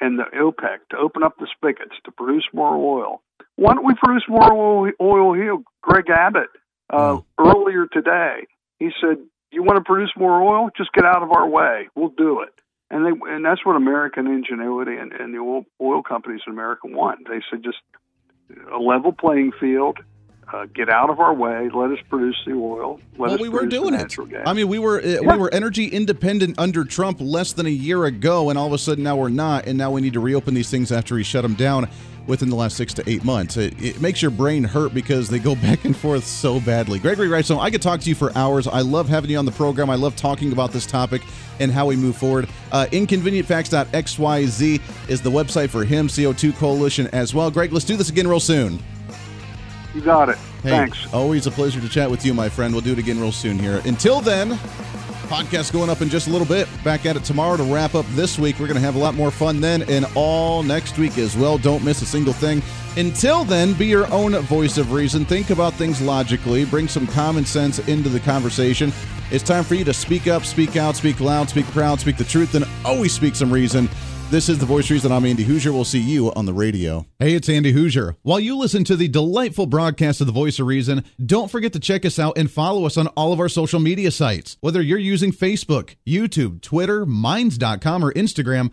and 0.01 0.19
the 0.19 0.25
OPEC 0.35 0.79
to 0.91 0.97
open 0.97 1.23
up 1.23 1.37
the 1.39 1.49
spigots 1.57 1.95
to 2.05 2.13
produce 2.13 2.45
more 2.53 2.77
oil. 2.77 3.23
Why 3.57 3.75
don't 3.75 3.87
we 3.87 3.95
produce 3.95 4.25
more 4.29 4.53
oil, 4.53 4.93
oil 5.01 5.35
here? 5.35 5.57
Greg 5.83 6.09
Abbott 6.11 6.49
uh, 6.91 7.17
mm. 7.17 7.25
earlier 7.39 7.87
today, 7.93 8.47
he 8.79 8.91
said, 9.01 9.19
"You 9.51 9.63
want 9.63 9.79
to 9.79 9.85
produce 9.85 10.13
more 10.17 10.43
oil? 10.43 10.71
Just 10.77 10.93
get 10.93 11.05
out 11.05 11.23
of 11.23 11.33
our 11.33 11.49
way. 11.49 11.89
We'll 11.95 12.15
do 12.17 12.41
it." 12.43 12.55
And 12.91 13.05
they 13.07 13.33
and 13.33 13.45
that's 13.45 13.65
what 13.65 13.77
American 13.77 14.27
ingenuity 14.27 14.97
and, 14.97 15.13
and 15.13 15.35
the 15.35 15.39
oil, 15.39 15.65
oil 15.81 16.03
companies 16.03 16.43
in 16.47 16.53
America 16.53 16.87
want. 16.87 17.27
They 17.29 17.41
said 17.51 17.63
just 17.65 17.79
a 18.73 18.79
level 18.79 19.13
playing 19.13 19.53
field 19.59 19.99
uh, 20.53 20.67
get 20.67 20.89
out 20.89 21.11
of 21.11 21.19
our 21.19 21.33
way. 21.33 21.71
Let 21.73 21.91
us 21.91 21.99
produce 22.09 22.37
the 22.47 22.53
oil. 22.53 23.01
Let 23.19 23.31
well, 23.31 23.39
we 23.39 23.49
were 23.49 23.67
doing 23.67 23.95
it. 23.95 24.15
Gas. 24.29 24.43
I 24.47 24.53
mean, 24.53 24.69
we 24.69 24.79
were 24.79 25.01
uh, 25.01 25.07
yeah. 25.07 25.21
we 25.21 25.37
were 25.37 25.53
energy 25.53 25.87
independent 25.87 26.59
under 26.59 26.85
Trump 26.85 27.19
less 27.21 27.53
than 27.53 27.67
a 27.67 27.71
year 27.71 28.05
ago, 28.05 28.51
and 28.51 28.59
all 28.59 28.67
of 28.67 28.73
a 28.73 28.79
sudden 28.79 29.03
now 29.05 29.17
we're 29.17 29.31
not, 29.31 29.67
and 29.67 29.79
now 29.79 29.91
we 29.91 30.01
need 30.01 30.13
to 30.13 30.21
reopen 30.21 30.55
these 30.55 30.71
things 30.71 30.93
after 30.93 31.17
he 31.17 31.25
shut 31.25 31.43
them 31.43 31.55
down 31.55 31.89
within 32.27 32.49
the 32.49 32.57
last 32.57 32.77
six 32.77 32.95
to 32.95 33.03
eight 33.09 33.25
months. 33.25 33.57
It, 33.57 33.81
it 33.83 34.01
makes 34.01 34.23
your 34.23 34.31
brain 34.31 34.63
hurt 34.63 34.95
because 34.95 35.29
they 35.29 35.39
go 35.39 35.55
back 35.63 35.85
and 35.85 35.97
forth 35.97 36.25
so 36.25 36.61
badly. 36.61 36.99
Gregory 36.99 37.29
Wrightstone, 37.29 37.61
I 37.61 37.71
could 37.71 37.83
talk 37.83 38.01
to 38.01 38.09
you 38.09 38.15
for 38.15 38.37
hours. 38.37 38.67
I 38.67 38.81
love 38.81 39.09
having 39.09 39.31
you 39.31 39.39
on 39.39 39.45
the 39.45 39.53
program. 39.53 39.91
I 39.91 39.97
love 39.97 40.17
talking 40.17 40.53
about 40.53 40.73
this 40.73 40.87
topic 40.87 41.23
and 41.61 41.73
how 41.73 41.87
we 41.87 41.97
move 41.97 42.17
forward. 42.17 42.49
Uh, 42.71 42.87
inconvenientfacts.xyz 42.93 44.81
is 45.09 45.23
the 45.23 45.31
website 45.31 45.71
for 45.71 45.85
him, 45.85 46.09
CO2 46.09 46.57
Coalition 46.57 47.09
as 47.09 47.35
well. 47.35 47.51
Greg, 47.51 47.73
let's 47.73 47.87
do 47.87 47.97
this 47.97 48.11
again 48.11 48.29
real 48.29 48.41
soon. 48.41 48.79
You 49.95 50.01
got 50.01 50.29
it. 50.29 50.39
Hey, 50.63 50.71
Thanks. 50.71 51.13
Always 51.13 51.47
a 51.47 51.51
pleasure 51.51 51.81
to 51.81 51.89
chat 51.89 52.11
with 52.11 52.25
you, 52.25 52.33
my 52.33 52.49
friend. 52.49 52.73
We'll 52.73 52.83
do 52.83 52.93
it 52.93 52.99
again 52.99 53.21
real 53.21 53.33
soon 53.33 53.59
here. 53.59 53.83
Until 53.85 54.21
then, 54.21 54.53
podcast 55.29 55.73
going 55.73 55.91
up 55.91 56.01
in 56.01 56.09
just 56.09 56.29
a 56.29 56.31
little 56.31 56.47
bit. 56.47 56.69
Back 56.85 57.05
at 57.05 57.17
it 57.17 57.25
tomorrow 57.25 57.57
to 57.57 57.65
wrap 57.65 57.95
up 57.95 58.07
this 58.11 58.39
week. 58.39 58.59
We're 58.59 58.69
going 58.69 58.79
to 58.79 58.85
have 58.85 58.97
a 58.97 58.99
lot 58.99 59.15
more 59.15 59.31
fun 59.31 59.61
then 59.61 59.83
and 59.83 60.07
all 60.15 60.63
next 60.63 60.99
week 60.99 61.19
as 61.19 61.37
well. 61.37 61.59
Don't 61.59 61.85
miss 61.85 62.01
a 62.03 62.07
single 62.07 62.33
thing. 62.33 62.63
Until 62.97 63.45
then, 63.45 63.73
be 63.75 63.87
your 63.87 64.11
own 64.13 64.33
voice 64.43 64.79
of 64.79 64.93
reason. 64.93 65.25
Think 65.25 65.51
about 65.51 65.75
things 65.75 66.01
logically. 66.01 66.65
Bring 66.65 66.89
some 66.89 67.07
common 67.07 67.45
sense 67.45 67.79
into 67.89 68.09
the 68.09 68.21
conversation. 68.21 68.93
It's 69.31 69.43
time 69.43 69.65
for 69.65 69.75
you 69.75 69.85
to 69.85 69.95
speak 69.95 70.27
up, 70.27 70.45
speak 70.45 70.77
out, 70.77 70.95
speak 70.97 71.19
loud, 71.19 71.49
speak 71.49 71.65
proud, 71.67 72.01
speak 72.01 72.19
the 72.19 72.25
truth, 72.25 72.55
and 72.55 72.67
always 72.85 73.15
speak 73.15 73.35
some 73.35 73.51
reason. 73.51 73.89
This 74.33 74.49
is 74.49 74.59
The 74.59 74.65
Voice 74.65 74.91
Reason. 74.91 75.13
I'm 75.13 75.27
Andy 75.27 75.45
Hooser. 75.45 75.75
We'll 75.75 75.85
see 75.85 76.01
you 76.01 76.33
on 76.33 76.47
the 76.47 76.55
radio. 76.55 77.05
Hey, 77.19 77.35
it's 77.35 77.51
Andy 77.51 77.71
Hooser. 77.71 78.17
While 78.23 78.41
you 78.41 78.57
listen 78.57 78.83
to 78.85 78.97
the 78.97 79.07
delightful 79.07 79.67
broadcast 79.67 80.23
of 80.23 80.27
The 80.27 80.33
Voice 80.33 80.59
of 80.59 80.67
Reason, 80.67 81.05
don't 81.23 81.51
forget 81.51 81.75
to 81.75 81.79
check 81.79 82.07
us 82.07 82.19
out 82.19 82.39
and 82.39 82.51
follow 82.51 82.87
us 82.87 82.97
on 82.97 83.09
all 83.09 83.35
of 83.35 83.41
our 83.41 83.51
social 83.51 83.79
media 83.79 84.11
sites. 84.11 84.57
Whether 84.63 84.81
you're 84.81 84.97
using 84.97 85.33
Facebook, 85.33 85.97
YouTube, 86.07 86.63
Twitter, 86.63 87.05
Minds.com, 87.05 88.03
or 88.03 88.11
Instagram, 88.15 88.73